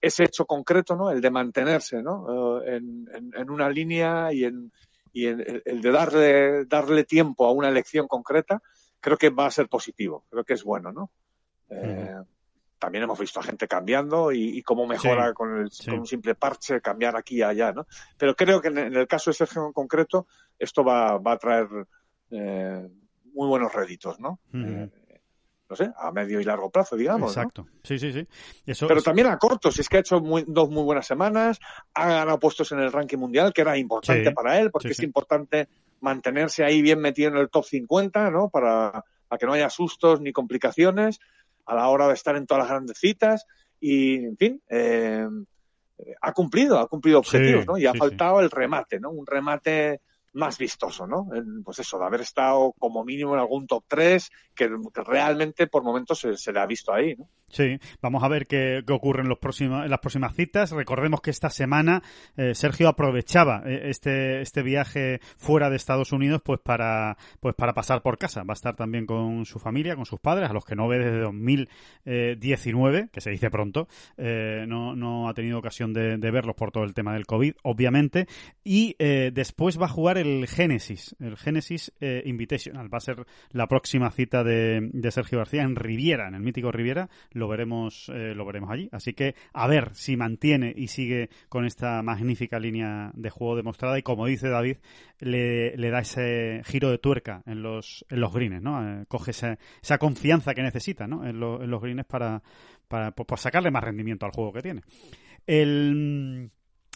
ese 0.01 0.23
hecho 0.23 0.45
concreto, 0.45 0.95
¿no? 0.95 1.11
El 1.11 1.21
de 1.21 1.29
mantenerse, 1.29 2.01
¿no? 2.01 2.63
en, 2.63 3.07
una 3.51 3.69
línea 3.69 4.33
y, 4.33 4.45
en, 4.45 4.71
y 5.13 5.25
el, 5.25 5.61
de 5.63 5.91
darle, 5.91 6.65
darle 6.65 7.03
tiempo 7.03 7.45
a 7.45 7.51
una 7.51 7.69
elección 7.69 8.07
concreta, 8.07 8.63
creo 8.99 9.17
que 9.17 9.29
va 9.29 9.47
a 9.47 9.51
ser 9.51 9.67
positivo, 9.67 10.25
creo 10.29 10.43
que 10.43 10.53
es 10.53 10.63
bueno, 10.63 10.91
¿no? 10.91 11.11
Eh, 11.69 12.15
también 12.79 13.03
hemos 13.03 13.19
visto 13.19 13.39
a 13.39 13.43
gente 13.43 13.67
cambiando 13.67 14.31
y, 14.31 14.61
cómo 14.61 14.85
mejora 14.85 15.33
con, 15.33 15.49
un 15.49 16.05
simple 16.05 16.35
parche 16.35 16.81
cambiar 16.81 17.15
aquí 17.15 17.37
y 17.37 17.41
allá, 17.41 17.71
¿no? 17.71 17.87
Pero 18.17 18.35
creo 18.35 18.61
que 18.61 18.67
en, 18.67 18.77
el 18.77 19.07
caso 19.07 19.31
de 19.31 19.35
Sergio 19.35 19.65
en 19.65 19.73
concreto, 19.73 20.27
esto 20.59 20.83
va, 20.83 21.17
va 21.17 21.33
a 21.33 21.37
traer 21.37 21.67
eh, 22.31 22.87
muy 23.33 23.47
buenos 23.47 23.73
réditos, 23.73 24.19
¿no? 24.19 24.39
Eh, 24.53 24.89
no 25.69 25.75
sé, 25.75 25.91
a 25.97 26.11
medio 26.11 26.39
y 26.39 26.43
largo 26.43 26.69
plazo, 26.69 26.95
digamos. 26.95 27.35
Exacto. 27.35 27.67
Sí, 27.83 27.99
sí, 27.99 28.13
sí. 28.13 28.27
Pero 28.87 29.01
también 29.01 29.27
a 29.27 29.37
corto, 29.37 29.71
si 29.71 29.81
es 29.81 29.89
que 29.89 29.97
ha 29.97 29.99
hecho 29.99 30.19
dos 30.19 30.69
muy 30.69 30.83
buenas 30.83 31.05
semanas, 31.05 31.59
ha 31.93 32.07
ganado 32.07 32.39
puestos 32.39 32.71
en 32.71 32.79
el 32.79 32.91
ranking 32.91 33.17
mundial, 33.17 33.51
que 33.53 33.61
era 33.61 33.77
importante 33.77 34.31
para 34.31 34.59
él, 34.59 34.71
porque 34.71 34.89
es 34.89 35.03
importante 35.03 35.67
mantenerse 36.01 36.63
ahí 36.63 36.81
bien 36.81 36.99
metido 36.99 37.29
en 37.29 37.37
el 37.37 37.49
top 37.49 37.65
50, 37.65 38.31
¿no? 38.31 38.49
Para, 38.49 39.03
para 39.27 39.39
que 39.39 39.45
no 39.45 39.53
haya 39.53 39.69
sustos 39.69 40.21
ni 40.21 40.31
complicaciones 40.31 41.19
a 41.65 41.75
la 41.75 41.87
hora 41.89 42.07
de 42.07 42.13
estar 42.13 42.35
en 42.35 42.45
todas 42.45 42.63
las 42.63 42.71
grandes 42.71 42.97
citas 42.97 43.45
y, 43.79 44.15
en 44.15 44.37
fin, 44.37 44.61
eh, 44.69 45.27
ha 46.21 46.33
cumplido, 46.33 46.79
ha 46.79 46.87
cumplido 46.87 47.19
objetivos, 47.19 47.65
¿no? 47.65 47.77
Y 47.77 47.85
ha 47.85 47.93
faltado 47.93 48.39
el 48.39 48.51
remate, 48.51 48.99
¿no? 48.99 49.09
Un 49.09 49.25
remate 49.25 50.01
más 50.33 50.57
vistoso, 50.57 51.07
¿no? 51.07 51.27
Pues 51.63 51.79
eso, 51.79 51.97
de 51.97 52.05
haber 52.05 52.21
estado 52.21 52.73
como 52.77 53.03
mínimo 53.03 53.33
en 53.33 53.39
algún 53.39 53.65
top 53.65 53.83
3 53.87 54.29
que, 54.55 54.69
realmente 54.93 55.67
por 55.67 55.83
momentos 55.83 56.19
se, 56.19 56.37
se, 56.37 56.53
le 56.53 56.59
ha 56.59 56.65
visto 56.65 56.93
ahí, 56.93 57.15
¿no? 57.15 57.27
Sí, 57.49 57.79
vamos 58.01 58.23
a 58.23 58.27
ver 58.27 58.45
qué, 58.45 58.83
ocurre 58.89 59.21
en, 59.21 59.29
los 59.29 59.39
próximos, 59.39 59.85
en 59.85 59.89
las 59.89 60.01
próximas 60.01 60.35
citas. 60.35 60.71
Recordemos 60.71 61.21
que 61.21 61.29
esta 61.29 61.49
semana 61.49 62.03
eh, 62.35 62.53
Sergio 62.53 62.89
aprovechaba 62.89 63.63
eh, 63.65 63.83
este, 63.85 64.41
este 64.41 64.63
viaje 64.63 65.21
fuera 65.37 65.69
de 65.69 65.77
Estados 65.77 66.11
Unidos 66.11 66.41
pues 66.43 66.59
para, 66.59 67.17
pues 67.39 67.55
para 67.55 67.73
pasar 67.73 68.01
por 68.01 68.17
casa. 68.17 68.43
Va 68.43 68.51
a 68.51 68.53
estar 68.53 68.75
también 68.75 69.05
con 69.05 69.45
su 69.45 69.59
familia, 69.59 69.95
con 69.95 70.05
sus 70.05 70.19
padres, 70.19 70.49
a 70.49 70.53
los 70.53 70.65
que 70.65 70.75
no 70.75 70.89
ve 70.89 70.99
desde 70.99 71.21
2019, 71.21 73.09
que 73.13 73.21
se 73.21 73.29
dice 73.29 73.49
pronto. 73.49 73.87
Eh, 74.17 74.65
no, 74.67 74.93
no 74.97 75.29
ha 75.29 75.33
tenido 75.33 75.57
ocasión 75.57 75.93
de, 75.93 76.17
verlos 76.17 76.55
por 76.55 76.71
todo 76.71 76.83
el 76.83 76.93
tema 76.93 77.13
del 77.13 77.25
COVID, 77.25 77.53
obviamente. 77.63 78.27
Y 78.65 78.97
después 78.99 79.79
va 79.79 79.85
a 79.85 79.89
jugar 79.89 80.17
el 80.17 80.45
Genesis, 80.47 81.15
el 81.21 81.37
Genesis 81.37 81.93
Invitational. 82.01 82.93
Va 82.93 82.97
a 82.97 83.01
ser 83.01 83.25
la 83.51 83.67
próxima 83.67 84.11
cita 84.11 84.43
de, 84.43 84.89
de 84.91 85.11
Sergio 85.11 85.37
García 85.37 85.63
en 85.63 85.77
Riviera, 85.77 86.27
en 86.27 86.35
el 86.35 86.41
mítico 86.41 86.73
Riviera 86.73 87.09
lo 87.37 87.47
veremos, 87.47 88.09
eh, 88.09 88.33
lo 88.35 88.45
veremos 88.45 88.69
allí. 88.69 88.89
Así 88.91 89.13
que 89.13 89.35
a 89.53 89.67
ver 89.67 89.95
si 89.95 90.17
mantiene 90.17 90.73
y 90.75 90.87
sigue 90.87 91.29
con 91.49 91.65
esta 91.65 92.01
magnífica 92.01 92.59
línea 92.59 93.11
de 93.13 93.29
juego 93.29 93.55
demostrada 93.55 93.97
y 93.97 94.03
como 94.03 94.25
dice 94.25 94.49
David, 94.49 94.77
le, 95.19 95.89
da 95.89 95.99
ese 95.99 96.61
giro 96.65 96.89
de 96.89 96.97
tuerca 96.97 97.43
en 97.45 97.61
los, 97.61 98.05
en 98.09 98.19
los 98.19 98.33
greens, 98.33 98.61
¿no? 98.61 99.01
Eh, 99.01 99.05
coge 99.07 99.31
esa, 99.31 99.57
esa 99.81 99.97
confianza 99.97 100.53
que 100.53 100.63
necesita, 100.63 101.07
¿no? 101.07 101.25
En, 101.25 101.39
los 101.39 101.81
greens 101.81 102.05
para, 102.05 102.41
para, 102.87 103.13
sacarle 103.37 103.71
más 103.71 103.83
rendimiento 103.83 104.25
al 104.25 104.31
juego 104.31 104.53
que 104.53 104.61
tiene. 104.61 104.81
El... 105.45 106.51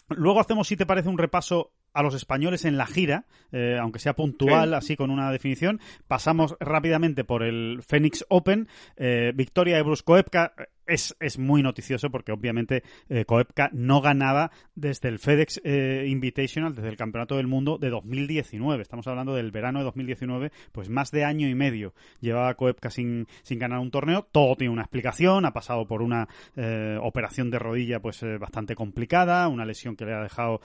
Luego 0.08 0.40
hacemos, 0.40 0.68
si 0.68 0.76
te 0.76 0.84
parece, 0.84 1.08
un 1.08 1.16
repaso 1.16 1.72
a 1.92 2.02
los 2.02 2.14
españoles 2.14 2.64
en 2.64 2.76
la 2.76 2.86
gira, 2.86 3.26
eh, 3.52 3.78
aunque 3.80 3.98
sea 3.98 4.14
puntual, 4.14 4.74
así 4.74 4.96
con 4.96 5.10
una 5.10 5.30
definición. 5.30 5.80
Pasamos 6.08 6.56
rápidamente 6.60 7.24
por 7.24 7.42
el 7.42 7.82
Phoenix 7.86 8.24
Open, 8.28 8.68
eh, 8.96 9.32
victoria 9.34 9.76
de 9.76 9.82
Brusco 9.82 10.16
Epka, 10.16 10.54
es, 10.86 11.38
muy 11.38 11.62
noticioso 11.62 12.10
porque 12.10 12.32
obviamente 12.32 12.82
eh, 13.08 13.24
no 13.72 14.00
ganaba 14.00 14.50
desde 14.74 15.08
el 15.08 15.18
FedEx 15.18 15.60
eh, 15.64 16.06
Invitational, 16.08 16.74
desde 16.74 16.88
el 16.88 16.96
Campeonato 16.96 17.36
del 17.36 17.46
Mundo 17.46 17.78
de 17.78 17.90
2019. 17.90 18.82
Estamos 18.82 19.06
hablando 19.06 19.34
del 19.34 19.50
verano 19.50 19.78
de 19.78 19.84
2019, 19.86 20.52
pues 20.72 20.88
más 20.88 21.10
de 21.10 21.24
año 21.24 21.48
y 21.48 21.54
medio 21.54 21.94
llevaba 22.20 22.54
Koepka 22.54 22.90
sin, 22.90 23.26
sin 23.42 23.58
ganar 23.58 23.78
un 23.78 23.90
torneo. 23.90 24.26
Todo 24.30 24.56
tiene 24.56 24.72
una 24.72 24.82
explicación, 24.82 25.44
ha 25.44 25.52
pasado 25.52 25.86
por 25.86 26.02
una 26.02 26.28
eh, 26.56 26.98
operación 27.00 27.50
de 27.50 27.58
rodilla 27.58 28.00
pues 28.00 28.24
bastante 28.38 28.74
complicada, 28.74 29.48
una 29.48 29.64
lesión 29.64 29.96
que 29.96 30.04
le 30.04 30.14
ha 30.14 30.22
dejado, 30.22 30.60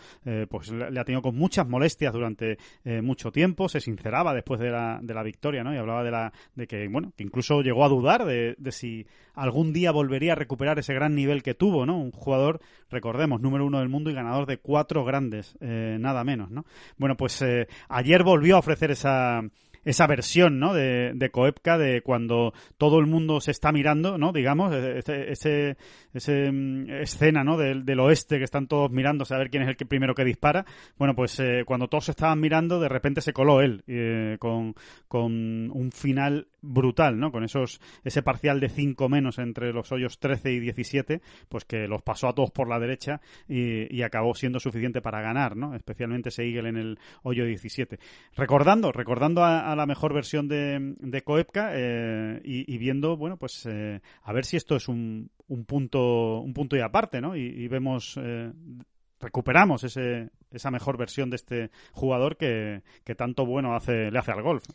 pues 0.49 0.71
le 0.71 0.99
ha 0.99 1.03
tenido 1.03 1.21
con 1.21 1.35
muchas 1.35 1.67
molestias 1.67 2.13
durante 2.13 2.57
mucho 3.01 3.31
tiempo. 3.31 3.69
Se 3.69 3.79
sinceraba 3.79 4.33
después 4.33 4.59
de 4.59 4.69
la, 4.69 4.99
de 5.01 5.13
la 5.13 5.23
victoria, 5.23 5.63
¿no? 5.63 5.73
Y 5.73 5.77
hablaba 5.77 6.03
de 6.03 6.11
la 6.11 6.33
de 6.55 6.67
que, 6.67 6.87
bueno, 6.87 7.13
que 7.15 7.23
incluso 7.23 7.61
llegó 7.61 7.85
a 7.85 7.89
dudar 7.89 8.25
de, 8.25 8.55
de 8.57 8.71
si 8.71 9.05
algún 9.37 9.71
día 9.71 9.91
volvería 9.91 10.33
a 10.33 10.35
recuperar 10.35 10.79
ese 10.79 10.95
gran 10.95 11.13
nivel 11.15 11.43
que 11.43 11.53
tuvo, 11.53 11.85
¿no? 11.85 11.97
Un 11.97 12.11
jugador, 12.11 12.59
recordemos, 12.89 13.39
número 13.39 13.65
uno 13.65 13.79
del 13.79 13.87
mundo 13.87 14.09
y 14.09 14.13
ganador 14.13 14.47
de 14.47 14.57
cuatro 14.57 15.05
grandes, 15.05 15.55
eh, 15.61 15.97
nada 15.99 16.23
menos, 16.23 16.49
¿no? 16.49 16.65
Bueno, 16.97 17.15
pues 17.15 17.39
eh, 17.43 17.67
ayer 17.87 18.23
volvió 18.23 18.55
a 18.55 18.59
ofrecer 18.59 18.89
esa 18.89 19.43
esa 19.87 20.05
versión, 20.05 20.59
¿no? 20.59 20.73
De, 20.73 21.13
de 21.15 21.29
Coepka, 21.29 21.77
de 21.77 22.01
cuando 22.01 22.53
todo 22.77 22.99
el 22.99 23.07
mundo 23.07 23.39
se 23.39 23.51
está 23.51 23.71
mirando, 23.71 24.17
¿no? 24.17 24.33
Digamos, 24.33 24.73
e, 24.75 24.99
ese, 24.99 25.31
ese, 25.31 25.77
ese 26.13 26.51
mm, 26.51 26.89
escena, 27.01 27.43
¿no? 27.45 27.57
Del, 27.57 27.85
del, 27.85 27.99
oeste 28.01 28.37
que 28.37 28.43
están 28.43 28.67
todos 28.67 28.91
mirando, 28.91 29.23
a 29.29 29.37
ver 29.37 29.49
quién 29.49 29.63
es 29.63 29.69
el 29.69 29.77
que 29.77 29.85
primero 29.85 30.13
que 30.13 30.25
dispara. 30.25 30.65
Bueno, 30.97 31.15
pues 31.15 31.39
eh, 31.39 31.63
cuando 31.65 31.87
todos 31.87 32.05
se 32.05 32.11
estaban 32.11 32.39
mirando, 32.41 32.81
de 32.81 32.89
repente 32.89 33.21
se 33.21 33.31
coló 33.31 33.61
él 33.61 33.83
eh, 33.87 34.35
con, 34.39 34.75
con 35.07 35.71
un 35.71 35.91
final 35.93 36.47
brutal, 36.61 37.17
¿no? 37.17 37.31
Con 37.31 37.45
esos 37.45 37.79
ese 38.03 38.21
parcial 38.21 38.59
de 38.59 38.67
5 38.67 39.07
menos 39.07 39.39
entre 39.39 39.71
los 39.71 39.91
hoyos 39.93 40.19
13 40.19 40.51
y 40.51 40.59
17, 40.59 41.21
pues 41.47 41.63
que 41.63 41.87
los 41.87 42.01
pasó 42.01 42.27
a 42.27 42.33
todos 42.33 42.51
por 42.51 42.67
la 42.67 42.77
derecha 42.77 43.21
y, 43.47 44.01
acabó 44.07 44.33
siendo 44.35 44.59
suficiente 44.59 45.01
para 45.01 45.21
ganar, 45.21 45.57
¿no? 45.57 45.75
Especialmente 45.75 46.29
ese 46.29 46.43
Eagle 46.43 46.69
en 46.69 46.77
el 46.77 46.99
hoyo 47.23 47.43
17. 47.45 47.99
Recordando, 48.37 48.93
recordando 48.93 49.43
a 49.43 49.75
la 49.77 49.85
mejor 49.85 50.13
versión 50.13 50.47
de, 50.47 50.95
de 50.99 51.21
Coepka 51.23 51.71
eh, 51.73 52.41
y, 52.43 52.77
viendo, 52.77 53.15
bueno, 53.17 53.37
pues 53.37 53.65
eh, 53.65 54.01
a 54.23 54.33
ver 54.33 54.45
si 54.45 54.57
esto 54.57 54.75
es 54.75 54.87
un, 54.87 55.29
un, 55.47 55.65
punto 55.65 56.39
un 56.39 56.53
punto 56.53 56.75
y 56.75 56.81
aparte, 56.81 57.21
¿no? 57.21 57.35
Y, 57.35 57.67
vemos 57.67 58.19
eh, 58.21 58.51
recuperamos 59.19 59.83
ese, 59.83 60.29
esa 60.51 60.71
mejor 60.71 60.97
versión 60.97 61.29
de 61.29 61.37
este 61.37 61.71
jugador 61.93 62.37
que, 62.37 62.83
que 63.03 63.15
tanto 63.15 63.45
bueno 63.45 63.75
hace, 63.75 64.11
le 64.11 64.19
hace 64.19 64.31
al 64.31 64.41
golf. 64.41 64.65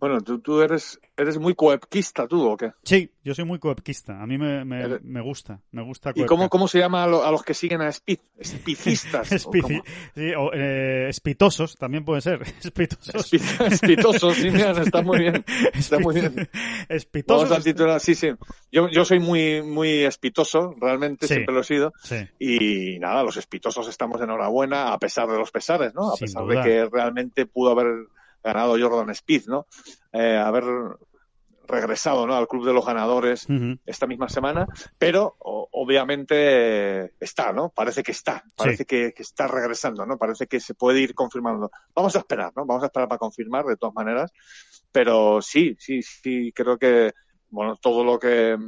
Bueno, 0.00 0.22
tú, 0.22 0.40
tú 0.40 0.62
eres, 0.62 0.98
eres 1.14 1.38
muy 1.38 1.54
coepquista, 1.54 2.26
¿tú 2.26 2.48
o 2.48 2.56
qué? 2.56 2.72
Sí, 2.84 3.10
yo 3.22 3.34
soy 3.34 3.44
muy 3.44 3.58
coepquista. 3.58 4.22
A 4.22 4.26
mí 4.26 4.38
me, 4.38 4.64
me, 4.64 4.98
me 5.00 5.20
gusta, 5.20 5.60
me 5.72 5.82
gusta 5.82 6.12
¿Y 6.14 6.24
cómo, 6.24 6.48
cómo 6.48 6.68
se 6.68 6.78
llama 6.78 7.04
a, 7.04 7.06
los 7.06 7.42
que 7.42 7.52
siguen 7.52 7.82
a 7.82 7.88
Speed? 7.90 8.18
Espicistas. 8.38 9.28
sí, 9.28 10.32
o 10.38 10.52
eh, 10.54 11.08
espitosos, 11.10 11.76
también 11.76 12.06
puede 12.06 12.22
ser. 12.22 12.40
Espitosos. 12.64 13.30
espitosos, 13.30 14.36
sí, 14.36 14.48
está 14.48 15.02
muy 15.02 15.18
bien. 15.18 15.44
Está 15.74 15.98
muy 15.98 16.14
bien. 16.14 16.48
Espitosos. 16.88 17.50
Vamos 17.50 17.60
a 17.60 17.62
titular, 17.62 18.00
sí, 18.00 18.14
sí. 18.14 18.30
Yo, 18.72 18.88
yo 18.88 19.04
soy 19.04 19.20
muy, 19.20 19.60
muy 19.62 20.04
espitoso, 20.04 20.74
realmente, 20.80 21.26
siempre 21.26 21.54
lo 21.54 21.60
he 21.60 21.64
sido. 21.64 21.92
Sí. 22.02 22.16
Y 22.38 22.98
nada, 23.00 23.22
los 23.22 23.36
espitosos 23.36 23.86
estamos 23.88 24.20
enhorabuena, 24.22 24.94
a 24.94 24.98
pesar 24.98 25.28
de 25.28 25.36
los 25.36 25.50
pesares, 25.50 25.94
¿no? 25.94 26.10
A 26.10 26.16
pesar 26.16 26.46
de 26.46 26.62
que 26.62 26.88
realmente 26.90 27.44
pudo 27.44 27.72
haber 27.72 28.06
ganado 28.42 28.76
Jordan 28.78 29.10
Speed, 29.10 29.46
¿no? 29.46 29.66
Eh, 30.12 30.36
haber 30.36 30.64
regresado 31.70 32.26
¿no? 32.26 32.36
al 32.36 32.48
club 32.48 32.66
de 32.66 32.72
los 32.72 32.84
ganadores 32.84 33.46
esta 33.86 34.06
misma 34.06 34.28
semana, 34.28 34.66
pero 34.98 35.36
obviamente 35.38 37.12
está, 37.20 37.52
¿no? 37.52 37.70
Parece 37.70 38.02
que 38.02 38.12
está, 38.12 38.44
parece 38.56 38.84
que, 38.84 39.14
está 39.16 39.46
regresando, 39.46 40.04
¿no? 40.04 40.18
Parece 40.18 40.46
que 40.46 40.60
se 40.60 40.74
puede 40.74 41.00
ir 41.00 41.14
confirmando. 41.14 41.70
Vamos 41.94 42.16
a 42.16 42.18
esperar, 42.18 42.52
¿no? 42.56 42.66
Vamos 42.66 42.82
a 42.82 42.86
esperar 42.86 43.08
para 43.08 43.18
confirmar 43.18 43.64
de 43.64 43.76
todas 43.76 43.94
maneras, 43.94 44.32
pero 44.92 45.40
sí, 45.40 45.76
sí, 45.78 46.02
sí, 46.02 46.52
creo 46.52 46.76
que, 46.76 47.12
bueno, 47.50 47.76
todo 47.76 48.04
lo 48.04 48.18
que 48.18 48.58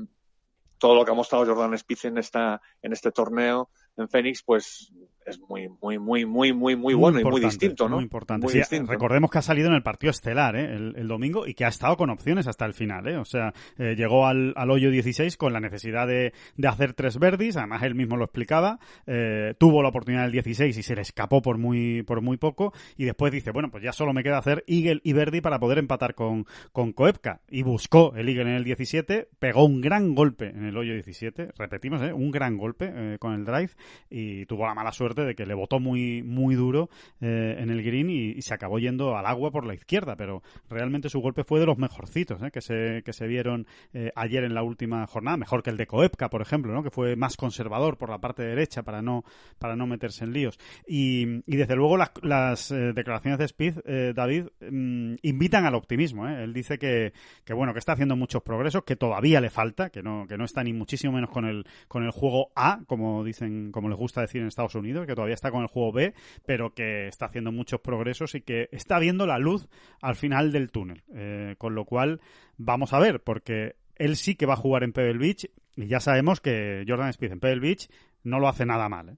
todo 0.79 0.97
lo 0.97 1.05
que 1.05 1.13
ha 1.13 1.15
mostrado 1.15 1.47
Jordan 1.47 1.75
Speed 1.75 1.99
en 2.05 2.19
esta 2.19 2.61
en 2.83 2.93
este 2.93 3.13
torneo 3.13 3.71
en 3.97 4.09
Phoenix, 4.09 4.43
pues 4.43 4.93
es 5.27 5.41
muy, 5.41 5.69
muy, 5.81 5.99
muy, 5.99 6.25
muy, 6.27 6.53
muy, 6.53 6.77
muy 6.77 6.95
bueno 6.95 7.21
y 7.21 7.25
muy 7.25 7.41
distinto, 7.41 7.89
¿no? 7.89 7.97
Muy 7.97 8.05
importante. 8.05 8.47
recordemos 8.87 9.31
que 9.31 9.39
ha 9.39 9.43
salido 9.43 9.69
en 9.69 9.75
el 9.75 9.83
partido 9.83 10.11
estelar, 10.11 10.57
¿eh? 10.57 10.75
el, 10.75 11.09
domingo, 11.09 11.47
y 11.47 11.55
que 11.55 11.65
ha 11.65 11.69
estado 11.69 11.97
con 11.97 12.11
opciones 12.11 12.47
hasta 12.47 12.65
el 12.65 12.75
final, 12.75 13.07
¿eh? 13.09 13.17
O 13.17 13.25
sea, 13.25 13.53
eh, 13.79 13.95
llegó 13.97 14.27
al, 14.27 14.53
al, 14.57 14.71
hoyo 14.71 14.91
16 14.91 15.37
con 15.37 15.53
la 15.53 15.61
necesidad 15.61 16.07
de, 16.07 16.33
de, 16.57 16.69
hacer 16.69 16.95
tres 16.95 17.19
verdis, 17.19 17.57
además 17.57 17.83
él 17.83 17.95
mismo 17.95 18.17
lo 18.17 18.25
explicaba, 18.25 18.79
eh, 19.07 19.55
tuvo 19.59 19.83
la 19.83 19.91
oportunidad 19.91 20.23
del 20.23 20.33
16 20.33 20.77
y 20.77 20.83
se 20.83 20.95
le 20.95 21.03
escapó 21.03 21.43
por 21.43 21.59
muy, 21.59 22.03
por 22.03 22.21
muy 22.21 22.37
poco, 22.37 22.73
y 22.97 23.05
después 23.05 23.33
dice, 23.33 23.51
bueno, 23.51 23.71
pues 23.71 23.85
ya 23.85 23.93
solo 23.93 24.13
me 24.13 24.23
queda 24.23 24.39
hacer 24.39 24.65
Eagle 24.67 25.01
y 25.05 25.13
Verdi 25.13 25.41
para 25.41 25.59
poder 25.59 25.79
empatar 25.79 26.15
con, 26.15 26.47
con 26.73 26.93
Koepka, 26.93 27.41
y 27.51 27.63
buscó 27.63 28.15
el 28.17 28.29
Eagle 28.29 28.51
en 28.51 28.57
el 28.57 28.65
17, 28.65 29.29
pegó 29.39 29.65
un 29.65 29.81
gran 29.81 30.15
golpe 30.15 30.49
en 30.49 30.65
el 30.65 30.77
hoyo 30.77 30.95
17, 30.95 31.53
repetimos, 31.57 32.03
¿eh? 32.03 32.13
Un 32.13 32.31
gran 32.31 32.57
golpe 32.57 33.19
con 33.19 33.35
el 33.35 33.45
drive, 33.45 33.71
y 34.11 34.47
tuvo 34.47 34.67
la 34.67 34.75
mala 34.75 34.93
suerte 34.93 35.12
de 35.15 35.35
que 35.35 35.47
le 35.47 35.55
botó 35.55 35.81
muy, 35.81 36.23
muy 36.23 36.55
duro 36.55 36.89
eh, 37.21 37.57
en 37.59 37.71
el 37.71 37.83
green 37.83 38.11
y, 38.11 38.43
se 38.43 38.55
acabó 38.55 38.81
yendo 38.81 39.17
al 39.17 39.27
agua 39.27 39.53
por 39.53 39.65
la 39.65 39.75
izquierda, 39.75 40.17
pero 40.17 40.43
realmente 40.69 41.09
su 41.09 41.21
golpe 41.21 41.45
fue 41.45 41.61
de 41.61 41.67
los 41.67 41.79
mejorcitos 41.79 42.43
¿eh? 42.43 42.51
que, 42.51 42.61
se, 42.61 43.03
que 43.05 43.13
se 43.13 43.29
vieron 43.29 43.67
ayer 44.17 44.43
en 44.43 44.55
la 44.55 44.65
última 44.65 45.07
jornada, 45.07 45.37
mejor 45.37 45.63
que 45.63 45.71
el 45.71 45.77
de 45.77 45.87
Koepka, 45.87 46.29
por 46.29 46.43
ejemplo, 46.43 46.73
¿no? 46.73 46.83
que 46.83 46.91
fue 46.91 47.15
más 47.15 47.37
conservador 47.37 47.99
por 47.99 48.11
la 48.11 48.19
parte 48.19 48.43
derecha 48.43 48.83
para 48.83 49.01
no, 49.01 49.25
para 49.59 49.77
no 49.77 49.87
meterse 49.87 50.25
en 50.25 50.33
líos. 50.33 50.59
Y, 50.89 51.43
y 51.47 51.57
desde 51.57 51.77
luego 51.77 51.97
las, 51.97 52.11
las 52.23 52.69
declaraciones 52.71 53.39
de 53.39 53.45
Speed, 53.45 53.75
David, 54.15 54.47
mm, 54.61 55.15
invitan 55.23 55.65
al 55.65 55.75
optimismo. 55.75 56.27
Él 56.27 56.53
dice 56.53 56.79
que, 56.79 57.13
que, 57.45 57.55
bueno, 57.55 57.73
que 57.73 57.79
está 57.79 57.93
haciendo 57.93 58.17
muchos 58.17 58.43
progresos, 58.43 58.85
que 58.85 58.97
todavía 58.97 59.41
le 59.41 59.51
falta, 59.51 59.91
que 59.91 60.03
no, 60.03 60.27
que 60.27 60.37
no 60.37 60.45
está 60.45 60.63
ni 60.63 60.73
muchísimo 60.73 61.13
menos 61.13 61.31
con 61.31 61.45
el, 61.45 61.67
con 61.89 62.05
el 62.05 62.11
juego 62.11 62.51
A, 62.55 62.81
como 62.87 63.25
dicen, 63.25 63.73
como 63.73 63.89
les 63.89 63.99
gusta 63.99 64.21
decir 64.21 64.41
en 64.41 64.49
Estados 64.49 64.75
Unidos, 64.75 65.02
que 65.07 65.15
todavía 65.15 65.35
está 65.35 65.51
con 65.51 65.63
el 65.63 65.69
juego 65.69 65.93
B, 65.93 66.15
pero 66.47 66.75
que 66.75 67.09
está 67.09 67.27
haciendo 67.27 67.53
muchos 67.53 67.81
progresos 67.81 68.35
y 68.35 68.41
que 68.41 68.69
está 68.73 68.99
viendo 68.99 69.27
la 69.27 69.39
luz 69.39 69.69
al 70.01 70.17
final 70.17 70.53
del 70.53 70.71
túnel. 70.71 71.03
Eh, 71.15 71.55
con 71.59 71.75
lo 71.75 71.85
cual, 71.85 72.21
vamos 72.57 72.93
a 72.93 72.99
ver, 72.99 73.21
porque 73.23 73.77
él 73.97 74.17
sí 74.17 74.35
que 74.35 74.47
va 74.47 74.55
a 74.55 74.57
jugar 74.57 74.83
en 74.85 74.93
Pebble 74.93 75.19
Beach 75.19 75.49
y 75.77 75.87
ya 75.87 76.01
sabemos 76.01 76.41
que 76.41 76.85
Jordan 76.87 77.13
Spieth 77.13 77.33
en 77.33 77.41
Pebble 77.41 77.61
Beach 77.61 77.89
no 78.25 78.39
lo 78.39 78.49
hace 78.49 78.67
nada 78.67 78.89
mal. 78.89 79.11
¿eh? 79.11 79.17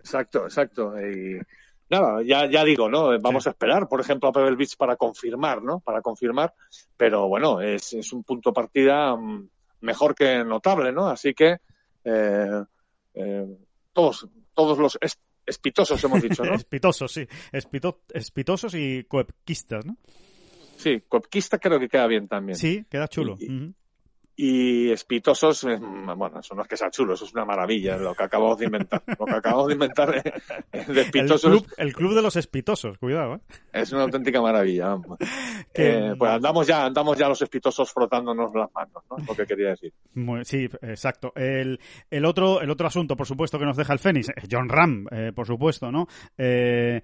Exacto, 0.00 0.44
exacto. 0.44 0.94
Y 1.00 1.40
nada, 1.88 2.22
ya, 2.22 2.46
ya 2.50 2.64
digo, 2.64 2.88
¿no? 2.88 3.18
Vamos 3.20 3.46
a 3.46 3.50
esperar, 3.50 3.88
por 3.88 4.00
ejemplo, 4.00 4.28
a 4.28 4.32
Pebble 4.32 4.56
Beach 4.56 4.76
para 4.76 4.96
confirmar, 4.96 5.62
¿no? 5.62 5.80
Para 5.80 6.02
confirmar, 6.02 6.52
pero 6.96 7.28
bueno, 7.28 7.60
es, 7.60 7.92
es 7.94 8.12
un 8.12 8.24
punto 8.24 8.52
partida 8.52 9.14
mm, 9.16 9.48
mejor 9.80 10.14
que 10.14 10.44
notable, 10.44 10.92
¿no? 10.92 11.08
Así 11.08 11.34
que 11.34 11.58
eh, 12.04 12.64
eh, 13.14 13.56
todos, 13.94 14.28
todos 14.52 14.78
los 14.78 14.98
espitosos 15.46 16.04
hemos 16.04 16.22
dicho, 16.22 16.44
¿no? 16.44 16.54
espitosos, 16.54 17.12
sí. 17.12 17.26
espitosos 18.12 18.74
y 18.74 19.04
coepquistas, 19.04 19.86
¿no? 19.86 19.96
Sí, 20.76 21.02
coepquista 21.08 21.58
creo 21.58 21.80
que 21.80 21.88
queda 21.88 22.06
bien 22.06 22.28
también. 22.28 22.58
Sí, 22.58 22.84
queda 22.90 23.08
chulo 23.08 23.36
y 23.40 23.74
espitosos, 24.36 25.64
eh, 25.64 25.78
bueno, 25.78 26.40
eso 26.40 26.54
no 26.54 26.62
es 26.62 26.68
que 26.68 26.76
sea 26.76 26.90
chulo, 26.90 27.14
eso 27.14 27.24
es 27.24 27.32
una 27.32 27.44
maravilla 27.44 27.96
lo 27.96 28.14
que 28.14 28.24
acabamos 28.24 28.58
de 28.58 28.66
inventar. 28.66 29.02
Lo 29.18 29.26
que 29.26 29.34
acabamos 29.34 29.68
de 29.68 29.74
inventar 29.74 30.10
de 30.72 31.00
espitosos. 31.00 31.64
El 31.76 31.92
club, 31.92 32.14
de 32.14 32.22
los 32.22 32.36
espitosos, 32.36 32.98
cuidado. 32.98 33.36
¿eh? 33.36 33.40
Es 33.72 33.92
una 33.92 34.02
auténtica 34.02 34.40
maravilla. 34.40 34.96
Eh, 35.76 36.14
pues 36.16 36.30
andamos 36.30 36.68
ya, 36.68 36.84
andamos 36.84 37.18
ya 37.18 37.28
los 37.28 37.42
espitosos 37.42 37.92
frotándonos 37.92 38.54
las 38.54 38.72
manos, 38.72 39.02
¿no? 39.10 39.16
Lo 39.26 39.34
que 39.34 39.44
quería 39.44 39.70
decir. 39.70 39.92
sí, 40.44 40.68
exacto. 40.82 41.32
El, 41.34 41.80
el, 42.08 42.24
otro, 42.24 42.60
el 42.60 42.70
otro 42.70 42.86
asunto, 42.86 43.16
por 43.16 43.26
supuesto, 43.26 43.58
que 43.58 43.64
nos 43.64 43.76
deja 43.76 43.92
el 43.92 43.98
Fénix, 43.98 44.30
John 44.48 44.68
Ram, 44.68 45.06
por 45.34 45.48
supuesto, 45.48 45.90
¿no? 45.90 46.06
Eh, 46.38 47.02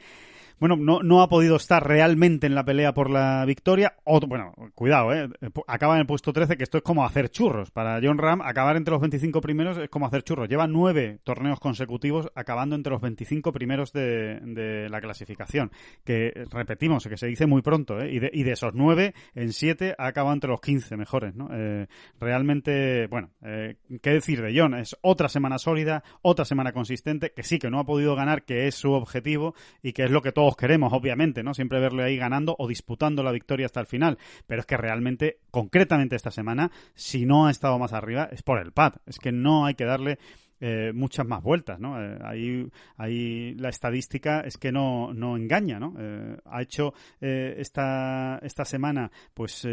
bueno, 0.60 0.76
no, 0.76 1.02
no 1.02 1.22
ha 1.22 1.28
podido 1.28 1.56
estar 1.56 1.86
realmente 1.86 2.46
en 2.46 2.54
la 2.54 2.64
pelea 2.64 2.92
por 2.92 3.08
la 3.08 3.44
victoria. 3.46 3.94
O, 4.04 4.20
bueno, 4.20 4.52
cuidado, 4.74 5.12
¿eh? 5.14 5.28
acaba 5.66 5.94
en 5.94 6.00
el 6.00 6.06
puesto 6.06 6.34
13, 6.34 6.58
que 6.58 6.64
esto 6.64 6.76
es 6.76 6.84
como 6.84 7.04
hacer 7.04 7.30
churros. 7.30 7.70
Para 7.70 7.98
John 8.02 8.18
Ram, 8.18 8.42
acabar 8.42 8.76
entre 8.76 8.92
los 8.92 9.00
25 9.00 9.40
primeros 9.40 9.78
es 9.78 9.88
como 9.88 10.06
hacer 10.06 10.22
churros. 10.22 10.48
Lleva 10.50 10.66
nueve 10.66 11.18
torneos 11.24 11.58
consecutivos 11.60 12.30
acabando 12.34 12.76
entre 12.76 12.92
los 12.92 13.00
25 13.00 13.52
primeros 13.52 13.92
de, 13.94 14.86
la 14.90 15.00
clasificación. 15.00 15.72
Que, 16.04 16.46
repetimos, 16.50 17.06
que 17.06 17.16
se 17.16 17.26
dice 17.26 17.46
muy 17.46 17.62
pronto, 17.62 17.98
¿eh? 17.98 18.12
Y 18.12 18.18
de, 18.18 18.30
y 18.30 18.42
de 18.42 18.52
esos 18.52 18.74
nueve, 18.74 19.14
en 19.34 19.54
siete 19.54 19.94
ha 19.96 20.08
acabado 20.08 20.34
entre 20.34 20.50
los 20.50 20.60
15 20.60 20.96
mejores, 20.98 21.34
¿no? 21.34 21.48
Eh, 21.52 21.86
realmente, 22.20 23.06
bueno, 23.06 23.30
eh, 23.42 23.76
¿qué 24.02 24.10
decir 24.10 24.42
de 24.42 24.52
John? 24.54 24.74
Es 24.74 24.94
otra 25.00 25.30
semana 25.30 25.58
sólida, 25.58 26.04
otra 26.20 26.44
semana 26.44 26.72
consistente, 26.72 27.32
que 27.32 27.44
sí, 27.44 27.58
que 27.58 27.70
no 27.70 27.78
ha 27.78 27.84
podido 27.84 28.14
ganar, 28.14 28.44
que 28.44 28.66
es 28.66 28.74
su 28.74 28.92
objetivo 28.92 29.54
y 29.82 29.94
que 29.94 30.04
es 30.04 30.10
lo 30.10 30.20
que 30.20 30.32
todos 30.32 30.49
queremos, 30.56 30.92
obviamente, 30.92 31.42
¿no? 31.42 31.54
Siempre 31.54 31.80
verle 31.80 32.04
ahí 32.04 32.16
ganando 32.16 32.56
o 32.58 32.68
disputando 32.68 33.22
la 33.22 33.32
victoria 33.32 33.66
hasta 33.66 33.80
el 33.80 33.86
final. 33.86 34.18
Pero 34.46 34.60
es 34.60 34.66
que 34.66 34.76
realmente, 34.76 35.38
concretamente 35.50 36.16
esta 36.16 36.30
semana, 36.30 36.70
si 36.94 37.26
no 37.26 37.46
ha 37.46 37.50
estado 37.50 37.78
más 37.78 37.92
arriba, 37.92 38.28
es 38.30 38.42
por 38.42 38.58
el 38.58 38.72
pad. 38.72 38.94
Es 39.06 39.18
que 39.18 39.32
no 39.32 39.66
hay 39.66 39.74
que 39.74 39.84
darle 39.84 40.18
eh, 40.62 40.92
muchas 40.94 41.26
más 41.26 41.42
vueltas, 41.42 41.80
¿no? 41.80 42.02
Eh, 42.02 42.18
ahí, 42.22 42.70
ahí 42.98 43.54
la 43.54 43.70
estadística 43.70 44.40
es 44.40 44.58
que 44.58 44.70
no, 44.70 45.14
no 45.14 45.38
engaña, 45.38 45.80
¿no? 45.80 45.94
Eh, 45.98 46.36
ha 46.44 46.60
hecho 46.60 46.92
esta, 47.20 48.38
esta 48.42 48.64
semana, 48.66 49.10
pues 49.32 49.66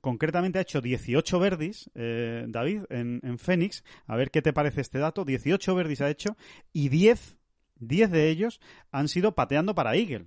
concretamente 0.00 0.58
ha 0.58 0.62
hecho 0.62 0.80
18 0.80 1.38
verdis, 1.38 1.90
David, 1.94 2.82
en, 2.90 3.20
en 3.22 3.38
Phoenix. 3.38 3.84
A 4.06 4.16
ver 4.16 4.30
qué 4.30 4.42
te 4.42 4.52
parece 4.52 4.80
este 4.80 4.98
dato. 4.98 5.24
18 5.24 5.74
verdis 5.74 6.00
ha 6.00 6.10
hecho 6.10 6.36
y 6.72 6.88
10 6.88 7.37
10 7.80 8.10
de 8.10 8.28
ellos 8.28 8.60
han 8.90 9.08
sido 9.08 9.34
pateando 9.34 9.74
para 9.74 9.96
Eagle. 9.96 10.26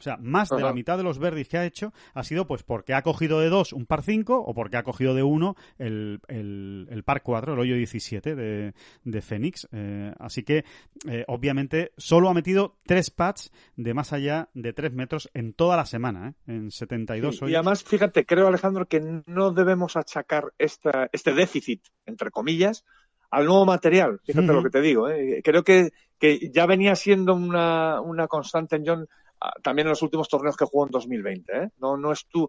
O 0.00 0.02
sea, 0.02 0.16
más 0.16 0.48
de 0.48 0.62
la 0.62 0.72
mitad 0.72 0.96
de 0.96 1.02
los 1.02 1.18
verdis 1.18 1.46
que 1.46 1.58
ha 1.58 1.66
hecho 1.66 1.92
ha 2.14 2.24
sido 2.24 2.46
pues 2.46 2.62
porque 2.62 2.94
ha 2.94 3.02
cogido 3.02 3.38
de 3.40 3.50
dos 3.50 3.74
un 3.74 3.84
par 3.84 4.02
5 4.02 4.34
o 4.34 4.54
porque 4.54 4.78
ha 4.78 4.82
cogido 4.82 5.14
de 5.14 5.22
uno 5.22 5.56
el, 5.76 6.22
el, 6.28 7.02
par 7.04 7.22
4, 7.22 7.52
el 7.52 7.58
hoyo 7.58 7.76
17 7.76 8.34
de, 8.34 8.72
de 9.04 9.20
Phoenix. 9.20 9.68
Eh, 9.72 10.10
así 10.18 10.42
que, 10.42 10.64
eh, 11.06 11.24
obviamente, 11.28 11.92
solo 11.98 12.30
ha 12.30 12.34
metido 12.34 12.78
tres 12.86 13.10
pads 13.10 13.52
de 13.76 13.92
más 13.92 14.14
allá 14.14 14.48
de 14.54 14.72
3 14.72 14.94
metros 14.94 15.30
en 15.34 15.52
toda 15.52 15.76
la 15.76 15.84
semana, 15.84 16.30
¿eh? 16.30 16.34
en 16.46 16.70
72 16.70 17.36
sí, 17.36 17.44
Y 17.48 17.54
además, 17.54 17.84
fíjate, 17.84 18.24
creo, 18.24 18.46
Alejandro, 18.46 18.88
que 18.88 19.22
no 19.26 19.50
debemos 19.52 19.96
achacar 19.96 20.54
esta, 20.56 21.10
este 21.12 21.34
déficit, 21.34 21.82
entre 22.06 22.30
comillas, 22.30 22.86
al 23.30 23.46
nuevo 23.46 23.64
material. 23.64 24.20
Fíjate 24.24 24.46
lo 24.46 24.62
que 24.62 24.70
te 24.70 24.80
digo. 24.80 25.08
¿eh? 25.08 25.40
Creo 25.44 25.62
que, 25.62 25.92
que 26.18 26.50
ya 26.52 26.66
venía 26.66 26.96
siendo 26.96 27.34
una, 27.34 28.00
una 28.00 28.26
constante 28.26 28.76
en 28.76 28.86
John 28.86 29.08
ah, 29.40 29.52
también 29.62 29.86
en 29.86 29.90
los 29.90 30.02
últimos 30.02 30.28
torneos 30.28 30.56
que 30.56 30.64
jugó 30.64 30.86
en 30.86 30.90
2020. 30.90 31.56
¿eh? 31.56 31.68
No, 31.78 31.96
no 31.96 32.12
es 32.12 32.26
tú, 32.26 32.48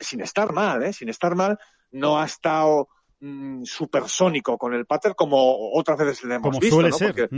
sin 0.00 0.20
estar 0.20 0.52
mal, 0.52 0.82
¿eh? 0.82 0.92
sin 0.92 1.08
estar 1.08 1.34
mal, 1.34 1.58
no 1.92 2.20
ha 2.20 2.26
estado 2.26 2.88
mm, 3.20 3.64
supersónico 3.64 4.58
con 4.58 4.74
el 4.74 4.86
pater 4.86 5.14
como 5.14 5.72
otras 5.72 5.98
veces 5.98 6.24
le 6.24 6.34
hemos 6.34 6.58
visto. 6.58 6.82
¿no? 6.82 6.98
Porque, 6.98 7.28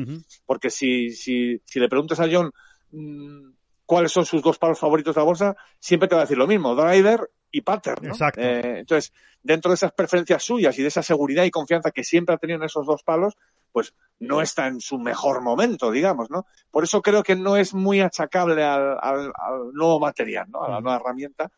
porque 0.45 0.71
si, 0.71 1.11
si, 1.11 1.61
si 1.65 1.81
le 1.81 1.89
preguntas 1.89 2.19
a 2.19 2.29
John 2.31 2.51
mm, 2.91 3.53
cuáles 3.85 4.11
son 4.11 4.27
sus 4.27 4.43
dos 4.43 4.59
palos 4.59 4.81
favoritos 4.81 5.15
de 5.15 5.21
la 5.21 5.25
bolsa, 5.25 5.57
siempre 5.79 6.09
te 6.09 6.17
va 6.17 6.23
a 6.23 6.25
decir 6.25 6.39
lo 6.39 6.49
mismo, 6.49 6.75
driver 6.75 7.31
y 7.51 7.61
pattern. 7.61 8.07
Exacto. 8.07 8.41
Eh, 8.41 8.81
entonces, 8.81 9.13
dentro 9.43 9.71
de 9.71 9.77
esas 9.77 9.93
preferencias 9.93 10.43
suyas 10.43 10.79
y 10.79 10.83
de 10.83 10.89
esa 10.89 11.03
seguridad 11.03 11.45
y 11.45 11.51
confianza 11.51 11.91
que 11.91 12.05
siempre 12.05 12.35
ha 12.35 12.39
tenido 12.39 12.59
en 12.59 12.65
esos 12.65 12.87
dos 12.87 13.03
palos, 13.03 13.37
pues 13.73 13.95
no 14.21 14.41
está 14.41 14.67
en 14.67 14.81
su 14.81 14.99
mejor 14.99 15.43
momento, 15.43 15.91
digamos, 15.91 16.31
¿no? 16.31 16.47
Por 16.71 16.85
eso 16.85 17.03
creo 17.03 17.23
que 17.23 17.37
no 17.37 17.57
es 17.57 17.75
muy 17.75 18.01
achacable 18.01 18.63
al, 18.65 19.33
nuevo 19.75 20.01
material, 20.01 20.47
¿no? 20.51 20.65
A 20.65 20.71
la 20.71 20.81
nueva 20.81 20.97
herramienta. 20.97 21.51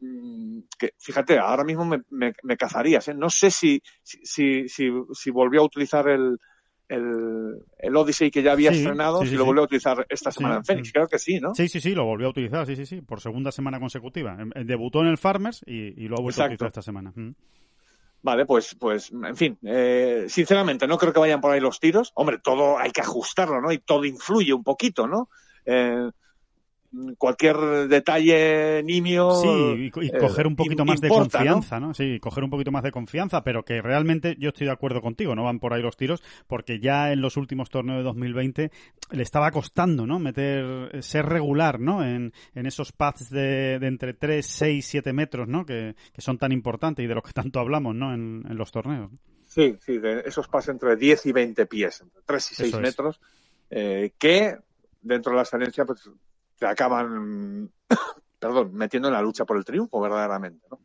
Mm, 0.00 0.60
que, 0.78 0.94
fíjate, 0.96 1.38
ahora 1.38 1.64
mismo 1.64 1.84
me, 1.84 2.02
me, 2.10 2.56
cazarías, 2.56 3.08
¿eh? 3.08 3.14
No 3.14 3.28
sé 3.28 3.50
si, 3.50 3.82
si, 4.02 4.68
si, 4.68 4.90
si 5.12 5.30
volvió 5.30 5.60
a 5.60 5.64
utilizar 5.64 6.08
el, 6.08 6.38
el, 6.88 7.64
el 7.78 7.96
Odyssey 7.96 8.30
que 8.30 8.42
ya 8.42 8.52
había 8.52 8.70
estrenado, 8.70 9.24
si 9.24 9.36
lo 9.36 9.44
volvió 9.44 9.62
a 9.62 9.64
utilizar 9.64 10.06
esta 10.08 10.30
semana 10.30 10.56
en 10.56 10.64
Phoenix. 10.64 10.92
Creo 10.92 11.06
que 11.06 11.18
sí, 11.18 11.38
¿no? 11.40 11.54
Sí, 11.54 11.68
sí, 11.68 11.80
sí, 11.80 11.94
lo 11.94 12.04
volvió 12.04 12.28
a 12.28 12.30
utilizar, 12.30 12.66
sí, 12.66 12.76
sí, 12.76 12.86
sí, 12.86 13.00
por 13.02 13.20
segunda 13.20 13.52
semana 13.52 13.78
consecutiva. 13.78 14.36
Em, 14.38 14.50
eh, 14.54 14.64
debutó 14.64 15.00
en 15.00 15.08
el 15.08 15.18
Farmers 15.18 15.62
y, 15.66 16.08
lo 16.08 16.16
ha 16.16 16.20
vuelto 16.20 16.42
a 16.42 16.46
utilizar 16.46 16.68
esta 16.68 16.82
semana. 16.82 17.12
Vale, 18.22 18.46
pues, 18.46 18.74
pues, 18.74 19.12
en 19.12 19.36
fin, 19.36 19.58
eh, 19.62 20.26
sinceramente 20.28 20.86
no 20.86 20.98
creo 20.98 21.12
que 21.12 21.20
vayan 21.20 21.40
por 21.40 21.52
ahí 21.52 21.60
los 21.60 21.78
tiros. 21.78 22.12
Hombre, 22.14 22.38
todo 22.42 22.78
hay 22.78 22.90
que 22.90 23.00
ajustarlo, 23.00 23.60
¿no? 23.60 23.70
Y 23.70 23.78
todo 23.78 24.04
influye 24.04 24.52
un 24.52 24.64
poquito, 24.64 25.06
¿no? 25.06 25.28
Eh, 25.64 26.10
cualquier 27.18 27.56
detalle 27.88 28.82
nimio. 28.82 29.30
Sí, 29.32 29.90
y, 30.00 30.06
eh, 30.06 30.18
coger 30.18 30.46
un 30.46 30.56
poquito 30.56 30.84
más 30.84 31.00
de 31.00 31.08
confianza, 31.08 31.78
¿no? 31.80 31.94
Sí, 31.94 32.18
coger 32.20 32.44
un 32.44 32.50
poquito 32.50 32.70
más 32.70 32.82
de 32.82 32.92
confianza, 32.92 33.42
pero 33.44 33.64
que 33.64 33.82
realmente 33.82 34.36
yo 34.38 34.48
estoy 34.48 34.66
de 34.66 34.72
acuerdo 34.72 35.00
contigo, 35.00 35.34
no 35.34 35.44
van 35.44 35.60
por 35.60 35.74
ahí 35.74 35.82
los 35.82 35.96
tiros, 35.96 36.22
porque 36.46 36.80
ya 36.80 37.12
en 37.12 37.20
los 37.20 37.36
últimos 37.36 37.70
torneos 37.70 37.98
de 37.98 38.04
2020 38.04 38.70
le 39.10 39.22
estaba 39.22 39.50
costando, 39.50 40.06
¿no? 40.06 40.18
Meter, 40.18 41.02
ser 41.02 41.26
regular, 41.26 41.78
¿no? 41.78 42.04
En, 42.04 42.32
en 42.54 42.66
esos 42.66 42.92
paths 42.92 43.30
de, 43.30 43.74
entre 43.74 44.14
3, 44.14 44.44
6, 44.44 44.86
7 44.86 45.12
metros, 45.12 45.48
¿no? 45.48 45.66
Que, 45.66 45.94
que, 46.12 46.20
son 46.22 46.38
tan 46.38 46.52
importantes 46.52 47.04
y 47.04 47.08
de 47.08 47.14
los 47.14 47.24
que 47.24 47.32
tanto 47.32 47.60
hablamos, 47.60 47.94
¿no? 47.94 48.14
En, 48.14 48.44
en 48.48 48.56
los 48.56 48.72
torneos. 48.72 49.10
Sí, 49.46 49.76
sí, 49.80 49.98
de 49.98 50.20
esos 50.26 50.48
paths 50.48 50.68
entre 50.68 50.96
10 50.96 51.26
y 51.26 51.32
20 51.32 51.66
pies, 51.66 52.02
entre 52.02 52.22
3 52.24 52.52
y 52.52 52.54
6 52.54 52.80
metros, 52.80 53.20
eh, 53.70 54.12
que 54.18 54.58
dentro 55.00 55.32
de 55.32 55.36
la 55.36 55.42
excelencia 55.42 55.84
pues 55.84 56.08
te 56.58 56.66
acaban, 56.66 57.70
perdón, 58.38 58.74
metiendo 58.74 59.08
en 59.08 59.14
la 59.14 59.22
lucha 59.22 59.44
por 59.44 59.56
el 59.56 59.64
triunfo 59.64 60.00
verdaderamente, 60.00 60.66
¿no? 60.70 60.78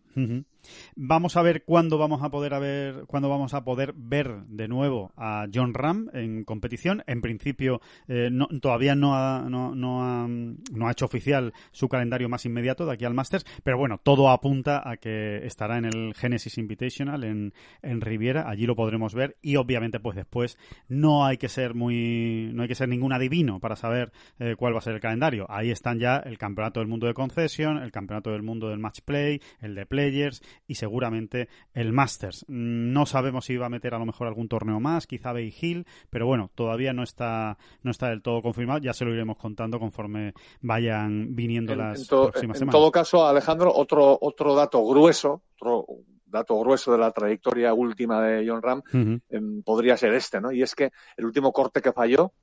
Vamos 0.95 1.37
a 1.37 1.41
ver 1.41 1.63
cuándo 1.63 1.97
vamos 1.97 2.21
a 2.23 2.29
poder 2.29 2.59
ver, 2.59 3.05
cuándo 3.07 3.29
vamos 3.29 3.53
a 3.53 3.63
poder 3.63 3.93
ver 3.95 4.43
de 4.47 4.67
nuevo 4.67 5.11
a 5.17 5.47
John 5.53 5.73
Ram 5.73 6.09
en 6.13 6.43
competición. 6.43 7.03
En 7.07 7.21
principio, 7.21 7.81
eh, 8.07 8.29
todavía 8.61 8.95
no 8.95 9.15
ha, 9.15 9.47
no, 9.49 9.75
no, 9.75 10.03
ha, 10.03 10.27
no 10.27 10.91
hecho 10.91 11.05
oficial 11.05 11.53
su 11.71 11.89
calendario 11.89 12.29
más 12.29 12.45
inmediato 12.45 12.85
de 12.85 12.93
aquí 12.93 13.05
al 13.05 13.13
Masters, 13.13 13.45
pero 13.63 13.77
bueno, 13.77 13.99
todo 14.01 14.29
apunta 14.29 14.87
a 14.87 14.97
que 14.97 15.45
estará 15.45 15.77
en 15.77 15.85
el 15.85 16.13
Genesis 16.13 16.57
Invitational 16.57 17.23
en, 17.23 17.53
en 17.81 18.01
Riviera. 18.01 18.49
Allí 18.49 18.65
lo 18.65 18.75
podremos 18.75 19.13
ver 19.13 19.37
y 19.41 19.55
obviamente, 19.55 19.99
pues 19.99 20.15
después 20.15 20.57
no 20.87 21.25
hay 21.25 21.37
que 21.37 21.49
ser 21.49 21.73
muy, 21.73 22.51
no 22.53 22.63
hay 22.63 22.67
que 22.67 22.75
ser 22.75 22.89
ningún 22.89 23.13
adivino 23.13 23.59
para 23.59 23.75
saber 23.75 24.11
eh, 24.39 24.55
cuál 24.57 24.73
va 24.73 24.79
a 24.79 24.81
ser 24.81 24.93
el 24.93 25.01
calendario. 25.01 25.45
Ahí 25.49 25.71
están 25.71 25.99
ya 25.99 26.17
el 26.17 26.37
Campeonato 26.37 26.79
del 26.79 26.87
Mundo 26.87 27.07
de 27.07 27.13
Concession, 27.13 27.77
el 27.77 27.91
Campeonato 27.91 28.31
del 28.31 28.43
Mundo 28.43 28.69
del 28.69 28.79
Match 28.79 29.01
Play, 29.03 29.41
el 29.61 29.75
de 29.75 29.85
Players 29.85 30.41
y 30.67 30.75
seguramente 30.75 31.49
el 31.73 31.93
Masters. 31.93 32.45
No 32.47 33.05
sabemos 33.05 33.45
si 33.45 33.57
va 33.57 33.67
a 33.67 33.69
meter 33.69 33.93
a 33.93 33.99
lo 33.99 34.05
mejor 34.05 34.27
algún 34.27 34.47
torneo 34.47 34.79
más, 34.79 35.07
quizá 35.07 35.33
Bay 35.33 35.53
Hill, 35.59 35.85
pero 36.09 36.25
bueno, 36.25 36.51
todavía 36.55 36.93
no 36.93 37.03
está, 37.03 37.57
no 37.81 37.91
está 37.91 38.09
del 38.09 38.21
todo 38.21 38.41
confirmado. 38.41 38.79
Ya 38.79 38.93
se 38.93 39.05
lo 39.05 39.13
iremos 39.13 39.37
contando 39.37 39.79
conforme 39.79 40.33
vayan 40.61 41.35
viniendo 41.35 41.75
las 41.75 42.07
próximas 42.07 42.57
semanas. 42.57 42.61
En 42.61 42.69
todo 42.69 42.91
caso, 42.91 43.25
Alejandro, 43.25 43.73
otro, 43.73 44.17
otro 44.21 44.55
dato 44.55 44.85
grueso, 44.85 45.41
otro 45.55 45.85
dato 46.25 46.59
grueso 46.59 46.91
de 46.91 46.97
la 46.97 47.11
trayectoria 47.11 47.73
última 47.73 48.21
de 48.21 48.45
John 48.47 48.61
Ram 48.61 48.81
em, 48.91 49.61
podría 49.61 49.95
ser 49.95 50.13
este, 50.13 50.41
¿no? 50.41 50.51
Y 50.51 50.63
es 50.63 50.73
que 50.75 50.91
el 51.15 51.25
último 51.25 51.53
corte 51.53 51.81
que 51.81 51.93
falló 51.93 52.33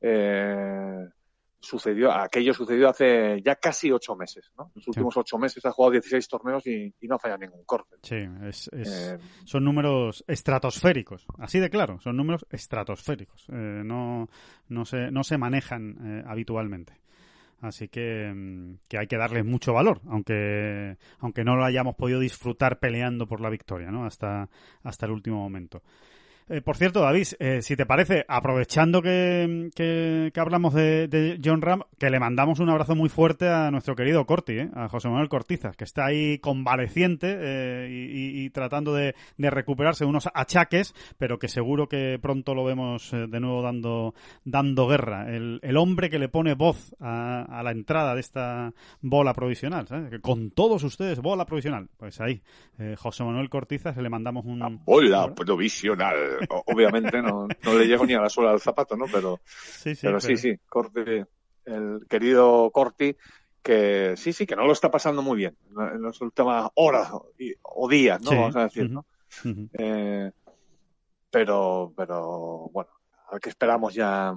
eh, 0.00 1.08
sucedió, 1.60 2.10
aquello 2.10 2.54
sucedió 2.54 2.88
hace 2.88 3.40
ya 3.42 3.56
casi 3.56 3.92
ocho 3.92 4.16
meses, 4.16 4.50
¿no? 4.56 4.72
Los 4.74 4.88
últimos 4.88 5.16
ocho 5.16 5.38
meses 5.38 5.64
ha 5.66 5.72
jugado 5.72 5.92
16 5.92 6.28
torneos 6.28 6.66
y, 6.66 6.92
no 7.02 7.16
ha 7.16 7.18
fallado 7.18 7.40
ningún 7.40 7.64
corte. 7.64 7.96
Sí, 8.02 8.16
eh, 8.16 9.18
son 9.44 9.64
números 9.64 10.24
estratosféricos, 10.26 11.26
así 11.38 11.60
de 11.60 11.68
claro, 11.68 12.00
son 12.00 12.16
números 12.16 12.46
estratosféricos, 12.50 13.46
eh, 13.50 13.82
no, 13.84 14.28
no, 14.68 14.84
se, 14.84 15.10
no 15.10 15.22
se 15.22 15.38
manejan 15.38 15.96
eh, 16.02 16.24
habitualmente. 16.26 16.94
Así 17.60 17.88
que, 17.88 18.32
mm, 18.34 18.78
que, 18.88 18.98
hay 18.98 19.06
que 19.06 19.18
darle 19.18 19.42
mucho 19.42 19.74
valor, 19.74 20.00
aunque, 20.08 20.96
aunque 21.18 21.44
no 21.44 21.56
lo 21.56 21.64
hayamos 21.64 21.94
podido 21.94 22.20
disfrutar 22.20 22.78
peleando 22.78 23.26
por 23.26 23.42
la 23.42 23.50
victoria, 23.50 23.90
¿no? 23.90 24.06
Hasta, 24.06 24.48
hasta 24.82 25.06
el 25.06 25.12
último 25.12 25.36
momento. 25.36 25.82
Eh, 26.52 26.62
por 26.62 26.76
cierto, 26.76 27.00
David, 27.00 27.28
eh, 27.38 27.62
si 27.62 27.76
te 27.76 27.86
parece, 27.86 28.24
aprovechando 28.26 29.00
que, 29.02 29.70
que, 29.72 30.32
hablamos 30.34 30.74
de, 30.74 31.38
John 31.44 31.62
Ram, 31.62 31.82
que 31.96 32.10
le 32.10 32.18
mandamos 32.18 32.58
un 32.58 32.68
abrazo 32.68 32.96
muy 32.96 33.08
fuerte 33.08 33.48
a 33.48 33.70
nuestro 33.70 33.94
querido 33.94 34.26
Corti, 34.26 34.58
eh, 34.58 34.70
a 34.74 34.88
José 34.88 35.08
Manuel 35.08 35.28
Cortizas, 35.28 35.76
que 35.76 35.84
está 35.84 36.06
ahí 36.06 36.40
convaleciente 36.40 37.86
y, 37.88 38.50
tratando 38.50 38.94
de, 38.94 39.14
recuperarse 39.38 40.04
unos 40.04 40.28
achaques, 40.34 40.92
pero 41.18 41.38
que 41.38 41.46
seguro 41.46 41.88
que 41.88 42.18
pronto 42.20 42.52
lo 42.52 42.64
vemos 42.64 43.12
de 43.12 43.40
nuevo 43.40 43.62
dando, 43.62 44.14
dando 44.44 44.88
guerra. 44.88 45.32
El, 45.32 45.76
hombre 45.76 46.10
que 46.10 46.18
le 46.18 46.28
pone 46.28 46.54
voz 46.54 46.96
a, 46.98 47.62
la 47.62 47.70
entrada 47.70 48.14
de 48.14 48.20
esta 48.22 48.72
bola 49.00 49.34
provisional, 49.34 49.86
¿sabes? 49.86 50.10
Que 50.10 50.20
con 50.20 50.50
todos 50.50 50.82
ustedes, 50.82 51.20
bola 51.20 51.46
provisional. 51.46 51.88
Pues 51.96 52.20
ahí, 52.20 52.42
José 52.96 53.22
Manuel 53.22 53.48
Cortizas, 53.48 53.96
le 53.96 54.10
mandamos 54.10 54.44
un... 54.46 54.80
bola 54.84 55.32
provisional 55.32 56.39
obviamente 56.48 57.22
no, 57.22 57.48
no, 57.62 57.78
le 57.78 57.86
llego 57.86 58.06
ni 58.06 58.14
a 58.14 58.20
la 58.20 58.28
suela 58.28 58.50
del 58.50 58.60
zapato, 58.60 58.96
¿no? 58.96 59.06
Pero 59.10 59.40
sí, 59.44 59.94
sí, 59.94 60.00
pero, 60.02 60.20
sí, 60.20 60.36
sí, 60.36 60.56
Corti, 60.68 61.00
el 61.64 62.06
querido 62.08 62.70
Corti, 62.70 63.16
que 63.62 64.14
sí, 64.16 64.32
sí, 64.32 64.46
que 64.46 64.56
no 64.56 64.66
lo 64.66 64.72
está 64.72 64.90
pasando 64.90 65.22
muy 65.22 65.36
bien 65.36 65.56
en 65.76 66.02
las 66.02 66.20
últimas 66.20 66.70
horas 66.74 67.10
o 67.62 67.88
días, 67.88 68.20
¿no? 68.22 68.30
Vamos 68.30 68.56
a 68.56 68.64
decir, 68.64 68.90
¿no? 68.90 69.06
Eh, 69.78 70.30
pero, 71.30 71.92
pero, 71.96 72.68
bueno, 72.72 72.90
a 73.28 73.32
ver 73.32 73.40
qué 73.40 73.50
esperamos 73.50 73.94
ya 73.94 74.34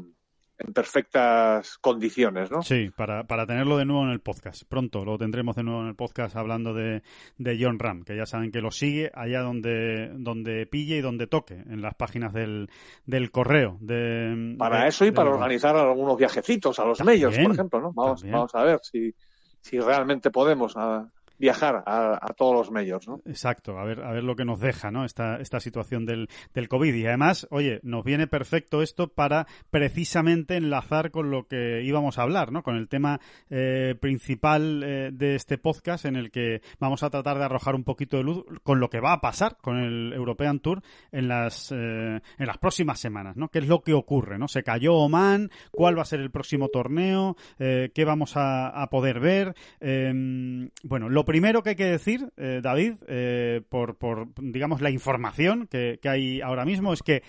en 0.65 0.73
perfectas 0.73 1.77
condiciones, 1.79 2.51
¿no? 2.51 2.61
Sí, 2.61 2.89
para, 2.95 3.25
para 3.25 3.45
tenerlo 3.45 3.77
de 3.77 3.85
nuevo 3.85 4.03
en 4.03 4.09
el 4.09 4.19
podcast. 4.19 4.63
Pronto 4.67 5.03
lo 5.05 5.17
tendremos 5.17 5.55
de 5.55 5.63
nuevo 5.63 5.81
en 5.81 5.87
el 5.87 5.95
podcast 5.95 6.35
hablando 6.35 6.73
de, 6.73 7.03
de 7.37 7.57
John 7.59 7.79
Ram, 7.79 8.03
que 8.03 8.15
ya 8.15 8.25
saben 8.25 8.51
que 8.51 8.61
lo 8.61 8.71
sigue 8.71 9.11
allá 9.13 9.41
donde, 9.41 10.11
donde 10.15 10.65
pille 10.65 10.97
y 10.97 11.01
donde 11.01 11.27
toque, 11.27 11.55
en 11.55 11.81
las 11.81 11.95
páginas 11.95 12.33
del, 12.33 12.69
del 13.05 13.31
correo. 13.31 13.77
De, 13.81 14.55
para 14.57 14.87
eso 14.87 15.05
y 15.05 15.11
para 15.11 15.29
organizar 15.31 15.75
algunos 15.75 16.17
viajecitos 16.17 16.79
a 16.79 16.85
los 16.85 17.03
medios, 17.03 17.37
por 17.37 17.51
ejemplo, 17.51 17.81
¿no? 17.81 17.93
Vamos, 17.93 18.23
vamos 18.23 18.55
a 18.55 18.63
ver 18.63 18.79
si, 18.81 19.13
si 19.61 19.79
realmente 19.79 20.31
podemos. 20.31 20.73
A 20.77 21.07
viajar 21.37 21.83
a, 21.85 22.33
todos 22.37 22.55
los 22.55 22.71
medios, 22.71 23.07
¿no? 23.07 23.21
Exacto, 23.25 23.77
a 23.77 23.83
ver, 23.83 24.01
a 24.01 24.11
ver 24.11 24.23
lo 24.23 24.35
que 24.35 24.45
nos 24.45 24.59
deja, 24.59 24.91
¿no? 24.91 25.05
Esta, 25.05 25.37
esta 25.37 25.59
situación 25.59 26.05
del, 26.05 26.29
del 26.53 26.67
COVID. 26.67 26.93
Y 26.93 27.05
además, 27.05 27.47
oye, 27.51 27.79
nos 27.83 28.03
viene 28.03 28.27
perfecto 28.27 28.81
esto 28.81 29.09
para 29.09 29.47
precisamente 29.69 30.55
enlazar 30.55 31.11
con 31.11 31.31
lo 31.31 31.47
que 31.47 31.83
íbamos 31.83 32.17
a 32.17 32.23
hablar, 32.23 32.51
¿no? 32.51 32.63
Con 32.63 32.75
el 32.75 32.87
tema 32.87 33.19
eh, 33.49 33.95
principal 33.99 34.83
eh, 34.83 35.09
de 35.11 35.35
este 35.35 35.57
podcast 35.57 36.05
en 36.05 36.15
el 36.15 36.31
que 36.31 36.61
vamos 36.79 37.03
a 37.03 37.09
tratar 37.09 37.37
de 37.37 37.45
arrojar 37.45 37.75
un 37.75 37.83
poquito 37.83 38.17
de 38.17 38.23
luz 38.23 38.45
con 38.63 38.79
lo 38.79 38.89
que 38.89 38.99
va 38.99 39.13
a 39.13 39.21
pasar 39.21 39.57
con 39.61 39.77
el 39.77 40.13
European 40.13 40.59
Tour 40.59 40.81
en 41.11 41.27
las, 41.27 41.71
eh, 41.71 41.75
en 41.75 42.47
las 42.47 42.57
próximas 42.57 42.99
semanas, 42.99 43.35
¿no? 43.35 43.49
¿Qué 43.49 43.59
es 43.59 43.67
lo 43.67 43.81
que 43.81 43.93
ocurre, 43.93 44.37
¿no? 44.37 44.47
Se 44.47 44.63
cayó 44.63 44.95
Oman, 44.95 45.49
cuál 45.71 45.97
va 45.97 46.03
a 46.03 46.05
ser 46.05 46.19
el 46.19 46.31
próximo 46.31 46.69
torneo, 46.69 47.35
qué 47.57 48.05
vamos 48.05 48.37
a, 48.37 48.69
a 48.69 48.89
poder 48.89 49.19
ver. 49.19 49.55
Em, 49.79 50.69
bueno, 50.83 51.09
lo 51.09 51.25
primero 51.33 51.63
que 51.63 51.71
hay 51.71 51.75
que 51.75 51.85
decir, 51.85 52.31
eh, 52.37 52.59
David, 52.61 52.93
eh, 53.07 53.63
por, 53.67 53.97
por, 53.97 54.27
digamos, 54.39 54.81
la 54.81 54.91
información 54.91 55.65
que, 55.65 55.99
hay 56.03 56.41
ahora 56.41 56.63
mismo, 56.63 56.93
es 56.93 57.01
que 57.01 57.23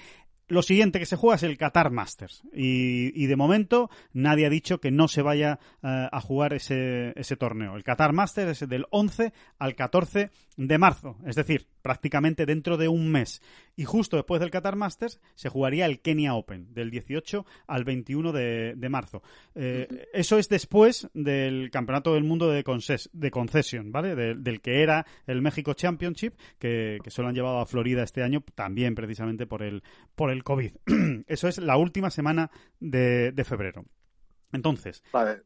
lo 0.47 0.61
siguiente 0.61 0.99
que 0.99 1.07
se 1.07 1.17
juega 1.17 1.37
es 1.37 1.43
el 1.43 1.57
Qatar 1.57 1.91
Masters. 1.91 2.43
Y, 2.53 3.25
de 3.25 3.37
momento 3.37 3.89
nadie 4.13 4.45
ha 4.45 4.51
dicho 4.51 4.79
que 4.79 4.91
no 4.91 5.09
se 5.09 5.23
vaya 5.23 5.59
eh, 5.83 6.09
a 6.13 6.21
jugar 6.21 6.53
ese, 6.53 7.15
ese, 7.17 7.37
torneo. 7.37 7.77
El 7.77 7.83
Qatar 7.83 8.13
Masters 8.13 8.61
es 8.61 8.69
del 8.69 8.85
11 8.91 9.33
al 9.59 9.75
14 9.75 10.29
de 10.59 10.79
marzo. 10.79 11.17
Es 11.25 11.37
decir, 11.37 11.67
prácticamente 11.85 12.47
dentro 12.47 12.79
de 12.79 12.89
un 12.89 13.13
mes. 13.13 13.43
Y 13.77 13.85
justo 13.85 14.17
después 14.17 14.41
del 14.41 14.51
Qatar 14.51 14.75
Masters 14.75 15.21
se 15.35 15.51
jugaría 15.51 15.85
el 15.85 16.01
Kenya 16.01 16.35
Open, 16.35 16.73
del 16.73 16.91
18 16.91 17.45
al 17.67 17.85
21 17.85 18.33
de, 18.33 18.89
marzo. 18.89 19.23
Eh, 19.55 20.09
eso 20.15 20.39
es 20.39 20.49
después 20.49 21.11
del 21.13 21.71
Campeonato 21.71 22.15
del 22.15 22.25
Mundo 22.25 22.49
de, 22.49 22.65
de 23.13 23.31
Concession, 23.31 23.93
¿vale? 23.93 24.17
del 24.17 24.63
que 24.63 24.83
era 24.83 25.05
el 25.27 25.43
México 25.43 25.75
Championship, 25.75 26.33
que, 26.59 27.01
que 27.05 27.11
se 27.11 27.21
lo 27.21 27.29
han 27.29 27.35
llevado 27.35 27.59
a 27.59 27.67
Florida 27.67 28.03
este 28.03 28.23
año, 28.23 28.43
también 28.55 28.95
precisamente 28.95 29.47
por 29.47 29.63
el, 29.63 29.83
por 30.15 30.31
el 30.31 30.43
COVID. 30.43 30.73
Eso 31.27 31.49
es 31.49 31.59
la 31.59 31.77
última 31.77 32.09
semana 32.09 32.51
de, 32.81 33.31
de 33.33 33.45
febrero. 33.45 33.85
Entonces, 34.53 35.03
vale. 35.13 35.43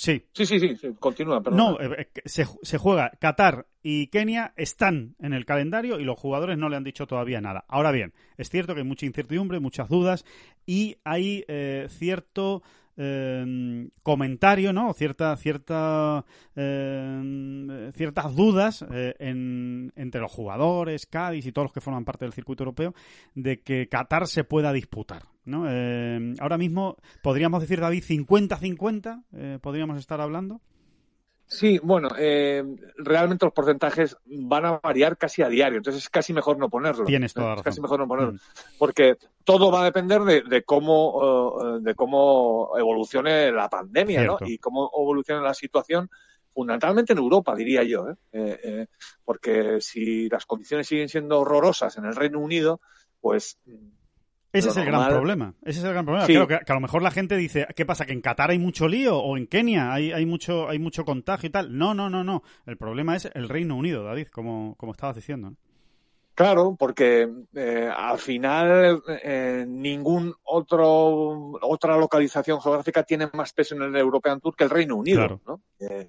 Sí. 0.00 0.24
Sí, 0.32 0.46
sí, 0.46 0.58
sí, 0.58 0.94
continúa. 0.98 1.42
No, 1.52 1.78
eh, 1.78 2.08
eh, 2.14 2.20
se, 2.24 2.46
se, 2.62 2.78
juega 2.78 3.10
Qatar 3.20 3.66
y 3.82 4.06
Kenia 4.06 4.54
están 4.56 5.14
en 5.20 5.34
el 5.34 5.44
calendario 5.44 6.00
y 6.00 6.04
los 6.04 6.18
jugadores 6.18 6.56
no 6.56 6.70
le 6.70 6.76
han 6.76 6.84
dicho 6.84 7.06
todavía 7.06 7.42
nada. 7.42 7.66
Ahora 7.68 7.92
bien, 7.92 8.14
es 8.38 8.48
cierto 8.48 8.72
que 8.72 8.80
hay 8.80 8.86
mucha 8.86 9.04
incertidumbre, 9.04 9.60
muchas 9.60 9.90
dudas 9.90 10.24
y 10.64 10.96
hay 11.04 11.44
eh, 11.48 11.86
cierto 11.90 12.62
eh, 13.02 13.88
comentario, 14.02 14.74
¿no? 14.74 14.92
Cierta, 14.92 15.34
cierta, 15.36 16.26
eh, 16.54 17.90
ciertas 17.94 18.36
dudas 18.36 18.84
eh, 18.92 19.14
entre 19.18 20.20
los 20.20 20.30
jugadores, 20.30 21.06
Cádiz 21.06 21.46
y 21.46 21.52
todos 21.52 21.66
los 21.66 21.72
que 21.72 21.80
forman 21.80 22.04
parte 22.04 22.26
del 22.26 22.34
circuito 22.34 22.62
europeo, 22.62 22.94
de 23.34 23.62
que 23.62 23.88
Qatar 23.88 24.26
se 24.26 24.44
pueda 24.44 24.72
disputar, 24.74 25.22
¿no? 25.46 25.64
Eh, 25.66 26.34
ahora 26.40 26.58
mismo 26.58 26.96
podríamos 27.22 27.62
decir, 27.62 27.80
David, 27.80 28.04
50-50, 28.04 29.60
podríamos 29.60 29.98
estar 29.98 30.20
hablando. 30.20 30.60
Sí, 31.50 31.80
bueno, 31.82 32.10
eh, 32.16 32.62
realmente 32.96 33.44
los 33.44 33.52
porcentajes 33.52 34.16
van 34.24 34.66
a 34.66 34.78
variar 34.78 35.18
casi 35.18 35.42
a 35.42 35.48
diario, 35.48 35.78
entonces 35.78 36.04
es 36.04 36.08
casi 36.08 36.32
mejor 36.32 36.58
no 36.58 36.70
ponerlo. 36.70 37.04
Tienes 37.04 37.34
toda 37.34 37.48
la 37.48 37.54
razón. 37.56 37.60
Es 37.60 37.64
casi 37.64 37.80
mejor 37.80 37.98
no 37.98 38.06
ponerlo, 38.06 38.34
mm. 38.34 38.38
porque 38.78 39.16
todo 39.42 39.72
va 39.72 39.82
a 39.82 39.84
depender 39.84 40.22
de, 40.22 40.62
cómo 40.62 41.58
eh, 41.60 41.78
de 41.80 41.94
cómo 41.96 42.70
evolucione 42.78 43.50
la 43.50 43.68
pandemia, 43.68 44.22
¿no? 44.22 44.38
Y 44.46 44.58
cómo 44.58 44.92
evolucione 44.96 45.42
la 45.42 45.52
situación, 45.52 46.08
fundamentalmente 46.54 47.14
en 47.14 47.18
Europa, 47.18 47.56
diría 47.56 47.82
yo, 47.82 48.10
¿eh? 48.10 48.16
Eh, 48.32 48.86
porque 49.24 49.80
si 49.80 50.28
las 50.28 50.46
condiciones 50.46 50.86
siguen 50.86 51.08
siendo 51.08 51.40
horrorosas 51.40 51.96
en 51.98 52.04
el 52.04 52.14
Reino 52.14 52.38
Unido, 52.38 52.80
pues 53.20 53.58
ese 54.52 54.68
es 54.68 54.76
el 54.76 54.84
gran 54.84 55.08
problema. 55.08 55.54
Ese 55.62 55.78
es 55.80 55.84
el 55.84 55.92
gran 55.92 56.04
problema. 56.04 56.26
Claro, 56.26 56.48
que, 56.48 56.54
a 56.54 56.74
lo 56.74 56.80
mejor 56.80 57.02
la 57.02 57.10
gente 57.10 57.36
dice, 57.36 57.66
¿qué 57.76 57.86
pasa? 57.86 58.06
¿Que 58.06 58.12
en 58.12 58.20
Qatar 58.20 58.50
hay 58.50 58.58
mucho 58.58 58.88
lío? 58.88 59.18
¿O 59.18 59.36
en 59.36 59.46
Kenia 59.46 59.92
hay, 59.92 60.12
hay, 60.12 60.26
mucho, 60.26 60.68
hay 60.68 60.78
mucho 60.78 61.04
contagio 61.04 61.48
y 61.48 61.50
tal? 61.50 61.76
No, 61.76 61.94
no, 61.94 62.10
no, 62.10 62.24
no. 62.24 62.42
El 62.66 62.76
problema 62.76 63.16
es 63.16 63.28
el 63.34 63.48
Reino 63.48 63.76
Unido, 63.76 64.02
David, 64.04 64.28
como, 64.28 64.74
como 64.76 64.92
estabas 64.92 65.16
diciendo. 65.16 65.54
Claro, 66.34 66.74
porque 66.78 67.28
eh, 67.54 67.90
al 67.94 68.18
final 68.18 69.02
eh, 69.22 69.66
ningún 69.68 70.34
otro 70.44 71.52
otra 71.60 71.98
localización 71.98 72.62
geográfica 72.62 73.02
tiene 73.02 73.28
más 73.34 73.52
peso 73.52 73.74
en 73.74 73.82
el 73.82 73.96
European 73.96 74.40
Tour 74.40 74.56
que 74.56 74.64
el 74.64 74.70
Reino 74.70 74.96
Unido, 74.96 75.40
¿no? 75.46 75.60
Eh, 75.78 76.08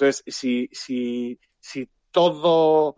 entonces, 0.00 0.22
si, 0.26 0.68
si, 0.72 1.38
si 1.58 1.88
todo, 2.10 2.96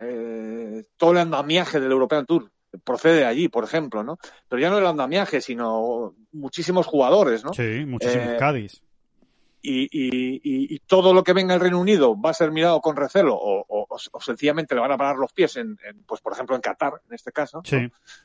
eh, 0.00 0.84
todo 0.96 1.12
el 1.12 1.18
andamiaje 1.18 1.80
del 1.80 1.92
European 1.92 2.26
Tour 2.26 2.50
procede 2.82 3.18
de 3.18 3.24
allí, 3.26 3.48
por 3.48 3.64
ejemplo, 3.64 4.02
¿no? 4.02 4.18
Pero 4.48 4.60
ya 4.60 4.70
no 4.70 4.78
el 4.78 4.86
andamiaje, 4.86 5.40
sino 5.40 6.14
muchísimos 6.32 6.86
jugadores, 6.86 7.44
¿no? 7.44 7.52
Sí, 7.52 7.84
muchísimos 7.86 8.28
eh, 8.28 8.36
Cádiz. 8.38 8.82
Y, 9.66 9.84
y, 9.84 10.40
y, 10.74 10.78
todo 10.80 11.14
lo 11.14 11.24
que 11.24 11.32
venga 11.32 11.54
del 11.54 11.62
Reino 11.62 11.80
Unido 11.80 12.20
va 12.20 12.28
a 12.28 12.34
ser 12.34 12.50
mirado 12.50 12.82
con 12.82 12.96
recelo 12.96 13.34
o, 13.34 13.64
o, 13.66 14.20
sencillamente 14.20 14.74
le 14.74 14.82
van 14.82 14.92
a 14.92 14.98
parar 14.98 15.16
los 15.16 15.32
pies 15.32 15.56
en, 15.56 15.78
pues 16.06 16.20
por 16.20 16.34
ejemplo 16.34 16.54
en 16.54 16.60
Qatar 16.60 17.00
en 17.08 17.14
este 17.14 17.32
caso 17.32 17.62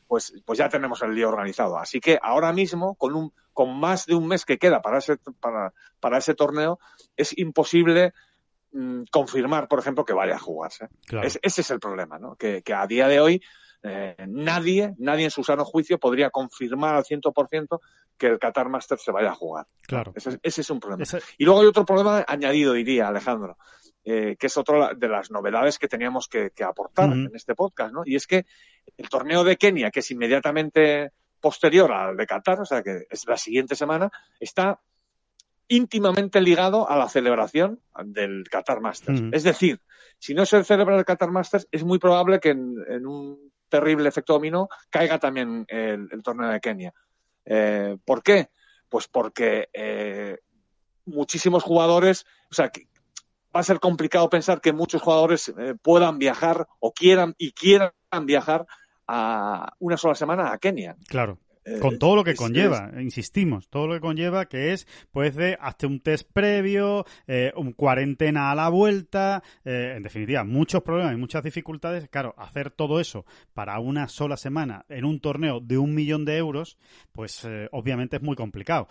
pues 0.05 0.33
pues 0.45 0.59
ya 0.59 0.67
tenemos 0.67 1.01
el 1.01 1.15
lío 1.15 1.29
organizado 1.29 1.77
así 1.77 2.01
que 2.01 2.19
ahora 2.21 2.51
mismo 2.51 2.95
con 2.95 3.15
un 3.15 3.31
con 3.53 3.79
más 3.79 4.05
de 4.05 4.15
un 4.15 4.27
mes 4.27 4.43
que 4.43 4.57
queda 4.57 4.81
para 4.81 4.97
ese 4.97 5.15
para, 5.39 5.71
para 6.01 6.17
ese 6.17 6.35
torneo 6.35 6.77
es 7.15 7.37
imposible 7.37 8.13
mm, 8.73 9.03
confirmar 9.09 9.69
por 9.69 9.79
ejemplo 9.79 10.03
que 10.03 10.11
vaya 10.11 10.35
a 10.35 10.39
jugarse 10.39 10.89
ese 11.41 11.61
es 11.61 11.71
el 11.71 11.79
problema 11.79 12.19
¿no? 12.19 12.35
que, 12.35 12.63
que 12.63 12.73
a 12.73 12.85
día 12.85 13.07
de 13.07 13.21
hoy 13.21 13.41
eh, 13.81 14.15
nadie, 14.27 14.93
nadie 14.97 15.25
en 15.25 15.31
su 15.31 15.43
sano 15.43 15.63
juicio 15.63 15.99
podría 15.99 16.29
confirmar 16.29 16.95
al 16.95 17.03
100% 17.03 17.79
que 18.17 18.27
el 18.27 18.39
Qatar 18.39 18.67
Master 18.67 18.99
se 18.99 19.11
vaya 19.11 19.31
a 19.31 19.35
jugar. 19.35 19.65
Claro. 19.83 20.13
Ese, 20.15 20.61
es 20.61 20.69
un 20.69 20.79
problema. 20.79 21.05
Y 21.37 21.45
luego 21.45 21.61
hay 21.61 21.67
otro 21.67 21.85
problema 21.85 22.25
añadido, 22.27 22.73
diría 22.73 23.07
Alejandro, 23.07 23.57
eh, 24.03 24.35
que 24.37 24.47
es 24.47 24.57
otra 24.57 24.93
de 24.93 25.07
las 25.07 25.31
novedades 25.31 25.79
que 25.79 25.87
teníamos 25.87 26.27
que, 26.27 26.51
aportar 26.63 27.11
en 27.11 27.31
este 27.33 27.55
podcast, 27.55 27.93
¿no? 27.93 28.01
Y 28.05 28.15
es 28.15 28.27
que 28.27 28.45
el 28.97 29.07
torneo 29.07 29.43
de 29.45 29.55
Kenia, 29.55 29.91
que 29.91 30.01
es 30.01 30.11
inmediatamente 30.11 31.11
posterior 31.39 31.91
al 31.93 32.17
de 32.17 32.27
Qatar, 32.27 32.59
o 32.59 32.65
sea 32.65 32.83
que 32.83 33.07
es 33.09 33.25
la 33.25 33.37
siguiente 33.37 33.75
semana, 33.75 34.11
está 34.41 34.81
íntimamente 35.69 36.41
ligado 36.41 36.89
a 36.89 36.97
la 36.97 37.07
celebración 37.07 37.79
del 38.03 38.43
Qatar 38.49 38.81
Masters. 38.81 39.21
Es 39.31 39.43
decir, 39.43 39.79
si 40.17 40.33
no 40.33 40.45
se 40.45 40.63
celebra 40.65 40.97
el 40.97 41.05
Qatar 41.05 41.31
Masters, 41.31 41.67
es 41.71 41.85
muy 41.85 41.99
probable 41.99 42.39
que 42.39 42.49
en 42.49 43.05
un 43.07 43.49
terrible 43.69 44.09
efecto 44.09 44.33
dominó, 44.33 44.69
caiga 44.89 45.19
también 45.19 45.65
el, 45.69 46.09
torneo 46.23 46.49
de 46.49 46.59
Kenia. 46.59 46.93
Eh, 47.45 47.97
¿Por 48.03 48.23
qué? 48.23 48.49
Pues 48.89 49.07
porque 49.07 49.69
eh, 49.73 50.39
muchísimos 51.05 51.63
jugadores, 51.63 52.25
o 52.51 52.53
sea, 52.53 52.71
va 53.55 53.61
a 53.61 53.63
ser 53.63 53.79
complicado 53.79 54.29
pensar 54.29 54.61
que 54.61 54.73
muchos 54.73 55.01
jugadores 55.01 55.53
eh, 55.57 55.75
puedan 55.81 56.19
viajar 56.19 56.67
o 56.79 56.91
quieran 56.91 57.35
y 57.37 57.51
quieran 57.51 57.91
viajar 58.23 58.65
a 59.07 59.73
una 59.79 59.97
sola 59.97 60.15
semana 60.15 60.51
a 60.51 60.57
Kenia. 60.57 60.95
Claro. 61.07 61.39
Eh, 61.69 61.79
con 61.79 61.99
todo 61.99 62.15
lo 62.15 62.23
que 62.23 62.35
conlleva, 62.35 62.91
insistimos, 62.99 63.69
todo 63.69 63.87
lo 63.87 63.93
que 63.93 63.99
conlleva 63.99 64.47
que 64.47 64.73
es, 64.73 64.87
pues, 65.11 65.35
de 65.35 65.57
hazte 65.59 65.85
un 65.85 65.99
test 65.99 66.27
previo, 66.31 67.05
eh, 67.27 67.51
un 67.55 67.73
cuarentena 67.73 68.51
a 68.51 68.55
la 68.55 68.69
vuelta, 68.69 69.43
eh, 69.63 69.93
en 69.95 70.03
definitiva, 70.03 70.43
muchos 70.43 70.81
problemas 70.81 71.13
y 71.13 71.17
muchas 71.17 71.43
dificultades. 71.43 72.09
Claro, 72.09 72.33
hacer 72.37 72.71
todo 72.71 72.99
eso 72.99 73.25
para 73.53 73.79
una 73.79 74.07
sola 74.07 74.37
semana 74.37 74.85
en 74.89 75.05
un 75.05 75.19
torneo 75.19 75.59
de 75.59 75.77
un 75.77 75.93
millón 75.93 76.25
de 76.25 76.37
euros, 76.37 76.77
pues 77.11 77.47
obviamente 77.71 78.17
es 78.17 78.21
muy 78.21 78.35
complicado. 78.35 78.87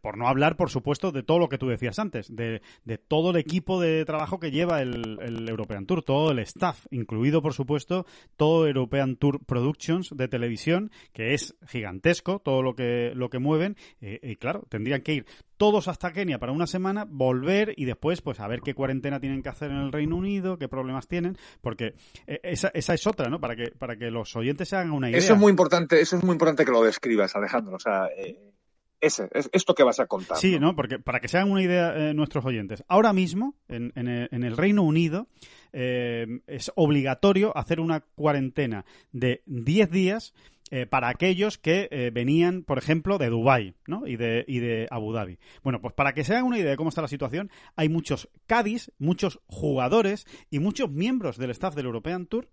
por 0.00 0.18
no 0.18 0.28
hablar, 0.28 0.56
por 0.56 0.70
supuesto, 0.70 1.12
de 1.12 1.22
todo 1.22 1.38
lo 1.38 1.48
que 1.48 1.58
tú 1.58 1.68
decías 1.68 1.98
antes, 1.98 2.34
de, 2.34 2.60
de 2.84 2.98
todo 2.98 3.30
el 3.30 3.36
equipo 3.36 3.80
de 3.80 4.04
trabajo 4.04 4.38
que 4.38 4.50
lleva 4.50 4.82
el, 4.82 5.18
el 5.20 5.48
European 5.48 5.86
Tour, 5.86 6.02
todo 6.02 6.32
el 6.32 6.40
staff, 6.40 6.86
incluido, 6.90 7.42
por 7.42 7.54
supuesto, 7.54 8.06
todo 8.36 8.66
European 8.66 9.16
Tour 9.16 9.44
Productions 9.44 10.10
de 10.16 10.28
televisión, 10.28 10.90
que 11.12 11.34
es 11.34 11.54
gigante 11.66 11.85
gigantesco 11.86 12.40
todo 12.40 12.62
lo 12.62 12.74
que, 12.74 13.12
lo 13.14 13.30
que 13.30 13.38
mueven. 13.38 13.76
Eh, 14.00 14.18
y 14.22 14.36
claro, 14.36 14.64
tendrían 14.68 15.02
que 15.02 15.14
ir 15.14 15.26
todos 15.56 15.88
hasta 15.88 16.12
Kenia 16.12 16.38
para 16.38 16.52
una 16.52 16.66
semana, 16.66 17.06
volver 17.08 17.72
y 17.76 17.84
después, 17.84 18.20
pues, 18.20 18.40
a 18.40 18.48
ver 18.48 18.60
qué 18.60 18.74
cuarentena 18.74 19.20
tienen 19.20 19.42
que 19.42 19.48
hacer 19.48 19.70
en 19.70 19.78
el 19.78 19.92
Reino 19.92 20.16
Unido, 20.16 20.58
qué 20.58 20.68
problemas 20.68 21.08
tienen, 21.08 21.38
porque 21.60 21.94
eh, 22.26 22.40
esa, 22.42 22.68
esa 22.74 22.94
es 22.94 23.06
otra, 23.06 23.30
¿no? 23.30 23.40
Para 23.40 23.56
que, 23.56 23.70
para 23.70 23.96
que 23.96 24.10
los 24.10 24.34
oyentes 24.36 24.68
se 24.68 24.76
hagan 24.76 24.90
una 24.90 25.08
idea. 25.08 25.18
Eso 25.18 25.34
es 25.34 25.38
muy 25.38 25.50
importante, 25.50 26.00
eso 26.00 26.16
es 26.16 26.24
muy 26.24 26.32
importante 26.32 26.64
que 26.64 26.72
lo 26.72 26.82
describas, 26.82 27.36
Alejandro. 27.36 27.76
O 27.76 27.80
sea, 27.80 28.06
eh, 28.16 28.52
ese, 29.00 29.28
es 29.32 29.48
esto 29.52 29.74
que 29.74 29.82
vas 29.82 30.00
a 30.00 30.06
contar. 30.06 30.36
Sí, 30.36 30.58
¿no? 30.58 30.74
Porque 30.74 30.98
para 30.98 31.20
que 31.20 31.28
se 31.28 31.38
hagan 31.38 31.50
una 31.50 31.62
idea 31.62 32.12
nuestros 32.12 32.44
oyentes, 32.44 32.82
ahora 32.88 33.12
mismo, 33.12 33.54
en, 33.68 33.92
en, 33.94 34.42
el, 34.44 34.56
Reino 34.56 34.82
Unido, 34.82 35.28
es 35.72 36.72
obligatorio 36.74 37.56
hacer 37.56 37.80
una 37.80 38.00
cuarentena 38.00 38.84
de 39.12 39.42
10 39.46 39.90
días 39.90 40.34
eh, 40.72 40.84
para 40.84 41.08
aquellos 41.08 41.58
que 41.58 41.88
eh, 41.92 42.10
venían, 42.12 42.64
por 42.64 42.78
ejemplo, 42.78 43.18
de 43.18 43.28
Dubái 43.28 43.74
¿no? 43.86 44.04
y, 44.04 44.16
de, 44.16 44.44
y 44.48 44.58
de 44.58 44.88
Abu 44.90 45.12
Dhabi. 45.12 45.38
Bueno, 45.62 45.80
pues 45.80 45.94
para 45.94 46.12
que 46.12 46.24
se 46.24 46.32
hagan 46.32 46.44
una 46.44 46.58
idea 46.58 46.70
de 46.70 46.76
cómo 46.76 46.88
está 46.88 47.02
la 47.02 47.08
situación, 47.08 47.52
hay 47.76 47.88
muchos 47.88 48.28
Cádiz, 48.46 48.90
muchos 48.98 49.40
jugadores 49.46 50.26
y 50.50 50.58
muchos 50.58 50.90
miembros 50.90 51.36
del 51.38 51.50
staff 51.52 51.76
del 51.76 51.86
European 51.86 52.26
Tour 52.26 52.48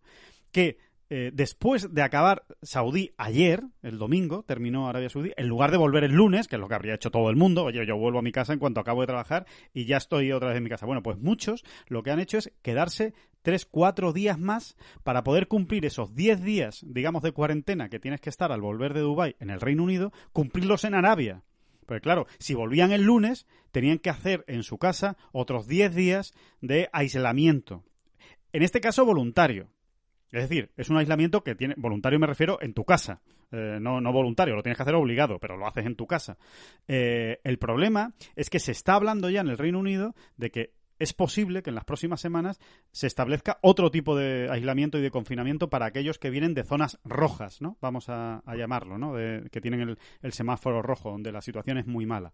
que 0.52 0.78
eh, 1.16 1.30
después 1.32 1.94
de 1.94 2.02
acabar 2.02 2.44
Saudí 2.64 3.12
ayer, 3.18 3.62
el 3.84 4.00
domingo, 4.00 4.42
terminó 4.42 4.90
Arabia 4.90 5.10
Saudí, 5.10 5.32
en 5.38 5.48
lugar 5.48 5.70
de 5.70 5.78
volver 5.78 6.04
el 6.04 6.14
lunes, 6.14 6.48
que 6.48 6.56
es 6.56 6.60
lo 6.60 6.68
que 6.68 6.74
habría 6.74 6.96
hecho 6.96 7.12
todo 7.12 7.30
el 7.30 7.36
mundo, 7.36 7.66
oye, 7.66 7.86
yo 7.86 7.96
vuelvo 7.96 8.18
a 8.18 8.24
mi 8.24 8.32
casa 8.32 8.52
en 8.52 8.58
cuanto 8.58 8.80
acabo 8.80 9.02
de 9.02 9.08
trabajar 9.08 9.46
y 9.76 9.86
ya 9.86 9.98
estoy 9.98 10.32
otra 10.32 10.48
vez 10.48 10.58
en 10.58 10.64
mi 10.64 10.72
casa. 10.72 10.88
Bueno, 10.88 11.04
pues 11.04 11.20
muchos 11.20 11.64
lo 11.86 12.02
que 12.02 12.10
han 12.10 12.20
hecho 12.20 12.40
es 12.40 12.52
quedarse 12.64 13.14
tres, 13.44 13.68
cuatro 13.68 14.12
días 14.12 14.40
más 14.40 14.76
para 15.04 15.24
poder 15.24 15.48
cumplir 15.48 15.86
esos 15.86 16.16
diez 16.16 16.42
días, 16.42 16.84
digamos, 16.84 17.22
de 17.22 17.32
cuarentena 17.32 17.90
que 17.90 18.00
tienes 18.00 18.20
que 18.20 18.32
estar 18.32 18.52
al 18.52 18.62
volver 18.62 18.96
de 18.96 19.02
Dubái 19.02 19.36
en 19.40 19.52
el 19.52 19.62
Reino 19.62 19.84
Unido, 19.84 20.12
cumplirlos 20.32 20.84
en 20.84 20.96
Arabia. 20.96 21.44
Pues 21.86 22.02
claro, 22.02 22.26
si 22.40 22.56
volvían 22.56 22.92
el 22.92 23.04
lunes, 23.04 23.46
tenían 23.72 24.00
que 24.00 24.10
hacer 24.10 24.46
en 24.48 24.64
su 24.64 24.80
casa 24.80 25.16
otros 25.32 25.68
diez 25.68 25.94
días 25.94 26.34
de 26.60 26.90
aislamiento. 26.92 27.84
En 28.52 28.64
este 28.64 28.82
caso 28.82 29.06
voluntario. 29.06 29.73
Es 30.34 30.50
decir, 30.50 30.72
es 30.76 30.90
un 30.90 30.98
aislamiento 30.98 31.44
que 31.44 31.54
tiene, 31.54 31.76
voluntario 31.78 32.20
me 32.20 32.26
refiero, 32.26 32.58
en 32.60 32.74
tu 32.74 32.84
casa. 32.84 33.22
Eh, 33.52 33.78
no, 33.80 34.02
no, 34.02 34.12
voluntario, 34.12 34.56
lo 34.56 34.64
tienes 34.64 34.78
que 34.78 34.82
hacer 34.82 34.96
obligado, 34.96 35.38
pero 35.38 35.58
lo 35.58 35.68
haces 35.68 35.86
en 35.86 35.96
tu 35.96 36.08
casa. 36.08 36.40
Eh, 36.88 37.40
el 37.44 37.60
problema 37.60 38.14
es 38.36 38.50
que 38.50 38.58
se 38.58 38.72
está 38.72 38.96
hablando 38.96 39.30
ya 39.30 39.42
en 39.42 39.50
el 39.50 39.60
Reino 39.60 39.78
Unido 39.78 40.16
de 40.38 40.50
que 40.50 40.74
es 40.98 41.14
posible 41.14 41.62
que 41.62 41.70
en 41.70 41.76
las 41.76 41.86
próximas 41.86 42.20
semanas 42.20 42.60
se 42.92 43.06
establezca 43.06 43.60
otro 43.62 43.92
tipo 43.92 44.16
de 44.16 44.48
aislamiento 44.50 44.98
y 44.98 45.02
de 45.02 45.12
confinamiento 45.12 45.70
para 45.70 45.86
aquellos 45.86 46.18
que 46.18 46.32
vienen 46.32 46.56
de 46.56 46.64
zonas 46.64 47.00
rojas, 47.04 47.62
¿no? 47.62 47.78
Vamos 47.80 48.10
a, 48.10 48.42
llamarlo, 48.58 48.98
¿no? 48.98 49.14
que 49.14 49.62
tienen 49.62 49.98
el, 50.22 50.34
semáforo 50.34 50.82
rojo, 50.82 51.12
donde 51.12 51.32
la 51.32 51.42
situación 51.42 51.78
es 51.78 51.86
muy 51.86 52.06
mala. 52.06 52.32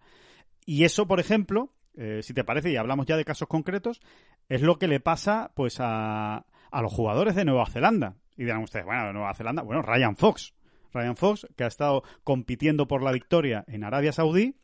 Y 0.65 0.83
eso, 0.83 1.07
por 1.07 1.19
ejemplo, 1.19 1.73
eh, 1.95 2.21
si 2.21 2.33
te 2.33 2.43
parece, 2.43 2.71
y 2.71 2.77
hablamos 2.77 3.05
ya 3.07 3.17
de 3.17 3.25
casos 3.25 3.47
concretos, 3.47 4.01
es 4.47 4.61
lo 4.61 4.77
que 4.77 4.87
le 4.87 4.99
pasa, 4.99 5.51
pues, 5.55 5.77
a, 5.79 6.45
a 6.72 6.82
los 6.82 6.93
jugadores 6.93 7.36
de 7.36 7.45
Nueva 7.45 7.65
Zelanda. 7.65 8.15
Y 8.38 8.43
dirán 8.43 8.63
ustedes, 8.63 8.86
bueno, 8.86 9.11
Nueva 9.13 9.34
Zelanda, 9.34 9.63
bueno, 9.63 9.82
Ryan 9.82 10.15
Fox. 10.15 10.53
Ryan 10.93 11.15
Fox, 11.15 11.47
que 11.55 11.63
ha 11.63 11.67
estado 11.67 12.03
compitiendo 12.24 12.88
por 12.88 13.03
la 13.03 13.11
victoria 13.11 13.63
en 13.67 13.84
Arabia 13.84 14.11
Saudí, 14.11 14.55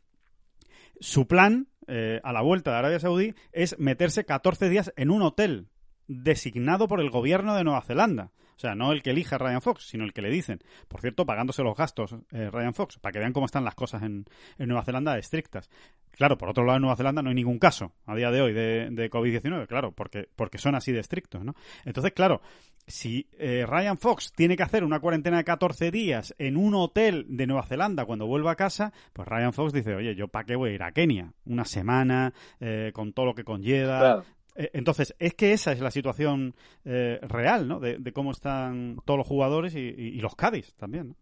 su 1.00 1.26
plan 1.26 1.68
eh, 1.86 2.20
a 2.24 2.32
la 2.32 2.42
vuelta 2.42 2.72
de 2.72 2.78
Arabia 2.78 2.98
Saudí 2.98 3.34
es 3.52 3.78
meterse 3.78 4.24
14 4.24 4.68
días 4.68 4.92
en 4.96 5.10
un 5.10 5.22
hotel 5.22 5.68
designado 6.08 6.88
por 6.88 7.00
el 7.00 7.10
gobierno 7.10 7.54
de 7.54 7.64
Nueva 7.64 7.82
Zelanda. 7.82 8.32
O 8.56 8.58
sea, 8.58 8.74
no 8.74 8.92
el 8.92 9.02
que 9.02 9.10
elija 9.10 9.36
Ryan 9.36 9.60
Fox, 9.60 9.86
sino 9.88 10.04
el 10.04 10.12
que 10.12 10.22
le 10.22 10.30
dicen. 10.30 10.60
Por 10.88 11.00
cierto, 11.00 11.26
pagándose 11.26 11.62
los 11.62 11.76
gastos 11.76 12.14
eh, 12.32 12.50
Ryan 12.50 12.72
Fox, 12.74 12.98
para 12.98 13.12
que 13.12 13.18
vean 13.18 13.32
cómo 13.32 13.46
están 13.46 13.64
las 13.64 13.74
cosas 13.74 14.02
en, 14.02 14.24
en, 14.58 14.68
Nueva 14.68 14.84
Zelanda 14.84 15.18
estrictas. 15.18 15.68
Claro, 16.10 16.38
por 16.38 16.48
otro 16.48 16.64
lado, 16.64 16.76
en 16.76 16.82
Nueva 16.82 16.96
Zelanda 16.96 17.20
no 17.20 17.28
hay 17.28 17.34
ningún 17.34 17.58
caso 17.58 17.92
a 18.06 18.14
día 18.14 18.30
de 18.30 18.40
hoy 18.40 18.54
de, 18.54 18.88
de 18.90 19.10
COVID-19, 19.10 19.66
claro, 19.66 19.92
porque, 19.92 20.28
porque 20.34 20.56
son 20.56 20.74
así 20.74 20.90
de 20.90 21.00
estrictos, 21.00 21.44
¿no? 21.44 21.54
Entonces, 21.84 22.12
claro, 22.12 22.40
si 22.86 23.28
eh, 23.38 23.66
Ryan 23.66 23.98
Fox 23.98 24.32
tiene 24.32 24.56
que 24.56 24.62
hacer 24.62 24.84
una 24.84 25.00
cuarentena 25.00 25.38
de 25.38 25.44
14 25.44 25.90
días 25.90 26.34
en 26.38 26.56
un 26.56 26.74
hotel 26.74 27.26
de 27.28 27.46
Nueva 27.46 27.66
Zelanda 27.66 28.04
cuando 28.04 28.26
vuelva 28.26 28.52
a 28.52 28.56
casa, 28.56 28.92
pues 29.12 29.26
Ryan 29.28 29.52
Fox 29.52 29.72
dice, 29.72 29.94
oye, 29.94 30.14
¿yo 30.14 30.28
para 30.28 30.44
qué 30.44 30.56
voy 30.56 30.70
a 30.70 30.74
ir 30.74 30.82
a 30.82 30.92
Kenia? 30.92 31.32
Una 31.44 31.64
semana, 31.64 32.32
eh, 32.60 32.92
con 32.94 33.12
todo 33.12 33.26
lo 33.26 33.34
que 33.34 33.44
conlleva. 33.44 34.20
Eh, 34.20 34.22
entonces, 34.56 35.14
es 35.18 35.34
que 35.34 35.52
esa 35.52 35.72
es 35.72 35.80
la 35.80 35.90
situación 35.90 36.54
eh, 36.84 37.18
real, 37.22 37.68
¿no? 37.68 37.80
De, 37.80 38.12
cómo 38.12 38.30
están 38.30 38.98
todos 39.04 39.18
los 39.18 39.26
jugadores 39.26 39.74
y, 39.74 40.20
los 40.20 40.34
Cádiz 40.34 40.74
también, 40.76 41.08
¿no? 41.08 41.16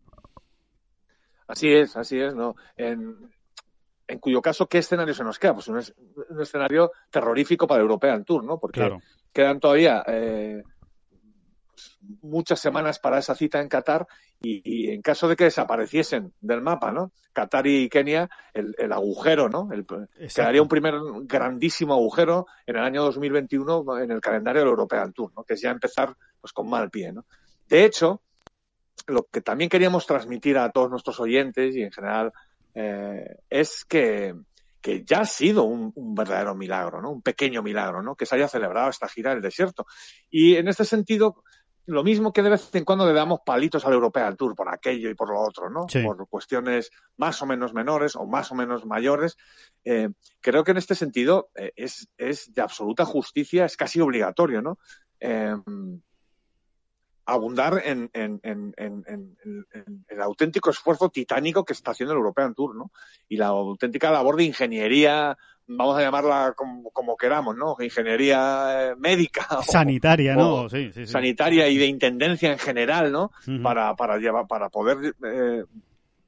Así 1.47 1.73
es, 1.73 1.97
así 1.97 2.19
es, 2.19 2.35
¿no? 2.35 2.57
En, 2.77 3.17
cuyo 4.21 4.41
caso, 4.41 4.67
¿qué 4.67 4.79
escenario 4.79 5.15
se 5.15 5.25
nos 5.25 5.39
queda? 5.39 5.55
Pues 5.55 5.69
un, 5.69 5.83
escenario 6.41 6.93
terrorífico 7.11 7.67
para 7.67 7.81
el 7.81 7.87
European 7.87 8.25
Tour, 8.25 8.45
¿no? 8.45 8.59
Porque 8.59 8.97
quedan 9.33 9.61
todavía 9.61 10.03
eh, 10.07 10.63
muchas 12.23 12.61
semanas 12.61 12.99
para 12.99 13.19
esa 13.19 13.35
cita 13.35 13.61
en 13.61 13.69
Qatar 13.69 14.07
y, 14.41 14.91
en 14.91 15.01
caso 15.01 15.27
de 15.29 15.37
que 15.37 15.45
desapareciesen 15.45 16.33
del 16.41 16.61
mapa, 16.61 16.93
¿no? 16.93 17.13
Qatar 17.33 17.67
y 17.67 17.89
Kenia, 17.89 18.29
el, 18.53 18.93
agujero, 18.93 19.49
¿no? 19.49 19.71
El, 19.73 19.87
quedaría 20.35 20.63
un 20.63 20.69
primer 20.69 20.95
grandísimo 21.23 21.95
agujero 21.95 22.47
en 22.67 22.77
el 22.77 22.83
año 22.83 23.03
2021 23.05 23.99
en 24.01 24.11
el 24.11 24.21
calendario 24.21 24.61
del 24.61 24.71
European 24.71 25.13
Tour, 25.13 25.33
¿no? 25.37 25.45
Que 25.45 25.55
es 25.55 25.63
ya 25.63 25.71
empezar 25.71 26.15
pues 26.41 26.53
con 26.53 26.69
mal 26.69 26.91
pie, 26.91 27.13
¿no? 27.13 27.25
De 27.69 27.85
hecho, 27.85 28.21
lo 29.07 29.25
que 29.25 29.41
también 29.41 29.71
queríamos 29.71 30.07
transmitir 30.07 30.59
a 30.59 30.71
todos 30.71 30.91
nuestros 30.91 31.19
oyentes 31.21 31.75
y 31.75 31.83
en 31.83 31.93
general 31.93 32.33
eh, 32.75 33.37
es 33.49 33.85
que, 33.85 34.35
que 34.81 35.05
ya 35.05 35.21
ha 35.21 35.25
sido 35.25 35.65
un, 35.65 35.93
verdadero 36.15 36.55
milagro, 36.55 37.01
¿no? 37.01 37.11
Un 37.11 37.23
pequeño 37.23 37.63
milagro, 37.63 38.03
¿no? 38.03 38.17
Que 38.17 38.27
se 38.27 38.35
haya 38.37 38.49
celebrado 38.49 38.91
esta 38.91 39.09
gira 39.09 39.31
del 39.31 39.43
desierto. 39.43 39.87
Y 40.31 40.57
en 40.57 40.69
este 40.69 40.85
sentido, 40.85 41.43
lo 41.87 42.03
mismo 42.03 42.33
que 42.33 42.43
de 42.43 42.51
vez 42.51 42.75
en 42.75 42.85
cuando 42.85 43.07
le 43.07 43.13
damos 43.13 43.41
palitos 43.45 43.85
al 43.85 43.93
European 43.93 44.37
Tour 44.37 44.55
por 44.55 44.69
aquello 44.69 45.11
y 45.11 45.15
por 45.15 45.29
lo 45.29 45.41
otro, 45.41 45.69
¿no? 45.69 45.87
Por 45.87 46.29
cuestiones 46.29 46.91
más 47.17 47.41
o 47.43 47.47
menos 47.47 47.75
menores 47.75 48.17
o 48.17 48.27
más 48.27 48.51
o 48.53 48.55
menos 48.55 48.87
mayores. 48.87 49.37
Eh, 49.85 50.09
creo 50.41 50.65
que 50.65 50.71
en 50.71 50.79
este 50.79 50.95
sentido 50.95 51.51
eh, 51.55 51.73
es, 51.77 52.09
es, 52.17 52.55
de 52.55 52.63
absoluta 52.63 53.05
justicia, 53.05 53.67
es 53.67 53.77
casi 53.77 54.01
obligatorio, 54.01 54.63
¿no? 54.63 54.79
Eh, 55.21 55.55
abundar 57.27 57.83
en, 57.85 58.11
el 60.09 60.21
auténtico 60.23 60.71
esfuerzo 60.71 61.09
titánico 61.09 61.65
que 61.65 61.73
está 61.73 61.93
haciendo 61.93 62.13
el 62.13 62.19
European 62.19 62.55
Tour, 62.55 62.77
¿no? 62.77 62.93
Y 63.29 63.37
la 63.37 63.47
auténtica 63.47 64.11
labor 64.11 64.37
de 64.37 64.45
ingeniería, 64.45 65.37
vamos 65.67 65.99
a 65.99 66.03
llamarla 66.03 66.55
como, 66.55 67.17
queramos, 67.17 67.57
¿no? 67.57 67.77
Ingeniería 67.81 68.91
eh, 68.91 68.97
médica. 68.97 69.47
Sanitaria, 69.63 70.35
¿no? 70.35 70.69
sí, 70.69 70.91
sí, 70.93 71.07
Sanitaria 71.07 71.69
y 71.69 71.79
de 71.79 71.87
intendencia 71.87 72.53
en 72.53 72.59
general, 72.59 73.13
¿no? 73.13 73.31
para, 73.63 73.95
para, 73.97 74.19
llevar, 74.19 74.47
para 74.47 74.69
poder 74.69 75.15
eh, 75.25 75.65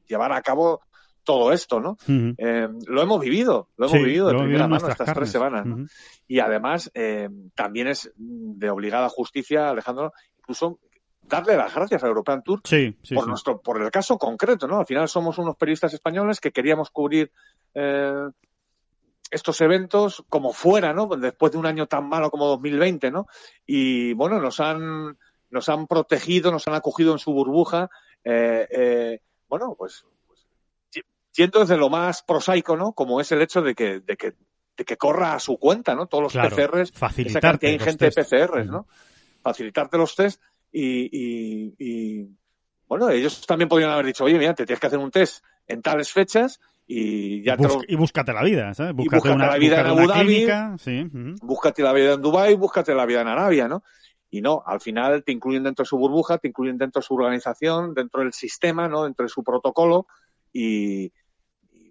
llevar 0.07 0.33
a 0.33 0.43
cabo 0.43 0.81
todo 1.25 1.53
esto, 1.53 1.81
¿no? 1.81 1.97
Eh, 2.07 2.69
lo 2.87 3.03
hemos 3.03 3.21
vivido, 3.21 3.69
lo 3.77 3.87
hemos 3.89 3.99
vivido 3.99 4.29
de 4.29 4.39
primera 4.39 4.69
mano 4.69 4.89
estas 4.89 5.13
tres 5.13 5.31
semanas. 5.31 5.67
Y 6.29 6.39
además, 6.39 6.93
también 7.55 7.89
es 7.89 8.13
de 8.17 8.71
obligada 8.71 9.09
justicia, 9.09 9.71
Alejandro, 9.71 10.13
incluso 10.39 10.79
darle 11.29 11.57
las 11.57 11.75
gracias 11.75 12.03
al 12.03 12.11
European 12.11 12.43
Tour 12.43 12.63
por 13.15 13.29
nuestro, 13.29 13.61
por 13.61 13.83
el 13.83 13.91
caso 13.91 14.19
concreto, 14.19 14.67
¿no? 14.67 14.79
Al 14.79 14.87
final 14.87 15.09
somos 15.09 15.39
unos 15.39 15.57
periodistas 15.57 15.95
españoles 15.95 16.41
que 16.41 16.53
queríamos 16.53 16.91
cubrir 16.91 17.33
eh, 17.75 18.29
estos 19.31 19.61
eventos 19.61 20.25
como 20.29 20.53
fuera, 20.53 20.93
¿no? 20.93 21.09
Después 21.09 21.53
de 21.53 21.59
un 21.59 21.67
año 21.67 21.87
tan 21.87 22.09
malo 22.09 22.31
como 22.31 22.47
2020, 22.47 23.11
¿no? 23.11 23.27
Y 23.67 24.13
bueno, 24.15 24.41
nos 24.41 24.61
han 24.61 25.17
nos 25.51 25.69
han 25.69 25.87
protegido, 25.87 26.51
nos 26.51 26.67
han 26.69 26.75
acogido 26.75 27.13
en 27.13 27.19
su 27.19 27.33
burbuja. 27.33 27.89
Eh, 28.25 28.67
eh, 28.71 29.21
bueno, 29.49 29.75
pues, 29.77 30.05
pues 30.27 30.47
desde 31.35 31.77
lo 31.77 31.89
más 31.89 32.23
prosaico, 32.23 32.77
¿no? 32.77 32.93
Como 32.93 33.21
es 33.21 33.31
el 33.33 33.43
hecho 33.43 33.63
de 33.63 33.75
que, 33.75 34.01
de 34.01 34.17
que, 34.17 34.35
de 34.77 34.85
que 34.85 34.97
corra 34.97 35.35
a 35.35 35.41
su 35.41 35.59
cuenta, 35.59 35.95
¿no? 35.95 36.07
Todos 36.07 36.25
los 36.25 36.33
PCRs, 36.35 36.93
esa 37.19 37.41
cantidad 37.41 37.73
ingente 37.73 38.07
de 38.07 38.11
PCRs, 38.11 38.67
¿no? 38.67 38.87
Facilitarte 39.43 39.97
los 39.97 40.15
test 40.17 40.43
y, 40.73 42.29
bueno, 42.89 43.09
ellos 43.09 43.47
también 43.47 43.69
podrían 43.69 43.91
haber 43.91 44.07
dicho, 44.07 44.25
oye, 44.25 44.39
mira, 44.39 44.55
te 44.55 44.67
tienes 44.67 44.81
que 44.81 44.87
hacer 44.87 44.99
un 44.99 45.11
test 45.11 45.45
en 45.67 45.83
tales 45.83 46.13
fechas 46.13 46.61
y 46.87 47.43
ya 47.43 47.57
te 47.57 47.67
Y 47.89 47.97
búscate 47.97 48.33
la 48.33 48.43
vida, 48.43 48.73
¿sabes? 48.75 48.95
Búscate, 48.95 49.31
una, 49.31 49.49
la 49.49 49.59
vida 49.59 49.81
en 49.81 49.87
Abu 49.87 50.07
Dhabi, 50.07 50.47
búscate 51.43 51.83
la 51.83 51.93
vida 51.93 52.15
en 52.15 52.23
Dubai, 52.23 52.55
búscate 52.55 52.95
la 52.95 53.07
vida 53.07 53.23
en 53.23 53.29
Arabia, 53.29 53.69
¿no? 53.69 53.83
Y 54.31 54.41
no, 54.41 54.63
al 54.65 54.81
final 54.81 55.25
te 55.25 55.33
incluyen 55.33 55.65
dentro 55.65 55.83
de 55.85 55.89
su 55.89 55.99
burbuja, 55.99 56.39
te 56.39 56.49
incluyen 56.49 56.79
dentro 56.79 57.01
de 57.01 57.07
su 57.07 57.15
organización, 57.15 57.95
dentro 57.95 58.23
del 58.23 58.33
sistema, 58.33 58.89
¿no? 58.89 59.05
Dentro 59.05 59.25
de 59.25 59.31
su 59.31 59.43
protocolo 59.43 60.07
y 60.53 61.13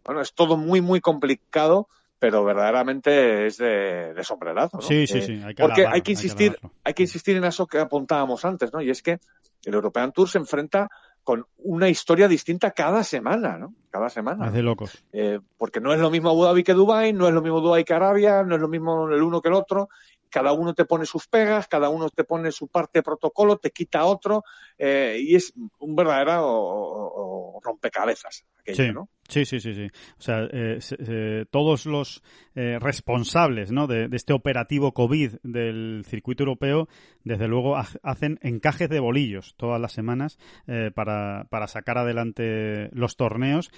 bueno, 0.03 0.21
es 0.21 0.33
todo 0.33 0.55
muy, 0.55 0.81
muy 0.81 1.01
complicado 1.01 1.87
pero 2.17 2.43
verdaderamente 2.43 3.45
es 3.45 3.57
de, 3.57 4.13
de 4.13 4.23
sombrerazo. 4.23 4.77
¿no? 4.77 4.81
Sí, 4.81 5.05
sí, 5.05 5.19
eh, 5.19 5.21
sí. 5.21 5.41
porque 5.59 5.85
hay 5.85 6.01
que 6.01 6.11
insistir, 6.11 6.57
hay 6.83 6.93
que, 6.93 7.03
insistir 7.03 7.37
en 7.37 7.43
eso 7.43 7.67
que 7.67 7.77
apuntábamos 7.77 8.45
antes, 8.45 8.73
¿no? 8.73 8.81
Y 8.81 8.89
es 8.89 9.01
que 9.01 9.19
el 9.63 9.73
European 9.73 10.11
Tour 10.11 10.29
se 10.29 10.37
enfrenta 10.37 10.89
con 11.25 11.47
una 11.57 11.89
historia 11.89 12.27
distinta 12.27 12.69
cada 12.71 13.03
semana, 13.03 13.57
¿no? 13.57 13.73
Cada 13.89 14.09
semana. 14.09 14.51
De 14.51 14.61
locos. 14.61 15.03
Eh, 15.11 15.39
porque 15.57 15.81
no 15.81 15.91
es 15.91 15.99
lo 15.99 16.11
mismo 16.11 16.29
Abu 16.29 16.43
Dhabi 16.43 16.63
que 16.63 16.73
Dubai, 16.73 17.13
no 17.13 17.27
es 17.27 17.33
lo 17.33 17.41
mismo 17.41 17.61
Dubai 17.61 17.83
que 17.83 17.95
Arabia, 17.95 18.43
no 18.43 18.55
es 18.55 18.61
lo 18.61 18.67
mismo 18.67 19.09
el 19.09 19.23
uno 19.23 19.41
que 19.41 19.49
el 19.49 19.55
otro. 19.55 19.89
Cada 20.29 20.53
uno 20.53 20.75
te 20.75 20.85
pone 20.85 21.07
sus 21.07 21.27
pegas, 21.27 21.67
cada 21.67 21.89
uno 21.89 22.09
te 22.11 22.25
pone 22.25 22.51
su 22.51 22.67
parte 22.67 22.99
de 22.99 23.03
protocolo, 23.03 23.57
te 23.57 23.71
quita 23.71 24.05
otro, 24.05 24.43
eh, 24.77 25.17
y 25.19 25.35
es 25.35 25.51
un 25.79 25.95
verdadero 25.95 27.59
rompecabezas 27.63 28.45
aquello, 28.73 28.93
¿no? 28.93 29.09
Sí, 29.27 29.43
sí, 29.45 29.59
sí, 29.59 29.73
sí. 29.73 29.87
O 30.19 30.21
sea, 30.21 30.47
eh, 30.51 31.45
todos 31.49 31.87
los 31.87 32.21
eh, 32.53 32.77
responsables 32.79 33.71
¿no? 33.71 33.87
de, 33.87 34.07
este 34.11 34.33
operativo 34.33 34.93
COVID 34.93 35.37
del 35.41 36.03
circuito 36.05 36.43
europeo, 36.43 36.87
desde 37.23 37.47
luego, 37.47 37.75
hacen 37.75 38.37
encajes 38.43 38.87
de 38.87 38.99
bolillos 38.99 39.55
todas 39.57 39.81
las 39.81 39.93
semanas 39.93 40.37
eh, 40.67 40.91
para, 40.93 41.47
para, 41.49 41.67
sacar 41.67 41.97
adelante 41.97 42.89
los 42.91 43.17
torneos 43.17 43.71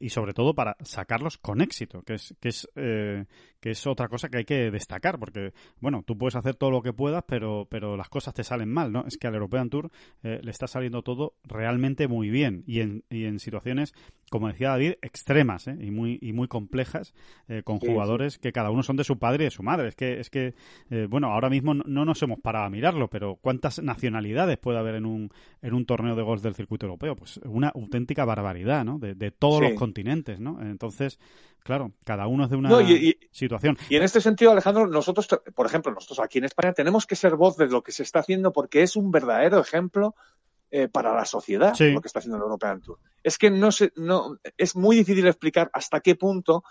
y, 0.00 0.08
sobre 0.08 0.32
todo, 0.32 0.54
para 0.54 0.76
sacarlos 0.80 1.36
con 1.36 1.60
éxito, 1.60 2.02
que 2.02 2.14
es, 2.14 2.34
que 2.40 2.48
es, 2.48 2.68
que 2.74 3.70
es 3.70 3.86
otra 3.86 4.08
cosa 4.08 4.30
que 4.30 4.38
hay 4.38 4.44
que 4.44 4.70
destacar, 4.70 5.18
porque, 5.18 5.52
bueno, 5.80 6.02
tú 6.06 6.16
puedes 6.16 6.36
hacer 6.36 6.54
todo 6.54 6.70
lo 6.70 6.80
que 6.80 6.94
puedas, 6.94 7.24
pero, 7.28 7.66
pero 7.70 7.96
las 7.96 8.08
cosas 8.08 8.32
te 8.32 8.42
salen 8.42 8.70
mal, 8.70 8.90
¿no? 8.90 9.04
Es 9.06 9.18
que 9.18 9.26
al 9.26 9.34
European 9.34 9.68
Tour 9.68 9.90
le 10.22 10.50
está 10.50 10.66
saliendo 10.66 11.02
todo 11.02 11.34
realmente 11.44 12.08
muy 12.08 12.30
bien 12.30 12.64
y 12.66 12.80
en, 12.80 13.04
y 13.10 13.26
en 13.26 13.38
situaciones, 13.38 13.92
como 14.30 14.48
decía 14.48 14.70
David, 14.70 14.94
extremas 15.02 15.68
¿eh? 15.68 15.76
y 15.80 15.90
muy 15.90 16.18
y 16.20 16.32
muy 16.32 16.48
complejas 16.48 17.14
eh, 17.48 17.62
con 17.62 17.78
jugadores 17.78 18.38
que 18.38 18.52
cada 18.52 18.70
uno 18.70 18.82
son 18.82 18.96
de 18.96 19.04
su 19.04 19.18
padre 19.18 19.44
y 19.44 19.46
de 19.46 19.50
su 19.50 19.62
madre. 19.62 19.88
Es 19.88 19.96
que 19.96 20.20
es 20.20 20.30
que 20.30 20.54
eh, 20.90 21.06
bueno 21.08 21.28
ahora 21.28 21.48
mismo 21.48 21.74
no, 21.74 22.04
nos 22.04 22.22
hemos 22.22 22.40
parado 22.40 22.66
a 22.66 22.70
mirarlo, 22.70 23.08
pero 23.08 23.36
cuántas 23.36 23.82
nacionalidades 23.82 24.58
puede 24.58 24.78
haber 24.78 24.96
en 24.96 25.06
un 25.06 25.30
en 25.62 25.74
un 25.74 25.86
torneo 25.86 26.16
de 26.16 26.22
golf 26.22 26.42
del 26.42 26.54
circuito 26.54 26.86
europeo, 26.86 27.16
pues 27.16 27.38
una 27.44 27.68
auténtica 27.68 28.24
barbaridad, 28.24 28.84
¿no? 28.84 28.98
De, 28.98 29.30
todos 29.30 29.62
los 29.62 29.74
continentes, 29.74 30.40
¿no? 30.40 30.60
Entonces 30.60 31.18
Claro, 31.66 31.90
cada 32.04 32.28
uno 32.28 32.44
es 32.44 32.50
de 32.50 32.56
una 32.56 32.70
situación. 33.32 33.76
Y 33.88 33.96
en 33.96 34.04
este 34.04 34.20
sentido, 34.20 34.52
Alejandro, 34.52 34.86
nosotros, 34.86 35.26
por 35.52 35.66
ejemplo, 35.66 35.92
nosotros 35.92 36.20
aquí 36.20 36.38
en 36.38 36.44
España 36.44 36.72
tenemos 36.72 37.06
que 37.06 37.16
ser 37.16 37.34
voz 37.34 37.56
de 37.56 37.66
lo 37.66 37.82
que 37.82 37.90
se 37.90 38.04
está 38.04 38.20
haciendo 38.20 38.52
porque 38.52 38.82
es 38.82 38.94
un 38.94 39.10
verdadero 39.10 39.58
ejemplo 39.58 40.14
eh, 40.70 40.88
para 40.88 41.14
la 41.14 41.24
sociedad 41.24 41.78
lo 41.78 42.00
que 42.00 42.08
está 42.08 42.18
haciendo 42.18 42.36
el 42.38 42.42
European 42.42 42.80
Tour. 42.80 42.98
Es 43.22 43.38
que 43.38 43.50
no, 43.50 43.70
se, 43.70 43.92
no 43.96 44.38
es 44.56 44.74
muy 44.74 44.96
difícil 44.96 45.26
explicar 45.26 45.70
hasta 45.72 46.00
qué 46.00 46.16
punto, 46.16 46.64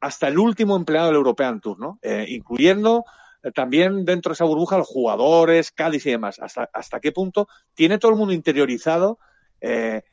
hasta 0.00 0.28
el 0.28 0.38
último 0.38 0.76
empleado 0.76 1.08
del 1.08 1.16
European 1.16 1.60
Tour, 1.60 1.78
¿no? 1.78 1.98
Eh, 2.02 2.26
incluyendo 2.28 3.04
eh, 3.42 3.50
también 3.50 4.04
dentro 4.04 4.30
de 4.30 4.34
esa 4.34 4.44
burbuja 4.44 4.78
los 4.78 4.86
jugadores, 4.86 5.72
Cádiz 5.72 6.06
y 6.06 6.10
demás, 6.10 6.38
hasta, 6.38 6.70
hasta 6.72 7.00
qué 7.00 7.12
punto 7.12 7.48
tiene 7.74 7.98
todo 7.98 8.12
el 8.12 8.18
mundo 8.18 8.32
interiorizado 8.32 9.18
el 9.60 10.04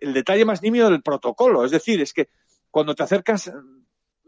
detalle 0.00 0.44
más 0.44 0.62
nimio 0.62 0.88
del 0.88 1.02
protocolo. 1.02 1.64
Es 1.64 1.72
decir, 1.72 2.00
es 2.00 2.12
que 2.12 2.28
cuando 2.70 2.94
te 2.94 3.02
acercas 3.02 3.50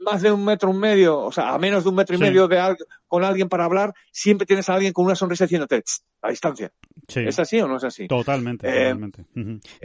más 0.01 0.22
de 0.22 0.32
un 0.32 0.44
metro, 0.44 0.70
un 0.70 0.78
medio, 0.78 1.18
o 1.18 1.32
sea, 1.32 1.55
a 1.55 1.59
menos 1.59 1.84
de 1.84 1.90
un 1.90 1.96
metro 1.96 2.16
y 2.16 2.18
medio 2.18 2.49
de 2.49 2.76
con 3.07 3.24
alguien 3.24 3.49
para 3.49 3.64
hablar, 3.64 3.92
siempre 4.12 4.46
tienes 4.46 4.68
a 4.68 4.74
alguien 4.74 4.92
con 4.92 5.05
una 5.05 5.14
sonrisa 5.14 5.44
diciéndote 5.44 5.82
a 6.22 6.30
distancia. 6.30 6.72
¿Es 7.15 7.39
así 7.39 7.59
o 7.59 7.67
no 7.67 7.79
es 7.79 7.85
así? 7.85 8.07
Totalmente, 8.07 8.69
eh, 8.69 8.93
totalmente. 8.93 9.25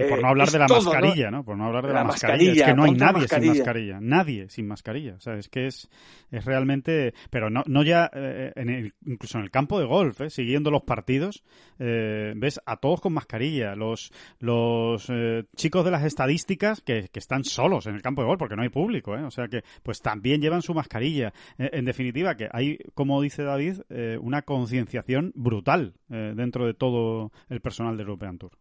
por 0.10 0.22
no 0.22 0.28
hablar 0.28 0.50
de 0.50 0.60
la 0.60 0.68
mascarilla, 0.68 1.32
¿no? 1.32 1.46
Por 1.46 1.58
no 1.58 1.66
hablar 1.68 1.88
de 1.88 1.94
la, 1.94 2.04
mascarilla. 2.04 2.52
Es 2.52 2.64
que 2.64 2.74
no 2.74 2.84
hay 2.84 2.92
nadie 2.92 3.28
sin 3.30 3.48
mascarilla. 3.48 4.00
Nadie 4.02 4.50
sin 4.50 4.68
mascarilla. 4.68 5.16
O 5.16 5.22
sea, 5.22 5.36
es 5.36 5.48
que 5.48 5.68
es, 5.68 5.90
es 6.32 6.44
realmente... 6.44 7.14
Pero 7.30 7.50
no, 7.50 7.64
no 7.66 7.84
ya, 7.84 8.12
eh, 8.14 8.52
en 8.58 8.70
el, 8.70 8.94
incluso 9.06 9.38
en 9.38 9.46
el 9.46 9.52
campo 9.52 9.80
de 9.80 9.86
golf, 9.86 10.20
¿eh? 10.20 10.30
siguiendo 10.30 10.70
los 10.70 10.84
partidos, 10.84 11.46
ves 11.78 12.60
a 12.66 12.78
todos 12.78 13.00
con 13.00 13.14
mascarilla. 13.14 13.74
Los, 13.76 14.12
los 14.40 15.10
chicos 15.56 15.86
de 15.86 15.92
las 15.92 16.04
estadísticas 16.04 16.82
que, 16.82 17.08
que 17.10 17.20
están 17.20 17.46
solos 17.46 17.88
en 17.88 17.96
el 17.96 18.02
campo 18.02 18.22
de 18.22 18.28
golf 18.28 18.40
porque 18.40 18.58
no 18.58 18.64
hay 18.64 18.70
público, 18.70 19.16
¿eh? 19.16 19.24
O 19.24 19.32
sea 19.32 19.48
que, 19.48 19.64
pues 19.82 20.02
también 20.02 20.42
llevan 20.42 20.62
su 20.62 20.74
mascarilla. 20.74 21.32
en 21.58 21.86
definitiva, 21.86 22.36
que 22.36 22.50
hay, 22.52 22.80
como 22.94 23.22
dice 23.22 23.44
David, 23.44 23.80
una 24.20 24.42
concienciación 24.42 25.32
brutal 25.36 25.94
dentro 26.10 26.66
de 26.66 26.74
todo 26.74 27.13
el 27.50 27.62
personal 27.62 27.98
del 27.98 28.08
European 28.08 28.38
Tour. 28.38 28.52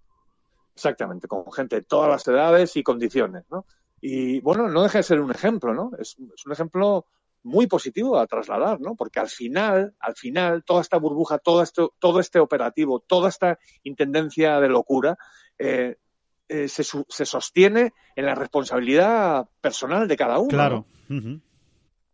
Exactamente, 0.75 1.29
con 1.29 1.51
gente 1.53 1.77
de 1.77 1.83
todas 1.83 2.09
las 2.09 2.27
edades 2.27 2.77
y 2.77 2.83
condiciones, 2.83 3.45
¿no? 3.51 3.67
Y 4.01 4.41
bueno, 4.41 4.69
no 4.69 4.83
deja 4.83 4.99
de 4.99 5.05
ser 5.05 5.21
un 5.21 5.31
ejemplo, 5.31 5.75
¿no? 5.75 5.93
Es, 5.99 6.17
un 6.19 6.53
ejemplo 6.53 7.07
muy 7.45 7.67
positivo 7.67 8.19
a 8.19 8.27
trasladar, 8.27 8.81
¿no? 8.81 8.95
Porque 8.97 9.21
al 9.21 9.29
final, 9.29 9.95
al 10.01 10.17
final, 10.17 10.65
toda 10.65 10.81
esta 10.81 10.97
burbuja, 10.99 11.39
todo 11.39 11.63
esto, 11.63 11.95
todo 11.99 12.21
este 12.21 12.41
operativo, 12.41 13.01
toda 13.01 13.29
esta 13.29 13.59
intendencia 13.83 14.61
de 14.61 14.69
locura, 14.69 15.17
eh, 15.59 15.97
eh, 16.49 16.69
se, 16.69 16.85
se, 16.85 17.25
sostiene 17.25 17.93
en 18.17 18.27
la 18.27 18.35
responsabilidad 18.35 19.49
personal 19.61 20.09
de 20.09 20.17
cada 20.17 20.39
uno. 20.39 20.49
Claro. 20.49 20.87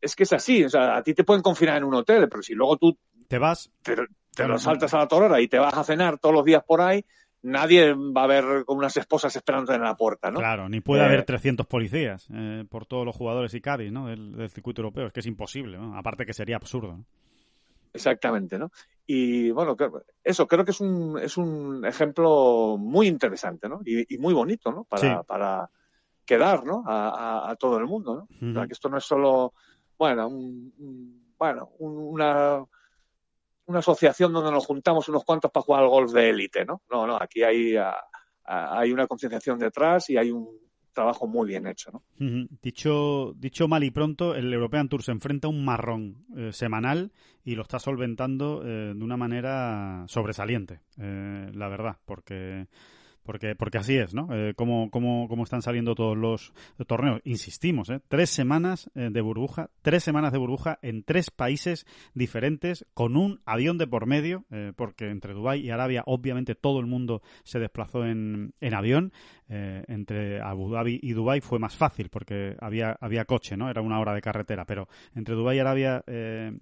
Es 0.00 0.14
que 0.14 0.22
es 0.22 0.32
así, 0.32 0.64
o 0.64 0.68
sea, 0.68 0.96
a 0.96 1.02
ti 1.02 1.14
te 1.14 1.24
pueden 1.24 1.42
confinar 1.42 1.78
en 1.78 1.84
un 1.84 1.94
hotel, 1.94 2.28
pero 2.28 2.42
si 2.42 2.54
luego 2.54 2.76
tú 2.76 2.96
te 3.26 3.38
vas, 3.38 3.70
te 3.82 4.46
lo 4.46 4.58
saltas 4.58 4.94
a 4.94 4.98
la 4.98 5.08
torera 5.08 5.40
y 5.40 5.48
te 5.48 5.58
vas 5.58 5.74
a 5.74 5.84
cenar 5.84 6.18
todos 6.18 6.34
los 6.34 6.44
días 6.44 6.62
por 6.64 6.80
ahí, 6.80 7.04
nadie 7.42 7.94
va 7.94 8.24
a 8.24 8.26
ver 8.26 8.64
con 8.64 8.78
unas 8.78 8.96
esposas 8.96 9.34
esperando 9.36 9.72
en 9.72 9.82
la 9.82 9.96
puerta, 9.96 10.30
¿no? 10.30 10.38
Claro, 10.38 10.68
ni 10.68 10.80
puede 10.80 11.04
haber 11.04 11.24
300 11.24 11.64
eh, 11.64 11.68
policías 11.68 12.28
eh, 12.32 12.64
por 12.68 12.86
todos 12.86 13.04
los 13.04 13.16
jugadores 13.16 13.54
y 13.54 13.60
Cádiz, 13.60 13.92
¿no? 13.92 14.06
Del, 14.06 14.48
circuito 14.50 14.82
europeo, 14.82 15.06
es 15.06 15.12
que 15.12 15.20
es 15.20 15.26
imposible, 15.26 15.78
¿no? 15.78 15.96
Aparte 15.96 16.26
que 16.26 16.32
sería 16.32 16.56
absurdo. 16.56 16.98
Exactamente, 17.92 18.58
¿no? 18.58 18.70
Y 19.06 19.50
bueno, 19.50 19.76
eso 20.22 20.46
creo 20.46 20.64
que 20.64 20.72
es 20.72 20.80
un, 20.80 21.18
es 21.18 21.36
un 21.36 21.84
ejemplo 21.86 22.76
muy 22.78 23.06
interesante, 23.06 23.68
¿no? 23.68 23.80
Y, 23.84 24.18
muy 24.18 24.34
bonito, 24.34 24.70
¿no? 24.70 24.84
Para, 24.84 25.22
para, 25.22 25.70
que 26.26 26.36
dar, 26.36 26.64
¿no? 26.64 26.84
A, 26.86 27.56
todo 27.58 27.78
el 27.78 27.86
mundo, 27.86 28.14
¿no? 28.14 28.50
O 28.50 28.52
sea, 28.52 28.66
que 28.66 28.74
esto 28.74 28.90
no 28.90 28.98
es 28.98 29.04
solo, 29.04 29.54
bueno, 29.98 30.30
bueno, 31.38 31.70
una, 31.78 32.64
una 33.66 33.78
asociación 33.78 34.32
donde 34.32 34.52
nos 34.52 34.66
juntamos 34.66 35.08
unos 35.08 35.24
cuantos 35.24 35.50
para 35.50 35.64
jugar 35.64 35.82
al 35.82 35.88
golf 35.90 36.12
de 36.12 36.30
élite, 36.30 36.64
¿no? 36.64 36.82
No, 36.90 37.06
no, 37.06 37.18
aquí 37.20 37.42
hay, 37.42 37.74
hay 38.44 38.92
una 38.92 39.06
concienciación 39.06 39.58
detrás 39.58 40.08
y 40.10 40.16
hay 40.16 40.30
un 40.30 40.48
trabajo 40.98 41.28
muy 41.28 41.46
bien 41.46 41.66
hecho. 41.68 41.92
¿no? 41.92 42.02
dicho, 42.60 43.32
dicho 43.36 43.68
mal 43.68 43.84
y 43.84 43.90
pronto, 43.92 44.34
el 44.34 44.52
European 44.52 44.88
Tour 44.88 45.04
se 45.04 45.12
enfrenta 45.12 45.46
a 45.46 45.50
un 45.50 45.64
marrón 45.64 46.24
eh, 46.36 46.50
semanal 46.52 47.12
y 47.44 47.54
lo 47.54 47.62
está 47.62 47.78
solventando 47.78 48.62
eh, 48.64 48.94
de 48.96 49.04
una 49.04 49.16
manera 49.16 50.04
sobresaliente, 50.08 50.80
eh, 50.98 51.50
la 51.54 51.68
verdad, 51.68 51.98
porque 52.04 52.66
porque, 53.28 53.54
porque 53.54 53.76
así 53.76 53.94
es, 53.94 54.14
¿no? 54.14 54.26
Eh, 54.32 54.54
cómo, 54.56 54.90
cómo, 54.90 55.28
cómo, 55.28 55.44
están 55.44 55.60
saliendo 55.60 55.94
todos 55.94 56.16
los 56.16 56.54
torneos. 56.86 57.20
Insistimos, 57.24 57.90
¿eh? 57.90 58.00
Tres 58.08 58.30
semanas 58.30 58.90
eh, 58.94 59.10
de 59.12 59.20
burbuja, 59.20 59.68
tres 59.82 60.02
semanas 60.02 60.32
de 60.32 60.38
burbuja 60.38 60.78
en 60.80 61.02
tres 61.02 61.30
países 61.30 61.84
diferentes, 62.14 62.86
con 62.94 63.18
un 63.18 63.42
avión 63.44 63.76
de 63.76 63.86
por 63.86 64.06
medio, 64.06 64.46
eh, 64.50 64.72
porque 64.74 65.10
entre 65.10 65.34
Dubái 65.34 65.60
y 65.60 65.68
Arabia, 65.68 66.04
obviamente, 66.06 66.54
todo 66.54 66.80
el 66.80 66.86
mundo 66.86 67.20
se 67.44 67.58
desplazó 67.58 68.06
en, 68.06 68.54
en 68.62 68.74
avión. 68.74 69.12
entre 69.50 70.42
Abu 70.42 70.70
Dhabi 70.70 71.00
y 71.02 71.12
Dubái 71.12 71.40
fue 71.40 71.58
más 71.58 71.74
fácil, 71.74 72.08
porque 72.10 72.54
había, 72.60 72.96
había 73.00 73.26
coche, 73.26 73.56
¿no? 73.58 73.68
Era 73.68 73.82
una 73.82 73.98
hora 73.98 74.14
de 74.14 74.20
carretera, 74.22 74.64
pero 74.64 74.88
entre 75.14 75.34
Dubái 75.34 75.56
y 75.56 75.60
Arabia 75.60 76.02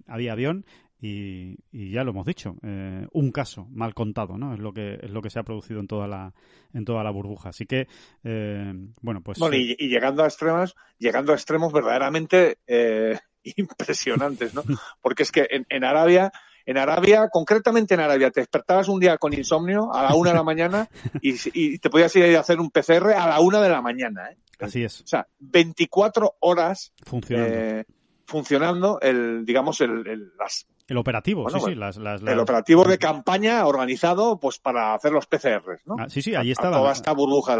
había 0.07 0.31
avión 0.33 0.65
y, 0.99 1.91
ya 1.91 2.03
lo 2.03 2.11
hemos 2.11 2.25
dicho, 2.25 2.55
eh, 2.63 3.05
un 3.11 3.31
caso 3.31 3.67
mal 3.69 3.93
contado, 3.93 4.37
¿no? 4.37 4.53
Es 4.53 4.59
lo 4.59 4.73
que 4.73 4.99
es 5.01 5.11
lo 5.11 5.21
que 5.21 5.29
se 5.29 5.39
ha 5.39 5.43
producido 5.43 5.79
en 5.79 5.87
toda 5.87 6.07
la 6.07 6.33
en 6.73 6.85
toda 6.85 7.03
la 7.03 7.11
burbuja. 7.11 7.49
Así 7.49 7.65
que 7.65 7.87
eh, 8.23 8.73
bueno, 9.01 9.21
pues 9.21 9.37
y, 9.51 9.75
llegando 9.87 10.23
a 10.23 10.27
extremos, 10.27 10.75
llegando 10.97 11.33
a 11.33 11.35
extremos 11.35 11.71
verdaderamente 11.71 12.57
eh, 12.65 13.19
impresionantes, 13.43 14.55
¿no? 14.55 14.63
Porque 15.01 15.23
es 15.23 15.31
que 15.31 15.47
en, 15.49 15.83
Arabia 15.83 16.31
en 16.65 16.77
Arabia, 16.77 17.29
concretamente 17.31 17.93
en 17.93 17.99
Arabia, 17.99 18.31
te 18.31 18.41
despertabas 18.41 18.89
un 18.89 18.99
día 18.99 19.17
con 19.17 19.33
insomnio 19.33 19.93
a 19.93 20.03
la 20.03 20.15
una 20.15 20.31
de 20.31 20.35
la 20.35 20.43
mañana 20.43 20.89
y, 21.21 21.77
te 21.77 21.89
podías 21.91 22.15
ir 22.15 22.35
a 22.35 22.39
hacer 22.39 22.59
un 22.59 22.71
PCR 22.71 23.13
a 23.13 23.27
la 23.27 23.39
una 23.39 23.61
de 23.61 23.69
la 23.69 23.81
mañana. 23.83 24.31
¿eh? 24.31 24.37
Así 24.59 24.83
es. 24.83 25.01
O 25.01 25.07
sea, 25.07 25.27
24 25.39 26.37
horas 26.39 26.91
funcionando, 27.05 27.83
funcionando 28.25 28.99
el, 28.99 29.45
digamos, 29.45 29.79
el, 29.79 30.33
las 30.37 30.65
el 30.87 30.97
operativo, 30.97 31.49
sí, 31.49 31.59
sí. 31.65 31.75
Las, 31.75 31.97
El 31.97 32.39
operativo 32.39 32.85
de 32.85 32.97
campaña 32.97 33.65
organizado 33.65 34.39
pues 34.39 34.57
para 34.57 34.93
hacer 34.93 35.11
los 35.11 35.27
PCRs, 35.27 35.85
¿no? 35.85 35.95
Ah, 35.99 36.09
sí, 36.09 36.21
sí, 36.21 36.33
ahí 36.33 36.51
estaba. 36.51 36.77
toda 36.77 36.93
esta 36.93 37.11
burbuja. 37.11 37.57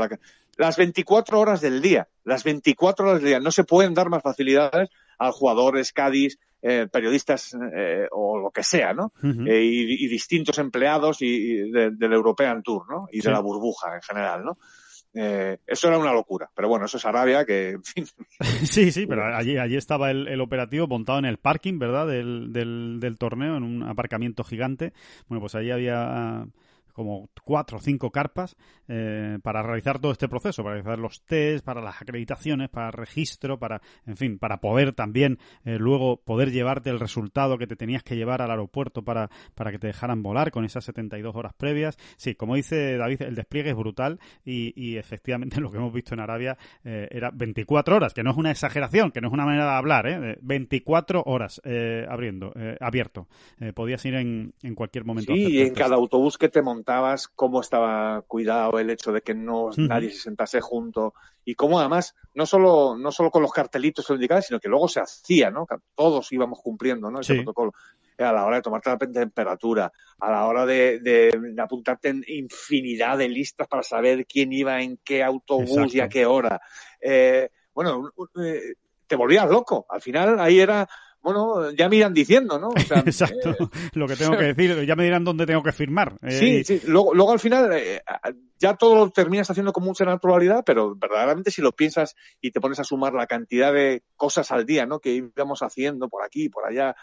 Las 0.56 0.78
24 0.78 1.40
horas 1.40 1.60
del 1.60 1.82
día, 1.82 2.08
las 2.24 2.44
24 2.44 3.06
horas 3.06 3.22
del 3.22 3.30
día. 3.30 3.40
No 3.40 3.52
se 3.52 3.66
pueden 3.66 3.94
dar 3.94 4.10
más 4.10 4.24
facilidades 4.24 4.90
a 5.20 5.32
jugadores, 5.32 5.92
Cádiz, 5.92 6.40
eh, 6.62 6.88
periodistas 6.92 7.56
eh, 7.76 8.08
o 8.12 8.40
lo 8.40 8.50
que 8.50 8.64
sea, 8.64 8.94
¿no? 8.94 9.12
Eh, 9.24 9.62
y, 9.64 10.08
distintos 10.08 10.58
empleados 10.58 11.22
y, 11.22 11.70
del 11.72 12.14
European 12.14 12.64
Tour, 12.64 12.90
¿no? 12.90 13.08
Y 13.12 13.22
de 13.22 13.30
la 13.30 13.40
burbuja 13.40 13.94
en 13.94 14.02
general, 14.02 14.44
¿no? 14.44 14.58
Eh, 15.20 15.58
eso 15.66 15.88
era 15.88 15.98
una 15.98 16.14
locura, 16.14 16.48
pero 16.54 16.70
bueno, 16.70 16.86
eso 16.86 16.98
es 16.98 17.06
Arabia, 17.06 17.44
que 17.44 17.72
en 17.72 17.84
fin. 17.84 18.06
Sí, 18.66 18.92
sí, 18.92 19.08
pero 19.08 19.26
allí, 19.36 19.58
allí 19.58 19.76
estaba 19.76 20.12
el, 20.12 20.28
el 20.28 20.42
operativo 20.42 20.86
montado 20.88 21.18
en 21.18 21.26
el 21.26 21.38
parking, 21.38 21.80
¿verdad? 21.80 22.06
Del, 22.06 22.54
del, 22.54 23.00
del, 23.00 23.18
torneo, 23.18 23.58
en 23.58 23.64
un 23.64 23.82
aparcamiento 23.82 24.44
gigante. 24.44 24.94
Bueno, 25.28 25.42
pues 25.42 25.56
allí 25.56 25.72
había 25.72 26.46
como 26.98 27.30
cuatro 27.44 27.78
o 27.78 27.80
cinco 27.80 28.10
carpas 28.10 28.58
eh, 28.88 29.38
para 29.44 29.62
realizar 29.62 30.00
todo 30.00 30.12
este 30.12 30.28
proceso, 30.28 30.64
para 30.64 30.78
realizar 30.78 30.98
los 30.98 31.22
test, 31.26 31.64
para 31.64 31.80
las 31.80 32.02
acreditaciones, 32.02 32.70
para 32.70 32.90
registro, 32.90 33.60
para, 33.60 33.84
en 34.08 34.18
fin, 34.18 34.40
para 34.40 34.58
poder 34.58 34.94
también 34.94 35.38
eh, 35.64 35.78
luego 35.78 36.18
poder 36.18 36.50
llevarte 36.52 36.90
el 36.90 37.00
resultado 37.00 37.60
que 37.60 37.68
te 37.68 37.76
tenías 37.76 38.02
que 38.02 38.16
llevar 38.16 38.42
al 38.42 38.50
aeropuerto 38.50 39.04
para, 39.04 39.30
para 39.54 39.72
que 39.72 39.78
te 39.78 39.86
dejaran 39.86 40.24
volar 40.24 40.50
con 40.50 40.66
esas 40.66 40.86
72 40.86 41.36
horas 41.36 41.54
previas. 41.54 41.98
Sí, 42.16 42.34
como 42.34 42.56
dice 42.56 42.98
David, 42.98 43.22
el 43.22 43.36
despliegue 43.36 43.70
es 43.70 43.76
brutal 43.76 44.20
y, 44.44 44.74
y 44.76 44.98
efectivamente 44.98 45.62
lo 45.62 45.70
que 45.70 45.78
hemos 45.78 45.94
visto 45.94 46.16
en 46.16 46.22
Arabia 46.22 46.58
eh, 46.84 47.08
era 47.12 47.30
24 47.32 47.96
horas, 47.96 48.16
que 48.16 48.24
no 48.24 48.32
es 48.32 48.38
una 48.38 48.50
exageración, 48.50 49.12
que 49.12 49.22
no 49.22 49.28
es 49.28 49.34
una 49.36 49.46
manera 49.46 49.66
de 49.66 49.78
hablar, 49.78 50.08
¿eh? 50.08 50.38
24 50.42 51.22
horas 51.28 51.62
eh, 51.64 52.08
abriendo, 52.10 52.52
abierto. 52.80 53.28
podías 53.76 54.04
ir 54.06 54.16
en, 54.16 54.56
en 54.64 54.74
cualquier 54.74 55.06
momento. 55.06 55.32
Sí, 55.36 55.46
y 55.48 55.62
en 55.62 55.76
cada 55.76 55.96
autobús 55.96 56.40
que 56.40 56.50
te 56.50 56.64
montas 56.64 56.87
cómo 57.36 57.62
estaba 57.62 58.22
cuidado 58.28 58.80
el 58.80 58.90
hecho 58.90 59.12
de 59.12 59.22
que 59.22 59.34
no 59.34 59.70
nadie 59.76 60.12
se 60.12 60.20
sentase 60.20 60.62
junto 60.62 61.14
y 61.44 61.56
cómo 61.56 61.80
además 61.80 62.16
no 62.34 62.46
solo 62.46 62.96
no 62.98 63.12
solo 63.12 63.30
con 63.30 63.42
los 63.42 63.52
cartelitos 63.52 64.10
indicados 64.10 64.46
sino 64.46 64.60
que 64.60 64.70
luego 64.70 64.88
se 64.88 65.02
hacía 65.02 65.52
no 65.52 65.68
todos 65.96 66.32
íbamos 66.32 66.60
cumpliendo 66.62 67.12
no 67.12 67.20
ese 67.20 67.36
protocolo. 67.36 67.74
A 68.20 68.32
la 68.32 68.46
hora 68.46 68.56
de 68.56 68.62
tomarte 68.64 68.90
la 68.90 68.98
temperatura, 68.98 69.92
a 70.20 70.32
la 70.32 70.48
hora 70.48 70.66
de, 70.66 71.30
apuntarte 71.62 72.10
en 72.10 72.24
infinidad 72.28 73.20
de 73.20 73.30
listas 73.30 73.68
para 73.68 73.84
saber 73.84 74.26
quién 74.26 74.52
iba 74.52 74.82
en 74.82 74.98
qué 75.04 75.24
autobús 75.24 75.94
y 75.94 76.00
a 76.00 76.10
qué 76.10 76.26
hora. 76.26 76.60
Eh, 77.00 77.48
bueno, 77.76 78.12
eh, 78.44 78.74
te 79.06 79.16
volvías 79.16 79.48
loco. 79.48 79.86
Al 79.88 80.02
final 80.02 80.40
ahí 80.40 80.60
era 80.60 80.90
bueno, 81.22 81.72
ya 81.72 81.90
me 81.90 81.98
irán 81.98 82.14
diciendo, 82.14 82.60
¿no? 82.60 82.70
Exacto, 83.06 83.52
eh, 83.52 83.68
lo 83.94 84.08
que 84.08 84.16
tengo 84.16 84.38
que 84.38 84.46
decir, 84.54 84.86
ya 84.86 84.96
me 84.96 85.04
dirán 85.04 85.24
dónde 85.24 85.46
tengo 85.46 85.64
que 85.64 85.72
firmar. 85.72 86.18
Eh, 86.22 86.32
sí, 86.32 86.64
sí, 86.64 86.82
luego, 86.88 87.14
luego 87.14 87.32
al 87.32 87.40
final 87.40 87.72
eh, 87.74 88.02
ya 88.58 88.76
todo 88.76 88.96
lo 88.96 89.10
terminas 89.12 89.50
haciendo 89.50 89.74
con 89.74 89.84
mucha 89.84 90.06
naturalidad, 90.06 90.64
pero 90.66 90.96
verdaderamente 90.96 91.52
si 91.52 91.62
lo 91.62 91.74
piensas 91.74 92.16
y 92.42 92.52
te 92.52 92.62
pones 92.62 92.80
a 92.80 92.84
sumar 92.84 93.14
la 93.14 93.28
cantidad 93.28 93.74
de 93.74 94.04
cosas 94.16 94.52
al 94.52 94.66
día, 94.66 94.86
¿no? 94.86 95.00
Que 95.00 95.14
íbamos 95.14 95.62
haciendo 95.62 96.10
por 96.10 96.24
aquí, 96.24 96.50
por 96.50 96.66
allá, 96.66 96.96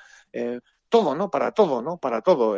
todo, 0.88 1.14
¿no? 1.14 1.30
Para 1.30 1.52
todo, 1.52 1.82
¿no? 1.82 1.98
Para 1.98 2.22
todo. 2.22 2.56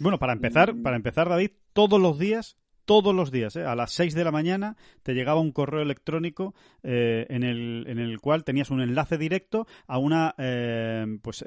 bueno, 0.00 0.18
para 0.18 0.32
empezar, 0.32 0.74
mm. 0.74 0.82
para 0.82 0.96
empezar, 0.96 1.28
David, 1.28 1.52
todos 1.72 2.00
los 2.00 2.18
días 2.18 2.56
todos 2.86 3.14
los 3.14 3.30
días, 3.30 3.56
¿eh? 3.56 3.64
a 3.64 3.74
las 3.74 3.92
6 3.92 4.14
de 4.14 4.24
la 4.24 4.30
mañana, 4.30 4.76
te 5.02 5.12
llegaba 5.12 5.40
un 5.40 5.52
correo 5.52 5.82
electrónico 5.82 6.54
eh, 6.82 7.26
en, 7.28 7.42
el, 7.42 7.84
en 7.88 7.98
el 7.98 8.20
cual 8.20 8.44
tenías 8.44 8.70
un 8.70 8.80
enlace 8.80 9.18
directo 9.18 9.66
a 9.88 9.98
una 9.98 10.34
eh, 10.38 11.04
pues 11.20 11.44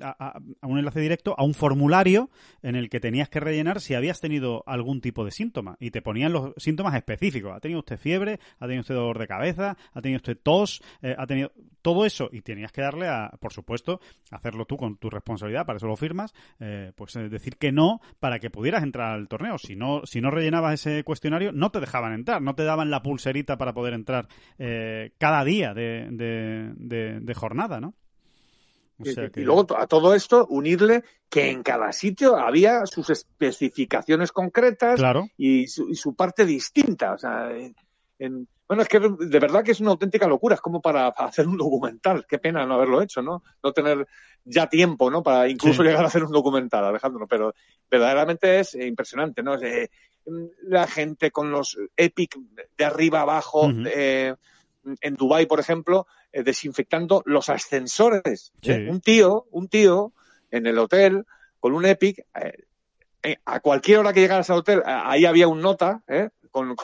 a, 0.00 0.38
un 0.62 0.78
enlace 0.78 1.00
directo 1.00 1.34
a 1.36 1.42
un 1.42 1.54
formulario 1.54 2.30
en 2.62 2.76
el 2.76 2.90
que 2.90 3.00
tenías 3.00 3.30
que 3.30 3.40
rellenar 3.40 3.80
si 3.80 3.94
habías 3.94 4.20
tenido 4.20 4.62
algún 4.66 5.00
tipo 5.00 5.24
de 5.24 5.30
síntoma 5.30 5.76
y 5.80 5.90
te 5.90 6.02
ponían 6.02 6.32
los 6.32 6.52
síntomas 6.58 6.94
específicos. 6.94 7.52
¿Ha 7.56 7.60
tenido 7.60 7.80
usted 7.80 7.98
fiebre? 7.98 8.38
¿Ha 8.58 8.66
tenido 8.66 8.82
usted 8.82 8.94
dolor 8.94 9.18
de 9.18 9.26
cabeza? 9.26 9.76
¿Ha 9.92 10.02
tenido 10.02 10.18
usted 10.18 10.38
tos? 10.40 10.82
¿Ha 11.02 11.26
tenido 11.26 11.50
todo 11.80 12.04
eso? 12.04 12.28
Y 12.30 12.42
tenías 12.42 12.72
que 12.72 12.82
darle 12.82 13.08
a, 13.08 13.30
por 13.40 13.52
supuesto, 13.52 14.00
hacerlo 14.30 14.66
tú 14.66 14.76
con 14.76 14.98
tu 14.98 15.08
responsabilidad, 15.08 15.64
para 15.64 15.78
eso 15.78 15.86
lo 15.86 15.96
firmas, 15.96 16.34
pues 16.94 17.14
decir 17.14 17.56
que 17.56 17.72
no 17.72 18.00
para 18.20 18.38
que 18.38 18.50
pudieras 18.50 18.82
entrar 18.82 19.12
al 19.12 19.28
torneo. 19.28 19.56
Si 19.58 19.76
no, 19.76 20.02
si 20.04 20.20
no 20.20 20.30
rellenabas 20.30 20.73
ese 20.74 21.02
cuestionario, 21.04 21.52
no 21.52 21.70
te 21.70 21.80
dejaban 21.80 22.12
entrar, 22.12 22.42
no 22.42 22.54
te 22.54 22.64
daban 22.64 22.90
la 22.90 23.02
pulserita 23.02 23.56
para 23.58 23.74
poder 23.74 23.94
entrar 23.94 24.28
eh, 24.58 25.12
cada 25.18 25.44
día 25.44 25.74
de, 25.74 26.08
de, 26.10 27.34
jornada, 27.34 27.80
¿no? 27.80 27.94
Y 28.98 29.40
luego 29.40 29.66
a 29.76 29.86
todo 29.88 30.14
esto 30.14 30.46
unirle 30.48 31.02
que 31.28 31.50
en 31.50 31.64
cada 31.64 31.90
sitio 31.92 32.36
había 32.36 32.86
sus 32.86 33.10
especificaciones 33.10 34.30
concretas 34.30 35.00
y, 35.36 35.66
su, 35.66 36.14
parte 36.14 36.44
distinta. 36.44 37.14
O 37.14 37.18
sea, 37.18 37.50
en, 38.18 38.46
bueno, 38.66 38.82
es 38.82 38.88
que 38.88 38.98
de 38.98 39.38
verdad 39.40 39.62
que 39.62 39.72
es 39.72 39.80
una 39.80 39.90
auténtica 39.90 40.26
locura, 40.26 40.54
es 40.54 40.60
como 40.60 40.80
para, 40.80 41.08
hacer 41.08 41.46
un 41.46 41.58
documental. 41.58 42.24
Qué 42.26 42.38
pena 42.38 42.64
no 42.64 42.74
haberlo 42.74 43.02
hecho, 43.02 43.20
¿no? 43.20 43.42
No 43.62 43.72
tener 43.72 44.06
ya 44.44 44.68
tiempo, 44.68 45.10
¿no? 45.10 45.22
Para 45.22 45.48
incluso 45.48 45.82
llegar 45.82 46.04
a 46.04 46.08
hacer 46.08 46.24
un 46.24 46.32
documental, 46.32 46.84
Alejandro. 46.84 47.26
Pero 47.26 47.54
verdaderamente 47.90 48.60
es 48.60 48.74
impresionante, 48.74 49.42
¿no? 49.42 49.60
Eh, 49.60 49.90
la 50.62 50.86
gente 50.86 51.30
con 51.30 51.50
los 51.50 51.76
Epic 51.96 52.36
de 52.76 52.84
arriba 52.84 53.20
abajo, 53.20 53.70
eh, 53.86 54.34
en 55.00 55.14
Dubai, 55.14 55.46
por 55.46 55.60
ejemplo, 55.60 56.06
eh, 56.32 56.42
desinfectando 56.42 57.22
los 57.26 57.48
ascensores. 57.48 58.52
Un 58.88 59.00
tío, 59.00 59.46
un 59.50 59.68
tío 59.68 60.12
en 60.50 60.66
el 60.66 60.78
hotel 60.78 61.24
con 61.60 61.72
un 61.72 61.86
Epic, 61.86 62.24
a 63.44 63.60
cualquier 63.60 63.98
hora 63.98 64.12
que 64.12 64.20
llegaras 64.20 64.50
al 64.50 64.58
hotel, 64.58 64.82
ahí 64.84 65.24
había 65.24 65.48
un 65.48 65.62
nota, 65.62 66.02
¿eh? 66.08 66.28
con, 66.54 66.76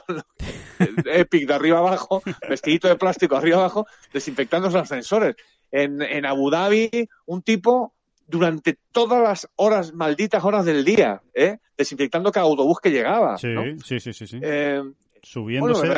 Epic 1.05 1.47
de 1.47 1.55
arriba 1.55 1.78
abajo, 1.78 2.22
vestidito 2.49 2.88
de 2.88 2.97
plástico 2.97 3.36
arriba 3.36 3.59
abajo, 3.59 3.86
desinfectando 4.12 4.68
los 4.68 4.74
ascensores. 4.74 5.36
En, 5.70 6.03
en 6.03 6.26
Abu 6.26 6.51
Dhabi, 6.51 7.09
un 7.26 7.43
tipo 7.43 7.95
durante 8.31 8.78
todas 8.93 9.22
las 9.22 9.49
horas, 9.57 9.93
malditas 9.93 10.45
horas 10.45 10.64
del 10.64 10.85
día, 10.85 11.20
¿eh? 11.35 11.59
desinfectando 11.76 12.31
cada 12.31 12.47
autobús 12.47 12.78
que 12.81 12.91
llegaba. 12.91 13.37
Sí, 13.37 13.49
sí, 13.85 14.01
sí, 14.01 14.12
sí. 14.12 14.39
Eh, 14.41 14.83
subiéndose, 15.22 15.88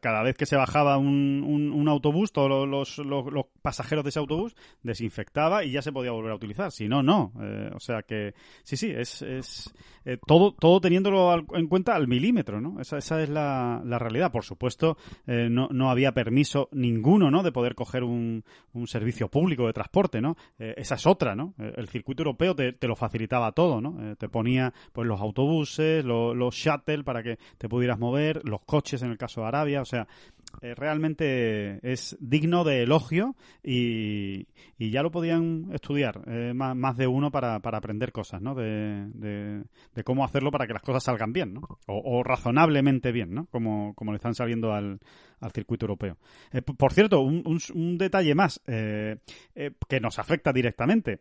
cada 0.00 0.22
vez 0.22 0.36
que 0.36 0.46
se 0.46 0.56
bajaba 0.56 0.98
un, 0.98 1.42
un, 1.72 1.88
autobús, 1.88 2.32
todos 2.32 2.68
los, 2.68 2.98
los, 2.98 3.46
pasajeros 3.62 4.04
de 4.04 4.10
ese 4.10 4.18
autobús 4.18 4.54
desinfectaba 4.82 5.64
y 5.64 5.72
ya 5.72 5.82
se 5.82 5.92
podía 5.92 6.12
volver 6.12 6.32
a 6.32 6.36
utilizar. 6.36 6.70
Si 6.72 6.88
no, 6.88 7.02
no. 7.02 7.32
Eh, 7.40 7.70
o 7.74 7.80
sea 7.80 8.02
que, 8.02 8.34
sí, 8.62 8.76
sí, 8.76 8.90
es, 8.90 9.22
es 9.22 9.74
eh, 10.04 10.18
todo, 10.26 10.52
todo 10.52 10.80
teniéndolo 10.80 11.44
en 11.54 11.66
cuenta 11.68 11.94
al 11.94 12.08
milímetro, 12.08 12.60
¿no? 12.60 12.80
Esa, 12.80 12.98
esa 12.98 13.22
es 13.22 13.28
la, 13.28 13.82
la 13.84 13.98
realidad. 13.98 14.30
Por 14.30 14.44
supuesto, 14.44 14.96
eh, 15.26 15.48
no, 15.50 15.68
no 15.70 15.90
había 15.90 16.12
permiso 16.12 16.68
ninguno, 16.72 17.30
¿no? 17.30 17.42
De 17.42 17.52
poder 17.52 17.74
coger 17.74 18.04
un, 18.04 18.44
un 18.72 18.86
servicio 18.86 19.28
público 19.28 19.66
de 19.66 19.72
transporte, 19.72 20.20
¿no? 20.20 20.36
esa 20.58 20.94
es 20.94 21.06
otra, 21.06 21.34
¿no? 21.34 21.54
El 21.58 21.88
circuito 21.88 22.22
europeo 22.22 22.54
te, 22.54 22.72
te 22.72 22.86
lo 22.86 22.96
facilitaba 22.96 23.52
todo, 23.52 23.80
¿no? 23.80 24.16
te 24.16 24.28
ponía, 24.28 24.72
pues, 24.92 25.06
los 25.06 25.20
autobuses, 25.20 26.04
los 26.04 26.54
shuttle 26.54 27.04
para 27.04 27.22
que 27.22 27.38
te 27.58 27.68
pudieras 27.68 27.98
mover, 27.98 28.40
los 28.44 28.60
coches 28.66 29.02
en 29.02 29.10
el 29.10 29.18
caso 29.18 29.40
de 29.40 29.46
Arabia, 29.46 29.80
o 29.80 29.84
sea, 29.84 30.06
eh, 30.62 30.74
realmente 30.74 31.78
es 31.82 32.16
digno 32.20 32.64
de 32.64 32.82
elogio 32.82 33.36
y, 33.62 34.46
ya 34.78 35.02
lo 35.02 35.10
podían 35.10 35.68
estudiar 35.72 36.22
eh, 36.26 36.52
más, 36.54 36.96
de 36.96 37.06
uno 37.06 37.30
para, 37.30 37.60
para 37.60 37.78
aprender 37.78 38.12
cosas, 38.12 38.40
¿no? 38.40 38.54
De, 38.54 39.06
de, 39.14 40.04
cómo 40.04 40.24
hacerlo 40.24 40.50
para 40.50 40.66
que 40.66 40.72
las 40.72 40.82
cosas 40.82 41.02
salgan 41.02 41.32
bien, 41.32 41.54
¿no? 41.54 41.78
O, 41.86 42.22
razonablemente 42.22 43.12
bien, 43.12 43.34
¿no? 43.34 43.46
Como, 43.46 43.94
como 43.94 44.12
le 44.12 44.16
están 44.16 44.34
saliendo 44.34 44.72
al, 44.72 45.00
al 45.40 45.52
circuito 45.52 45.84
europeo. 45.84 46.16
Eh, 46.52 46.62
por 46.62 46.92
cierto, 46.92 47.20
un, 47.20 47.42
un, 47.74 47.98
detalle 47.98 48.34
más 48.34 48.60
que 48.64 50.00
nos 50.00 50.18
afecta 50.18 50.52
directamente. 50.52 51.20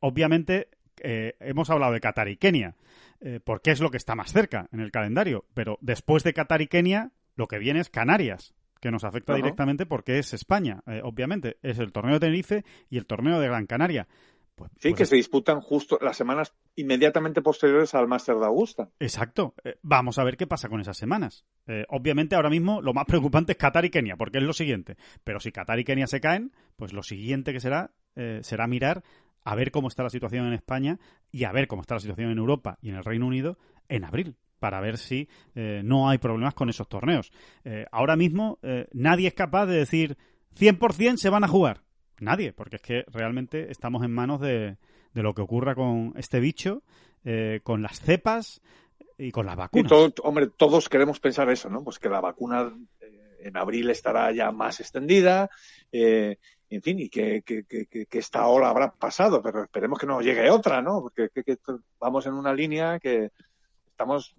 obviamente, 0.00 0.68
hemos 1.02 1.70
hablado 1.70 1.92
de 1.92 2.00
Qatar 2.00 2.28
y 2.28 2.36
Kenia. 2.36 2.76
Eh, 3.24 3.38
porque 3.42 3.70
es 3.70 3.80
lo 3.80 3.90
que 3.90 3.96
está 3.96 4.16
más 4.16 4.32
cerca 4.32 4.68
en 4.72 4.80
el 4.80 4.90
calendario. 4.90 5.44
Pero 5.54 5.78
después 5.80 6.24
de 6.24 6.34
Qatar 6.34 6.60
y 6.60 6.66
Kenia, 6.66 7.12
lo 7.36 7.46
que 7.46 7.58
viene 7.58 7.78
es 7.78 7.88
Canarias, 7.88 8.52
que 8.80 8.90
nos 8.90 9.04
afecta 9.04 9.34
directamente 9.34 9.86
porque 9.86 10.18
es 10.18 10.34
España, 10.34 10.82
eh, 10.86 11.00
obviamente. 11.04 11.56
Es 11.62 11.78
el 11.78 11.92
torneo 11.92 12.14
de 12.14 12.20
Tenerife 12.20 12.64
y 12.90 12.98
el 12.98 13.06
torneo 13.06 13.38
de 13.38 13.46
Gran 13.46 13.66
Canaria. 13.66 14.08
Pues, 14.56 14.72
sí, 14.72 14.90
pues 14.90 14.94
que 14.96 15.06
se 15.06 15.16
disputan 15.16 15.60
justo 15.60 15.98
las 16.02 16.16
semanas 16.16 16.52
inmediatamente 16.74 17.42
posteriores 17.42 17.94
al 17.94 18.08
Máster 18.08 18.36
de 18.36 18.46
Augusta. 18.46 18.90
Exacto. 18.98 19.54
Eh, 19.62 19.78
vamos 19.82 20.18
a 20.18 20.24
ver 20.24 20.36
qué 20.36 20.48
pasa 20.48 20.68
con 20.68 20.80
esas 20.80 20.96
semanas. 20.96 21.46
obviamente 21.88 22.34
ahora 22.34 22.50
mismo 22.50 22.82
lo 22.82 22.92
más 22.92 23.06
preocupante 23.06 23.52
es 23.52 23.58
Qatar 23.58 23.84
y 23.84 23.90
Kenia, 23.90 24.16
porque 24.16 24.38
es 24.38 24.44
lo 24.44 24.52
siguiente. 24.52 24.96
Pero 25.22 25.38
si 25.38 25.52
Qatar 25.52 25.78
y 25.78 25.84
Kenia 25.84 26.08
se 26.08 26.20
caen, 26.20 26.52
pues 26.74 26.92
lo 26.92 27.04
siguiente 27.04 27.52
que 27.52 27.60
será 27.60 27.92
será 28.42 28.66
mirar 28.66 29.02
a 29.44 29.54
ver 29.54 29.70
cómo 29.70 29.88
está 29.88 30.02
la 30.02 30.10
situación 30.10 30.46
en 30.46 30.52
España 30.52 30.98
y 31.30 31.44
a 31.44 31.52
ver 31.52 31.66
cómo 31.66 31.82
está 31.82 31.94
la 31.94 32.00
situación 32.00 32.30
en 32.30 32.38
Europa 32.38 32.78
y 32.80 32.90
en 32.90 32.96
el 32.96 33.04
Reino 33.04 33.26
Unido 33.26 33.58
en 33.88 34.04
abril 34.04 34.36
para 34.62 34.80
ver 34.80 34.96
si 34.96 35.28
eh, 35.56 35.82
no 35.84 36.08
hay 36.08 36.18
problemas 36.18 36.54
con 36.54 36.70
esos 36.70 36.88
torneos. 36.88 37.32
Eh, 37.64 37.84
ahora 37.90 38.14
mismo 38.14 38.60
eh, 38.62 38.86
nadie 38.92 39.26
es 39.26 39.34
capaz 39.34 39.66
de 39.66 39.76
decir 39.76 40.16
100% 40.56 41.16
se 41.16 41.30
van 41.30 41.42
a 41.42 41.48
jugar. 41.48 41.82
Nadie, 42.20 42.52
porque 42.52 42.76
es 42.76 42.82
que 42.82 43.04
realmente 43.08 43.72
estamos 43.72 44.04
en 44.04 44.12
manos 44.12 44.40
de, 44.40 44.76
de 45.12 45.22
lo 45.22 45.34
que 45.34 45.42
ocurra 45.42 45.74
con 45.74 46.14
este 46.16 46.38
bicho, 46.38 46.84
con 47.64 47.82
las 47.82 48.00
cepas 48.00 48.62
y 49.18 49.32
con 49.32 49.46
las 49.46 49.56
vacunas. 49.56 49.90
Y 49.90 50.14
hombre, 50.22 50.48
todos 50.56 50.88
queremos 50.88 51.18
pensar 51.18 51.50
eso, 51.50 51.68
¿no? 51.68 51.82
Pues 51.82 51.98
que 51.98 52.08
la 52.08 52.20
vacuna 52.20 52.72
en 53.40 53.56
abril 53.56 53.90
estará 53.90 54.30
ya 54.30 54.52
más 54.52 54.78
extendida, 54.78 55.50
en 56.76 56.82
fin, 56.82 56.98
y 56.98 57.08
que, 57.08 57.42
que, 57.42 57.64
que, 57.64 57.86
que, 57.86 58.18
esta 58.18 58.46
ola 58.46 58.68
habrá 58.68 58.92
pasado, 58.92 59.42
pero 59.42 59.64
esperemos 59.64 59.98
que 59.98 60.06
no 60.06 60.20
llegue 60.20 60.50
otra, 60.50 60.80
¿no? 60.80 61.02
Porque 61.02 61.28
vamos 61.98 62.26
en 62.26 62.34
una 62.34 62.54
línea 62.54 62.98
que 62.98 63.30
estamos 63.86 64.34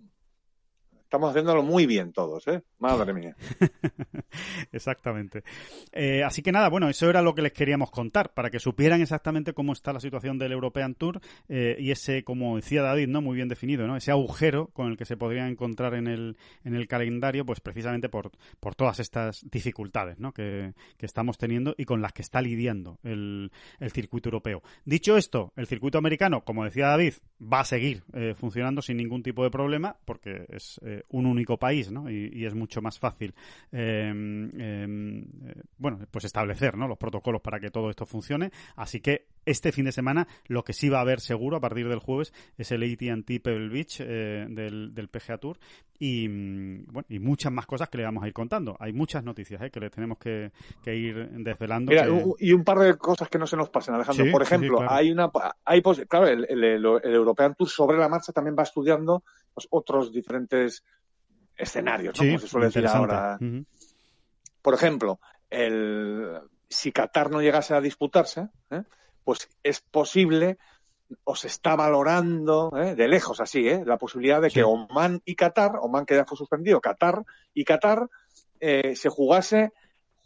estamos 1.14 1.30
haciéndolo 1.30 1.62
muy 1.62 1.86
bien 1.86 2.12
todos, 2.12 2.48
¿eh? 2.48 2.64
Madre 2.80 3.14
mía. 3.14 3.36
Exactamente. 4.72 5.44
Eh, 5.92 6.24
así 6.24 6.42
que 6.42 6.52
nada, 6.52 6.70
bueno, 6.70 6.90
eso 6.90 7.08
era 7.08 7.22
lo 7.22 7.36
que 7.36 7.44
les 7.44 7.54
queríamos 7.54 7.92
contar, 7.92 8.34
para 8.34 8.50
que 8.50 8.58
supieran 8.58 9.00
exactamente 9.00 9.54
cómo 9.54 9.74
está 9.74 9.94
la 9.94 10.00
situación 10.00 10.40
del 10.40 10.54
European 10.54 10.96
Tour 10.96 11.22
eh, 11.50 11.76
y 11.78 11.92
ese, 11.92 12.24
como 12.24 12.56
decía 12.56 12.82
David, 12.82 13.10
¿no? 13.10 13.22
Muy 13.22 13.36
bien 13.36 13.48
definido, 13.48 13.86
¿no? 13.86 13.96
Ese 13.96 14.10
agujero 14.10 14.70
con 14.74 14.90
el 14.90 14.98
que 14.98 15.06
se 15.06 15.16
podría 15.16 15.48
encontrar 15.48 15.94
en 15.94 16.08
el, 16.08 16.36
en 16.64 16.74
el 16.74 16.88
calendario, 16.88 17.46
pues 17.46 17.60
precisamente 17.60 18.10
por, 18.10 18.32
por 18.60 18.74
todas 18.74 19.00
estas 19.00 19.48
dificultades, 19.52 20.18
¿no? 20.18 20.32
Que, 20.32 20.74
que 20.98 21.06
estamos 21.06 21.38
teniendo 21.38 21.76
y 21.78 21.86
con 21.86 22.02
las 22.02 22.14
que 22.14 22.24
está 22.24 22.42
lidiando 22.42 22.98
el, 23.04 23.52
el 23.80 23.92
circuito 23.92 24.30
europeo. 24.30 24.64
Dicho 24.84 25.16
esto, 25.16 25.54
el 25.58 25.68
circuito 25.68 26.00
americano, 26.00 26.44
como 26.44 26.66
decía 26.66 26.88
David, 26.88 27.14
va 27.40 27.60
a 27.60 27.66
seguir 27.66 28.04
eh, 28.14 28.34
funcionando 28.36 28.82
sin 28.82 28.98
ningún 28.98 29.22
tipo 29.22 29.44
de 29.44 29.52
problema, 29.52 29.96
porque 30.06 30.48
es 30.50 30.82
un 31.10 31.26
único 31.26 31.58
país, 31.58 31.92
¿no? 31.92 32.10
Y, 32.10 32.46
es 32.46 32.54
mucho 32.54 32.82
más 32.82 33.00
fácil, 33.00 33.34
em, 33.72 34.50
em, 34.60 35.22
eh, 35.48 35.62
bueno, 35.78 36.00
pues 36.12 36.26
establecer, 36.26 36.78
¿no? 36.78 36.88
Los 36.88 36.98
protocolos 36.98 37.42
para 37.42 37.60
que 37.60 37.70
todo 37.70 37.90
esto 37.90 38.06
funcione. 38.06 38.52
Así 38.76 39.00
que 39.00 39.28
este 39.46 39.72
fin 39.72 39.86
de 39.86 39.92
semana 39.92 40.28
lo 40.46 40.64
que 40.64 40.74
sí 40.74 40.90
va 40.90 41.00
a 41.00 41.02
haber 41.02 41.20
seguro 41.20 41.58
a 41.58 41.60
partir 41.60 41.88
del 41.88 42.00
jueves 42.00 42.34
es 42.58 42.72
el 42.72 42.84
AT&T 42.84 43.40
Pebble 43.40 43.70
Beach 43.70 44.00
eh, 44.00 44.46
del, 44.50 44.94
del 44.94 45.10
PGA 45.10 45.38
Tour 45.38 45.58
y, 46.00 46.28
mm, 46.28 46.86
bueno, 46.92 47.06
y 47.10 47.20
muchas 47.20 47.52
más 47.52 47.66
cosas 47.66 47.90
que 47.90 47.98
le 47.98 48.04
vamos 48.04 48.24
a 48.24 48.28
ir 48.28 48.34
contando. 48.34 48.76
Hay 48.80 48.94
muchas 48.94 49.24
noticias 49.24 49.62
¿eh? 49.62 49.70
que 49.70 49.80
les 49.80 49.92
tenemos 49.92 50.18
que, 50.18 50.52
ir 50.86 51.30
desvelando. 51.30 51.94
y 52.40 52.52
un 52.52 52.64
par 52.64 52.80
de 52.80 52.98
cosas 52.98 53.30
que 53.30 53.38
no 53.38 53.48
se 53.48 53.56
nos 53.56 53.70
pasen, 53.70 53.96
Alejandro. 53.96 54.26
Por 54.32 54.42
ejemplo, 54.42 54.80
hay 54.90 55.12
una, 55.12 55.32
hay 55.64 55.82
claro, 55.82 56.28
el, 56.28 56.46
el, 56.50 56.86
European 56.86 57.56
Tour 57.56 57.70
sobre 57.70 57.98
la 57.98 58.10
marcha 58.10 58.34
también 58.34 58.56
va 58.58 58.64
estudiando 58.64 59.24
pues, 59.54 59.68
otros 59.70 60.12
diferentes 60.12 60.84
escenarios, 61.56 62.20
¿no? 62.20 62.26
como 62.26 62.40
se 62.40 62.48
suele 62.48 62.66
decir 62.68 62.88
ahora. 62.88 63.38
Por 64.62 64.74
ejemplo, 64.74 65.20
el, 65.50 66.40
si 66.70 66.92
Qatar 66.92 67.30
no 67.30 67.42
llegase 67.42 67.76
a 67.76 67.82
disputarse, 67.82 68.50
¿eh? 68.72 68.84
Pues 69.24 69.50
es 69.64 69.82
posible 69.82 70.58
o 71.24 71.36
se 71.36 71.48
está 71.48 71.76
valorando 71.76 72.72
¿eh? 72.76 72.96
de 72.96 73.08
lejos 73.08 73.40
así 73.40 73.68
¿eh? 73.68 73.84
la 73.86 73.98
posibilidad 73.98 74.42
de 74.42 74.50
que 74.50 74.64
Oman 74.64 75.22
y 75.26 75.36
Qatar, 75.36 75.74
Oman 75.82 76.06
que 76.06 76.16
ya 76.16 76.26
fue 76.26 76.38
suspendido, 76.38 76.82
Qatar 76.82 77.24
y 77.54 77.64
Qatar 77.64 78.10
eh, 78.60 78.96
se 78.96 79.10
jugase 79.10 79.72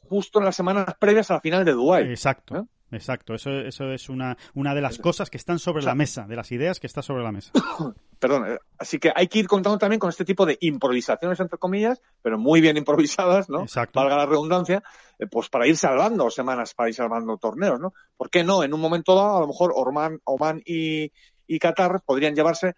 justo 0.09 0.39
en 0.39 0.45
las 0.45 0.55
semanas 0.55 0.95
previas 0.99 1.29
a 1.31 1.35
la 1.35 1.41
final 1.41 1.65
de 1.65 1.73
Dubái. 1.73 2.09
Exacto. 2.09 2.67
¿Eh? 2.91 2.95
Exacto, 2.95 3.33
eso, 3.33 3.51
eso 3.51 3.91
es 3.91 4.09
una, 4.09 4.37
una 4.53 4.73
de 4.75 4.81
las 4.81 4.97
cosas 4.97 5.29
que 5.29 5.37
están 5.37 5.59
sobre 5.59 5.83
la 5.83 5.95
mesa, 5.95 6.25
de 6.27 6.35
las 6.35 6.51
ideas 6.51 6.79
que 6.79 6.87
está 6.87 7.01
sobre 7.01 7.23
la 7.23 7.31
mesa. 7.31 7.51
Perdón, 8.19 8.51
eh, 8.51 8.59
así 8.77 8.99
que 8.99 9.11
hay 9.15 9.27
que 9.27 9.39
ir 9.39 9.47
contando 9.47 9.77
también 9.77 9.99
con 9.99 10.09
este 10.09 10.25
tipo 10.25 10.45
de 10.45 10.57
improvisaciones, 10.61 11.39
entre 11.39 11.57
comillas, 11.57 12.01
pero 12.21 12.37
muy 12.37 12.61
bien 12.61 12.77
improvisadas, 12.77 13.49
¿no? 13.49 13.61
Exacto. 13.61 13.99
Valga 13.99 14.17
la 14.17 14.25
redundancia, 14.25 14.83
eh, 15.19 15.27
pues 15.27 15.49
para 15.49 15.67
ir 15.67 15.77
salvando 15.77 16.29
semanas, 16.29 16.73
para 16.73 16.89
ir 16.89 16.95
salvando 16.95 17.37
torneos, 17.37 17.79
¿no? 17.79 17.93
¿Por 18.15 18.29
qué 18.29 18.43
no? 18.43 18.63
En 18.63 18.73
un 18.73 18.81
momento 18.81 19.15
dado, 19.15 19.37
a 19.37 19.41
lo 19.41 19.47
mejor 19.47 19.73
Oman, 19.75 20.19
Oman 20.23 20.61
y, 20.65 21.11
y 21.45 21.59
Qatar 21.59 22.01
podrían 22.05 22.35
llevarse 22.35 22.75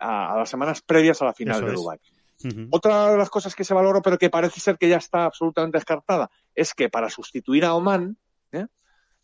a, 0.00 0.36
las 0.36 0.48
semanas 0.48 0.82
previas 0.82 1.22
a 1.22 1.26
la 1.26 1.34
final 1.34 1.64
de 1.64 1.72
Dubái. 1.72 1.98
Otra 2.70 3.10
de 3.10 3.18
las 3.18 3.30
cosas 3.30 3.54
que 3.54 3.64
se 3.64 3.74
valoró, 3.74 4.00
pero 4.00 4.16
que 4.16 4.30
parece 4.30 4.60
ser 4.60 4.78
que 4.78 4.88
ya 4.88 4.98
está 4.98 5.24
absolutamente 5.24 5.78
descartada, 5.78 6.30
es 6.54 6.72
que 6.72 6.88
para 6.88 7.10
sustituir 7.10 7.64
a 7.64 7.74
Oman, 7.74 8.16
¿eh? 8.52 8.66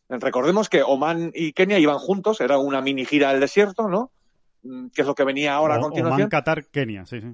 Recordemos 0.09 0.69
que 0.69 0.83
Oman 0.83 1.31
y 1.35 1.53
Kenia 1.53 1.79
iban 1.79 1.99
juntos, 1.99 2.41
era 2.41 2.59
una 2.59 2.81
mini 2.81 3.05
gira 3.05 3.31
del 3.31 3.41
desierto, 3.41 3.89
¿no? 3.89 4.11
Mm, 4.63 4.89
que 4.89 5.03
es 5.03 5.07
lo 5.07 5.15
que 5.15 5.25
venía 5.25 5.55
ahora 5.55 5.77
a 5.77 5.81
continuación. 5.81 6.23
Oman, 6.23 6.29
Qatar, 6.31 6.67
Kenia, 6.67 7.07
sí, 7.07 7.21
sí. 7.21 7.29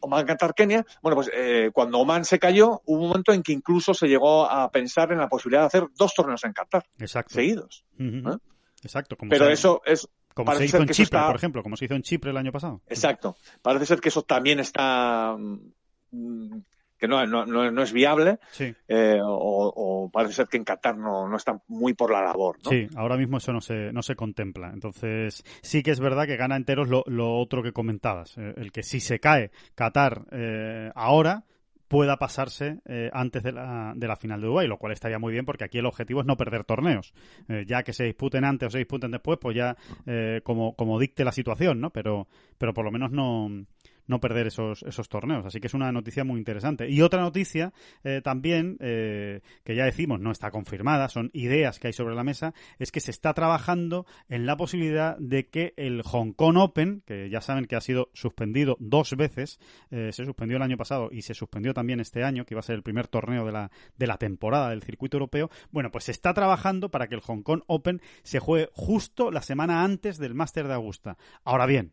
Oman, 0.00 0.26
Qatar, 0.26 0.54
Kenia. 0.54 0.84
Bueno, 1.02 1.16
pues 1.16 1.30
eh, 1.32 1.70
cuando 1.72 1.98
Oman 1.98 2.24
se 2.24 2.38
cayó, 2.38 2.82
hubo 2.86 3.02
un 3.02 3.08
momento 3.08 3.32
en 3.32 3.42
que 3.42 3.52
incluso 3.52 3.94
se 3.94 4.08
llegó 4.08 4.50
a 4.50 4.70
pensar 4.70 5.12
en 5.12 5.18
la 5.18 5.28
posibilidad 5.28 5.62
de 5.62 5.66
hacer 5.66 5.86
dos 5.96 6.14
torneos 6.14 6.42
en 6.44 6.52
Qatar, 6.52 6.84
Exacto. 6.98 7.34
seguidos. 7.34 7.84
Exacto. 8.82 9.16
Como 9.16 9.30
Pero 9.30 9.48
eso 9.48 9.82
es 9.84 10.08
como 10.34 10.54
se 10.54 10.64
hizo 10.64 10.78
en 10.78 10.88
Chipre, 10.88 11.20
por 11.26 11.36
ejemplo, 11.36 11.62
como 11.62 11.76
se 11.76 11.84
hizo 11.84 11.94
en 11.94 12.02
Chipre 12.02 12.30
el 12.30 12.36
año 12.36 12.52
pasado. 12.52 12.80
Exacto. 12.86 13.36
Parece 13.62 13.86
ser 13.86 14.00
que 14.00 14.08
eso 14.08 14.22
también 14.22 14.60
está 14.60 15.36
mm, 15.36 16.58
que 17.00 17.08
no, 17.08 17.26
no, 17.26 17.46
no, 17.46 17.82
es 17.82 17.92
viable 17.92 18.38
eh, 18.86 19.18
o, 19.24 20.10
parece 20.12 20.34
ser 20.34 20.48
que 20.48 20.58
en 20.58 20.64
Qatar 20.64 20.96
no, 20.98 21.26
no 21.26 21.36
está 21.36 21.60
muy 21.66 21.94
por 21.94 22.12
la 22.12 22.22
labor. 22.22 22.58
¿no? 22.62 22.70
Sí, 22.70 22.86
ahora 22.94 23.16
mismo 23.16 23.38
eso 23.38 23.52
no 23.52 23.62
se, 23.62 23.90
no 23.92 24.02
se 24.02 24.14
contempla. 24.14 24.70
Entonces, 24.72 25.42
sí 25.62 25.82
que 25.82 25.92
es 25.92 26.00
verdad 26.00 26.26
que 26.26 26.36
gana 26.36 26.56
enteros 26.56 26.88
lo, 26.88 27.02
lo 27.06 27.38
otro 27.38 27.62
que 27.62 27.72
comentabas. 27.72 28.36
Eh, 28.36 28.52
el 28.58 28.70
que 28.70 28.82
si 28.82 29.00
se 29.00 29.18
cae 29.18 29.50
Qatar 29.74 30.26
eh, 30.30 30.90
ahora, 30.94 31.44
pueda 31.88 32.18
pasarse 32.18 32.78
antes 33.12 33.42
de 33.42 33.50
la, 33.50 33.94
de 33.96 34.06
la 34.06 34.14
final 34.14 34.40
de 34.40 34.46
Dubái, 34.46 34.68
lo 34.68 34.78
cual 34.78 34.92
estaría 34.92 35.18
muy 35.18 35.32
bien 35.32 35.44
porque 35.44 35.64
aquí 35.64 35.78
el 35.78 35.86
objetivo 35.86 36.20
es 36.20 36.26
no 36.26 36.36
perder 36.36 36.62
torneos. 36.62 37.12
ya 37.66 37.82
que 37.82 37.92
se 37.92 38.04
disputen 38.04 38.44
antes 38.44 38.68
o 38.68 38.70
se 38.70 38.78
disputen 38.78 39.10
después, 39.10 39.40
pues 39.40 39.56
ya 39.56 39.76
como, 40.44 40.76
como 40.76 41.00
dicte 41.00 41.24
la 41.24 41.32
situación, 41.32 41.80
¿no? 41.80 41.90
Pero, 41.90 42.28
pero 42.58 42.72
por 42.72 42.84
lo 42.84 42.92
menos 42.92 43.10
no, 43.10 43.50
no 44.10 44.20
perder 44.20 44.48
esos, 44.48 44.82
esos 44.82 45.08
torneos. 45.08 45.46
Así 45.46 45.60
que 45.60 45.68
es 45.68 45.74
una 45.74 45.90
noticia 45.92 46.24
muy 46.24 46.38
interesante. 46.38 46.90
Y 46.90 47.00
otra 47.00 47.22
noticia 47.22 47.72
eh, 48.04 48.20
también, 48.22 48.76
eh, 48.80 49.40
que 49.64 49.74
ya 49.74 49.84
decimos 49.84 50.20
no 50.20 50.30
está 50.30 50.50
confirmada, 50.50 51.08
son 51.08 51.30
ideas 51.32 51.78
que 51.78 51.86
hay 51.86 51.92
sobre 51.92 52.14
la 52.14 52.24
mesa, 52.24 52.52
es 52.78 52.92
que 52.92 53.00
se 53.00 53.10
está 53.10 53.32
trabajando 53.32 54.06
en 54.28 54.44
la 54.44 54.56
posibilidad 54.56 55.16
de 55.18 55.48
que 55.48 55.72
el 55.76 56.02
Hong 56.02 56.32
Kong 56.32 56.58
Open, 56.58 57.02
que 57.06 57.30
ya 57.30 57.40
saben 57.40 57.64
que 57.64 57.76
ha 57.76 57.80
sido 57.80 58.10
suspendido 58.12 58.76
dos 58.80 59.16
veces, 59.16 59.60
se 59.90 60.12
suspendió 60.24 60.56
el 60.56 60.62
año 60.62 60.76
pasado 60.76 61.08
y 61.12 61.22
se 61.22 61.34
suspendió 61.34 61.72
también 61.72 62.00
este 62.00 62.24
año, 62.24 62.44
que 62.44 62.54
iba 62.54 62.60
a 62.60 62.64
ser 62.64 62.76
el 62.76 62.82
primer 62.82 63.06
torneo 63.06 63.46
de 63.46 63.52
la, 63.52 63.70
de 63.96 64.06
la 64.06 64.18
temporada 64.18 64.70
del 64.70 64.82
circuito 64.82 65.16
europeo, 65.16 65.50
bueno, 65.70 65.90
pues 65.90 66.04
se 66.04 66.12
está 66.12 66.34
trabajando 66.34 66.90
para 66.90 67.08
que 67.08 67.14
el 67.14 67.20
Hong 67.20 67.42
Kong 67.42 67.62
Open 67.66 68.00
se 68.22 68.40
juegue 68.40 68.68
justo 68.72 69.30
la 69.30 69.42
semana 69.42 69.84
antes 69.84 70.18
del 70.18 70.34
Máster 70.34 70.66
de 70.66 70.74
Augusta. 70.74 71.16
Ahora 71.44 71.66
bien, 71.66 71.92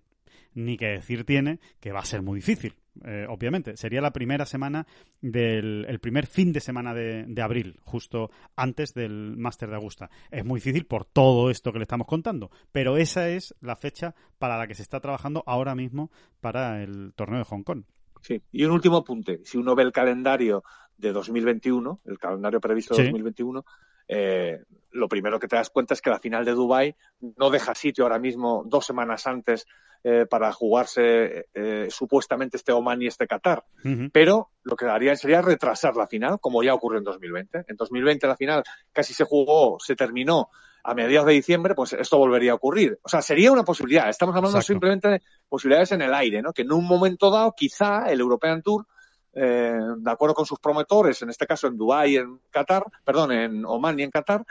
ni 0.57 0.75
que 0.75 0.87
decir 0.87 1.23
tiene 1.23 1.59
que 1.79 1.91
va 1.91 1.99
a 1.99 2.05
ser 2.05 2.21
muy 2.21 2.39
difícil. 2.39 2.73
Eh, 3.05 3.27
obviamente, 3.29 3.77
sería 3.77 4.01
la 4.01 4.11
primera 4.11 4.45
semana 4.45 4.87
del 5.21 5.85
el 5.87 5.99
primer 5.99 6.25
fin 6.25 6.51
de 6.51 6.59
semana 6.59 6.95
de, 6.95 7.25
de 7.27 7.41
abril, 7.43 7.79
justo 7.83 8.31
antes 8.55 8.93
del 8.95 9.37
Máster 9.37 9.69
de 9.69 9.75
Augusta. 9.75 10.09
Es 10.31 10.43
muy 10.43 10.59
difícil 10.59 10.85
por 10.85 11.05
todo 11.05 11.51
esto 11.51 11.71
que 11.71 11.77
le 11.77 11.83
estamos 11.83 12.07
contando, 12.07 12.49
pero 12.71 12.97
esa 12.97 13.29
es 13.29 13.55
la 13.61 13.75
fecha 13.75 14.15
para 14.39 14.57
la 14.57 14.67
que 14.67 14.73
se 14.73 14.81
está 14.81 14.99
trabajando 14.99 15.43
ahora 15.45 15.75
mismo 15.75 16.11
para 16.41 16.81
el 16.81 17.13
torneo 17.15 17.39
de 17.39 17.45
Hong 17.45 17.63
Kong. 17.63 17.83
Sí, 18.21 18.41
y 18.51 18.65
un 18.65 18.71
último 18.71 18.97
apunte. 18.97 19.41
Si 19.43 19.59
uno 19.59 19.75
ve 19.75 19.83
el 19.83 19.91
calendario 19.91 20.63
de 20.97 21.11
2021, 21.11 22.01
el 22.05 22.17
calendario 22.17 22.59
previsto 22.59 22.95
de 22.95 23.03
2021, 23.03 23.63
eh, 24.07 24.63
lo 24.91 25.07
primero 25.07 25.39
que 25.39 25.47
te 25.47 25.55
das 25.55 25.69
cuenta 25.69 25.93
es 25.93 26.01
que 26.01 26.09
la 26.09 26.19
final 26.19 26.45
de 26.45 26.53
Dubai 26.53 26.95
no 27.37 27.49
deja 27.49 27.75
sitio 27.75 28.05
ahora 28.05 28.19
mismo 28.19 28.63
dos 28.65 28.85
semanas 28.85 29.27
antes 29.27 29.65
eh, 30.03 30.25
para 30.29 30.53
jugarse 30.53 31.47
eh, 31.53 31.87
supuestamente 31.89 32.57
este 32.57 32.71
Oman 32.71 33.01
y 33.01 33.07
este 33.07 33.27
Qatar. 33.27 33.63
Pero 34.11 34.51
lo 34.63 34.75
que 34.75 34.85
haría 34.85 35.15
sería 35.15 35.41
retrasar 35.41 35.95
la 35.95 36.07
final, 36.07 36.39
como 36.39 36.63
ya 36.63 36.73
ocurrió 36.73 36.99
en 36.99 37.03
2020. 37.03 37.65
En 37.67 37.75
2020 37.75 38.27
la 38.27 38.35
final 38.35 38.63
casi 38.93 39.13
se 39.13 39.25
jugó, 39.25 39.77
se 39.79 39.95
terminó 39.95 40.49
a 40.83 40.93
mediados 40.93 41.27
de 41.27 41.33
diciembre, 41.33 41.75
pues 41.75 41.93
esto 41.93 42.17
volvería 42.17 42.53
a 42.53 42.55
ocurrir. 42.55 42.97
O 43.03 43.09
sea, 43.09 43.21
sería 43.21 43.51
una 43.51 43.63
posibilidad. 43.63 44.07
Estamos 44.07 44.35
hablando 44.35 44.61
simplemente 44.61 45.09
de 45.09 45.21
posibilidades 45.49 45.91
en 45.91 46.01
el 46.01 46.13
aire, 46.13 46.41
¿no? 46.41 46.53
Que 46.53 46.61
en 46.61 46.71
un 46.71 46.85
momento 46.85 47.29
dado, 47.29 47.53
quizá 47.57 48.05
el 48.07 48.21
European 48.21 48.61
Tour 48.61 48.85
eh, 49.33 49.77
de 49.97 50.11
acuerdo 50.11 50.33
con 50.33 50.45
sus 50.45 50.59
promotores, 50.59 51.21
en 51.21 51.29
este 51.29 51.45
caso 51.45 51.67
en 51.67 51.77
Dubái 51.77 52.13
y 52.13 52.17
en 52.17 52.39
Qatar, 52.49 52.83
perdón, 53.03 53.31
en 53.31 53.65
Oman 53.65 53.99
y 53.99 54.03
en 54.03 54.11
Qatar, 54.11 54.45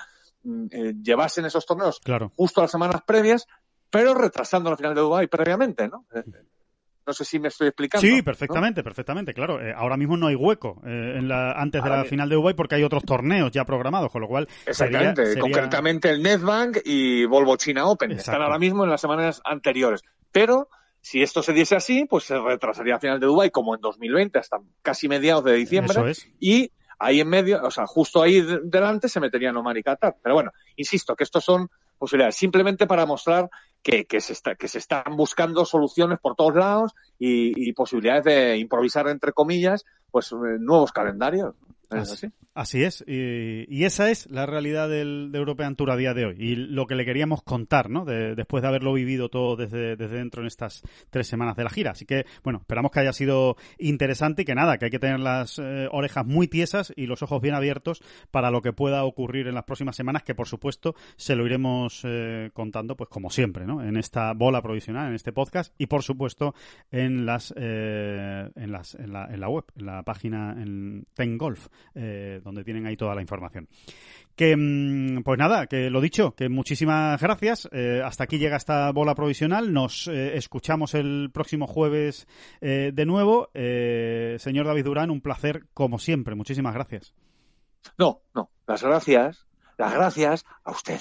mm, 0.45 0.67
eh, 0.71 0.95
llevasen 1.03 1.45
esos 1.45 1.67
torneos 1.67 2.01
justo 2.37 2.61
a 2.61 2.65
las 2.65 2.71
semanas 2.71 3.03
previas, 3.07 3.47
pero 3.91 4.15
retrasando 4.15 4.71
la 4.71 4.77
final 4.77 4.95
de 4.95 5.01
Dubái 5.01 5.27
previamente, 5.27 5.89
¿no? 5.89 6.05
Eh, 6.15 6.23
no 7.07 7.13
sé 7.13 7.25
si 7.25 7.39
me 7.39 7.49
estoy 7.49 7.69
explicando. 7.69 8.05
Sí, 8.05 8.21
perfectamente, 8.23 8.83
perfectamente, 8.83 9.33
claro. 9.33 9.61
ahora 9.77 9.97
mismo 9.97 10.17
no 10.17 10.27
hay 10.27 10.35
hueco 10.35 10.83
en 10.85 11.29
la, 11.29 11.53
antes 11.53 11.83
de 11.83 11.89
la 11.89 12.05
final 12.05 12.29
de 12.29 12.35
Dubái 12.35 12.55
porque 12.55 12.75
hay 12.75 12.83
otros 12.83 13.05
torneos 13.05 13.53
ya 13.53 13.65
programados, 13.65 14.11
con 14.11 14.23
lo 14.23 14.29
cual. 14.29 14.49
Exactamente, 14.67 15.39
concretamente 15.39 16.11
el 16.11 16.21
Netbank 16.21 16.79
y 16.85 17.25
Volvo 17.25 17.57
China 17.57 17.87
Open. 17.87 18.11
Están 18.11 18.43
ahora 18.43 18.59
mismo 18.59 18.83
en 18.83 18.91
las 18.91 19.01
semanas 19.01 19.41
anteriores. 19.45 20.03
Pero 20.33 20.69
si 21.07 21.23
esto 21.23 21.41
se 21.41 21.53
diese 21.53 21.77
así, 21.77 22.05
pues 22.05 22.25
se 22.25 22.37
retrasaría 22.37 22.97
a 22.97 22.99
final 22.99 23.21
de 23.21 23.27
Dubái 23.27 23.53
como 23.53 23.77
en 23.77 23.81
2020 23.81 24.41
hasta 24.41 24.59
casi 24.83 25.07
mediados 25.07 25.45
de 25.45 25.53
diciembre 25.53 26.15
y 26.41 26.73
ahí 26.99 27.21
en 27.21 27.29
medio, 27.29 27.63
o 27.63 27.71
sea, 27.71 27.87
justo 27.87 28.21
ahí 28.21 28.45
delante 28.65 29.09
se 29.09 29.21
metería 29.21 29.53
Oman 29.53 29.77
y 29.77 29.85
Qatar. 29.85 30.17
Pero 30.21 30.35
bueno, 30.35 30.51
insisto 30.75 31.15
que 31.15 31.23
estos 31.23 31.45
son 31.45 31.71
posibilidades 31.97 32.35
simplemente 32.35 32.89
para 32.89 33.07
mostrar 33.07 33.49
que, 33.85 34.05
que, 34.07 34.21
se, 34.21 34.33
está, 34.33 34.57
que 34.57 34.67
se 34.67 34.79
están 34.79 35.17
buscando 35.17 35.65
soluciones 35.65 36.19
por 36.19 36.35
todos 36.35 36.57
lados 36.57 36.93
y, 37.21 37.69
y 37.69 37.73
posibilidades 37.73 38.25
de 38.25 38.57
improvisar, 38.57 39.07
entre 39.07 39.33
comillas, 39.33 39.85
pues 40.11 40.33
eh, 40.33 40.59
nuevos 40.59 40.91
calendarios. 40.91 41.55
así? 41.89 42.27
Es. 42.63 43.05
Y, 43.07 43.85
esa 43.85 44.11
es 44.11 44.29
la 44.31 44.47
realidad 44.47 44.89
del, 44.89 45.31
de 45.31 45.39
European 45.39 45.77
Tour 45.77 45.91
a 45.91 45.97
día 45.97 46.15
de 46.15 46.27
hoy. 46.27 46.37
Y 46.39 46.57
lo 46.57 46.87
que 46.87 46.95
le 46.95 47.05
queríamos 47.05 47.43
contar, 47.43 47.91
¿no? 47.91 48.05
después 48.05 48.63
de 48.63 48.69
haberlo 48.69 48.93
vivido 48.93 49.29
todo 49.29 49.57
desde, 49.57 49.97
desde 49.97 50.17
dentro 50.17 50.43
en 50.43 50.49
estas 50.49 50.83
tres 51.11 51.27
semanas 51.27 51.57
de 51.57 51.65
la 51.65 51.71
gira. 51.71 51.93
Así 51.93 52.05
que, 52.05 52.27
bueno, 52.43 52.59
esperamos 52.61 52.91
que 52.91 53.01
haya 53.01 53.13
sido 53.13 53.57
interesante 53.79 54.43
y 54.43 54.45
que 54.45 54.55
nada, 54.55 54.79
que 54.79 54.87
hay 54.87 54.91
que 54.91 54.99
tener 54.99 55.21
las 55.21 55.59
eh, 55.59 55.89
orejas 55.91 56.27
muy 56.27 56.49
tiesas 56.49 56.93
y 56.97 57.07
los 57.07 57.23
ojos 57.23 57.41
bien 57.41 57.55
abiertos 57.55 58.03
para 58.31 58.51
lo 58.51 58.63
que 58.63 58.73
pueda 58.73 59.05
ocurrir 59.05 59.47
en 59.47 59.55
las 59.55 59.65
próximas 59.65 59.97
semanas, 59.97 60.23
que 60.23 60.35
por 60.35 60.49
supuesto 60.49 60.95
se 61.17 61.37
lo 61.37 61.47
iremos 61.47 62.03
eh, 62.05 62.51
contando, 62.53 62.97
pues 62.97 63.09
como 63.11 63.31
siempre, 63.31 63.67
¿no? 63.67 63.83
En 63.83 63.97
esta 63.97 64.33
bola 64.33 64.63
provisional, 64.63 65.09
en 65.09 65.15
este 65.15 65.33
podcast 65.33 65.75
y 65.79 65.87
por 65.87 66.03
supuesto 66.03 66.55
en 66.91 67.27
las, 67.27 67.53
eh, 67.57 68.49
en 68.55 68.73
las, 68.73 68.95
en 68.95 69.13
la, 69.13 69.27
en 69.27 69.41
la 69.41 69.49
web, 69.49 69.65
en 69.77 69.87
la 69.87 70.03
página 70.03 70.53
en 70.53 71.07
Ten 71.15 71.39
Golf 71.39 71.69
eh, 71.95 72.41
donde 72.47 72.65
tienen 72.65 72.87
ahí 72.87 72.97
toda 72.97 73.15
la 73.15 73.21
información. 73.21 73.69
Que, 74.35 74.57
mm, 74.57 75.23
pues 75.23 75.39
nada, 75.39 75.67
que 75.67 75.91
lo 75.91 76.01
dicho, 76.01 76.35
que 76.35 76.49
muchísimas 76.49 77.21
gracias. 77.21 77.69
Eh, 77.73 78.01
hasta 78.05 78.25
aquí 78.25 78.39
llega 78.39 78.57
esta 78.57 78.91
bola 78.93 79.15
provisional. 79.15 79.73
Nos 79.73 80.09
eh, 80.09 80.37
escuchamos 80.37 80.95
el 80.95 81.31
próximo 81.33 81.67
jueves 81.67 82.27
de 82.61 83.07
nuevo. 83.07 83.51
señor 83.53 84.67
David 84.67 84.85
Durán, 84.85 85.11
un 85.11 85.21
placer 85.21 85.65
como 85.75 85.99
siempre. 85.99 86.35
Muchísimas 86.35 86.75
gracias. 86.75 87.15
No, 87.99 88.23
no, 88.35 88.51
las 88.67 88.83
gracias, 88.83 89.47
las 89.79 89.95
gracias 89.95 90.45
a 90.65 90.71
usted. 90.71 91.01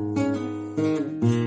Thank 0.81 1.23
you. 1.23 1.40